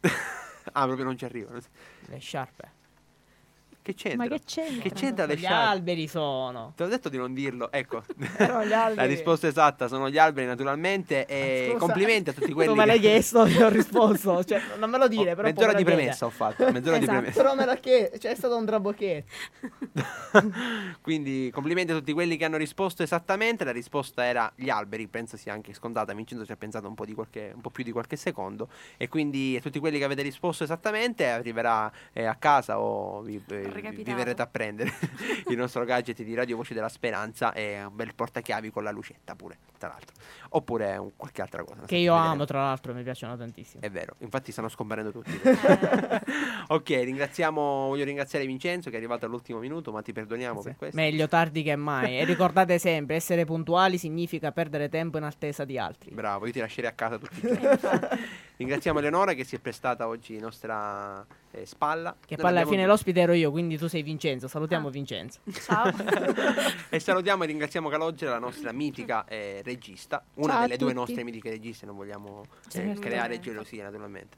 ah, 0.72 0.84
proprio 0.84 1.04
non 1.04 1.16
ci 1.16 1.24
arrivano. 1.24 1.60
Le 2.06 2.18
sciarpe. 2.18 2.82
Che 3.84 3.92
c'entra? 3.92 4.24
Ma 4.24 4.28
che 4.30 4.40
c'entra? 4.46 4.82
Che 4.82 4.90
c'entra 4.94 5.26
le 5.26 5.34
Gli 5.34 5.40
sciarpe? 5.40 5.68
alberi 5.68 6.08
sono. 6.08 6.72
Te 6.74 6.84
l'ho 6.84 6.88
detto 6.88 7.10
di 7.10 7.18
non 7.18 7.34
dirlo, 7.34 7.70
ecco. 7.70 8.02
Però 8.38 8.62
gli 8.64 8.70
La 8.70 9.04
risposta 9.04 9.46
esatta 9.46 9.88
sono 9.88 10.08
gli 10.08 10.16
alberi, 10.16 10.46
naturalmente. 10.46 11.26
E 11.26 11.66
Scusa, 11.72 11.78
complimenti 11.84 12.30
a 12.30 12.32
tutti 12.32 12.50
quelli 12.54 12.70
Tu 12.70 12.74
me 12.74 12.86
l'hai 12.86 12.98
che... 12.98 13.08
chiesto, 13.08 13.44
io 13.44 13.66
ho 13.66 13.68
risposto. 13.68 14.42
Cioè, 14.42 14.62
non 14.78 14.88
me 14.88 14.96
lo 14.96 15.06
dire, 15.06 15.34
però. 15.34 15.48
Mezz'ora 15.48 15.74
di 15.74 15.84
premessa 15.84 16.24
ho 16.24 16.30
fatto. 16.30 16.64
Mezz'ora 16.72 16.96
di 16.96 17.02
Esatto, 17.02 17.18
premessa. 17.18 17.42
Però 17.42 17.54
me 17.54 17.64
l'ha 17.66 17.76
chiesto. 17.76 18.18
Cioè, 18.18 18.30
è 18.30 18.34
stato 18.34 18.56
un 18.56 18.64
trabocchetto. 18.64 19.32
Quindi 21.02 21.50
complimenti 21.52 21.92
a 21.92 21.96
tutti 21.96 22.14
quelli 22.14 22.36
che 22.38 22.46
hanno 22.46 22.56
risposto 22.56 23.02
esattamente. 23.02 23.64
La 23.64 23.72
risposta 23.72 24.24
era 24.24 24.50
gli 24.54 24.70
alberi, 24.70 25.06
penso 25.08 25.36
sia 25.36 25.52
anche 25.52 25.74
scontata. 25.74 26.14
Vincenzo 26.14 26.46
ci 26.46 26.52
ha 26.52 26.56
pensato 26.56 26.88
un 26.88 26.94
po', 26.94 27.04
di 27.04 27.12
qualche, 27.12 27.52
un 27.54 27.60
po' 27.60 27.68
più 27.68 27.84
di 27.84 27.92
qualche 27.92 28.16
secondo. 28.16 28.68
E 28.96 29.08
quindi 29.08 29.56
a 29.58 29.60
tutti 29.60 29.78
quelli 29.78 29.98
che 29.98 30.04
avete 30.04 30.22
risposto 30.22 30.64
esattamente 30.64 31.26
arriverà 31.26 31.92
eh, 32.14 32.24
a 32.24 32.34
casa 32.36 32.80
o 32.80 33.20
vi, 33.20 33.42
eh, 33.48 33.72
vi 33.80 33.86
Recapitato. 33.86 34.16
verrete 34.16 34.42
a 34.42 34.46
prendere 34.46 34.92
il 35.48 35.56
nostro 35.56 35.84
gadget 35.84 36.22
di 36.22 36.34
Radio 36.34 36.56
Voce 36.56 36.74
della 36.74 36.88
Speranza 36.88 37.52
e 37.52 37.82
un 37.84 37.94
bel 37.94 38.14
portachiavi 38.14 38.70
con 38.70 38.82
la 38.84 38.90
lucetta 38.90 39.34
pure, 39.34 39.58
tra 39.78 39.88
l'altro. 39.88 40.14
Oppure 40.50 40.96
un- 40.96 41.10
qualche 41.16 41.42
altra 41.42 41.62
cosa. 41.64 41.82
Che 41.86 41.96
io 41.96 42.12
Vedremo. 42.12 42.32
amo, 42.32 42.44
tra 42.44 42.62
l'altro, 42.62 42.94
mi 42.94 43.02
piacciono 43.02 43.36
tantissimo. 43.36 43.82
È 43.82 43.90
vero, 43.90 44.14
infatti 44.18 44.52
stanno 44.52 44.68
scomparendo 44.68 45.10
tutti. 45.10 45.40
Eh, 45.42 46.20
ok, 46.68 46.88
ringraziamo, 46.88 47.60
voglio 47.88 48.04
ringraziare 48.04 48.46
Vincenzo 48.46 48.88
che 48.90 48.96
è 48.96 48.98
arrivato 48.98 49.26
all'ultimo 49.26 49.58
minuto, 49.58 49.92
ma 49.92 50.02
ti 50.02 50.12
perdoniamo 50.12 50.62
per 50.62 50.76
questo. 50.76 50.96
Meglio 50.96 51.28
tardi 51.28 51.62
che 51.62 51.76
mai. 51.76 52.18
E 52.18 52.24
ricordate 52.24 52.78
sempre, 52.78 53.16
essere 53.16 53.44
puntuali 53.44 53.98
significa 53.98 54.52
perdere 54.52 54.88
tempo 54.88 55.18
in 55.18 55.24
attesa 55.24 55.64
di 55.64 55.78
altri. 55.78 56.10
Bravo, 56.12 56.46
io 56.46 56.52
ti 56.52 56.60
lascerei 56.60 56.90
a 56.90 56.94
casa 56.94 57.18
tutti 57.18 57.44
i 57.44 57.48
giorni. 57.78 57.78
Ringraziamo 58.56 59.00
Eleonora 59.00 59.32
che 59.32 59.42
si 59.42 59.56
è 59.56 59.58
prestata 59.58 60.06
oggi 60.06 60.34
in 60.34 60.40
nostra 60.40 61.26
eh, 61.50 61.66
spalla. 61.66 62.14
Che 62.24 62.36
poi 62.36 62.50
alla 62.50 62.64
fine 62.64 62.86
l'ospite 62.86 63.20
ero 63.20 63.32
io, 63.32 63.50
quindi 63.50 63.76
tu 63.76 63.88
sei 63.88 64.02
Vincenzo. 64.02 64.46
Ah. 64.46 64.48
Salutiamo 64.48 64.90
Vincenzo. 64.90 65.40
Ciao. 65.52 65.90
e 66.88 67.00
salutiamo 67.00 67.42
e 67.42 67.46
ringraziamo 67.46 67.88
Calogero, 67.88 68.30
la 68.30 68.38
nostra 68.38 68.70
mitica 68.70 69.24
eh, 69.26 69.60
regista, 69.64 70.22
una 70.34 70.52
Ciao 70.52 70.62
delle 70.62 70.76
due 70.76 70.92
nostre 70.92 71.24
mitiche 71.24 71.50
registe, 71.50 71.84
non 71.84 71.96
vogliamo 71.96 72.44
eh, 72.74 72.94
creare 73.00 73.40
gelosia 73.40 73.84
naturalmente. 73.84 74.36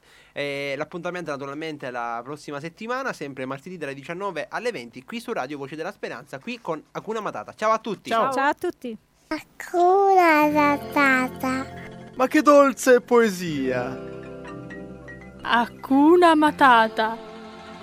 L'appuntamento 0.75 1.31
naturalmente 1.31 1.87
è 1.87 1.91
la 1.91 2.19
prossima 2.23 2.59
settimana, 2.59 3.13
sempre 3.13 3.45
martedì 3.45 3.77
dalle 3.77 3.93
19 3.93 4.47
alle 4.49 4.71
20, 4.71 5.03
qui 5.03 5.19
su 5.19 5.31
Radio 5.31 5.57
Voce 5.57 5.75
della 5.75 5.91
Speranza, 5.91 6.39
qui 6.39 6.59
con 6.59 6.83
Akuna 6.91 7.19
Matata. 7.19 7.53
Ciao 7.53 7.71
a 7.71 7.77
tutti! 7.79 8.09
Ciao. 8.09 8.31
Ciao 8.31 8.49
a 8.49 8.53
tutti. 8.53 8.97
Hakuna 9.27 10.47
Matata. 10.47 12.06
Ma 12.17 12.25
che 12.25 12.41
dolce 12.41 12.99
poesia! 12.99 13.95
Hakuna 15.43 16.33
Matata. 16.33 17.15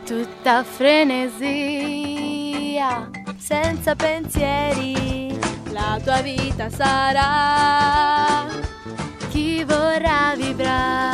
Tutta 0.04 0.64
frenesia, 0.64 1.88
senza 3.38 3.94
pensieri, 3.94 5.38
la 5.70 6.00
tua 6.02 6.20
vita 6.20 6.68
sarà. 6.68 8.44
Chi 9.30 9.62
vorrà 9.62 10.34
vivrà. 10.36 11.12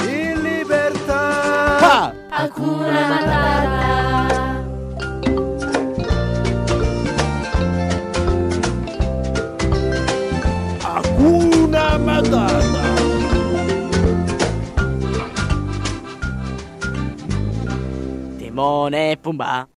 In 0.00 0.42
libertà! 0.42 2.12
Hakuna 2.28 3.08
Matata. 3.08 4.37
Matata! 12.06 12.44
Timone 18.38 19.16
Pumba. 19.22 19.66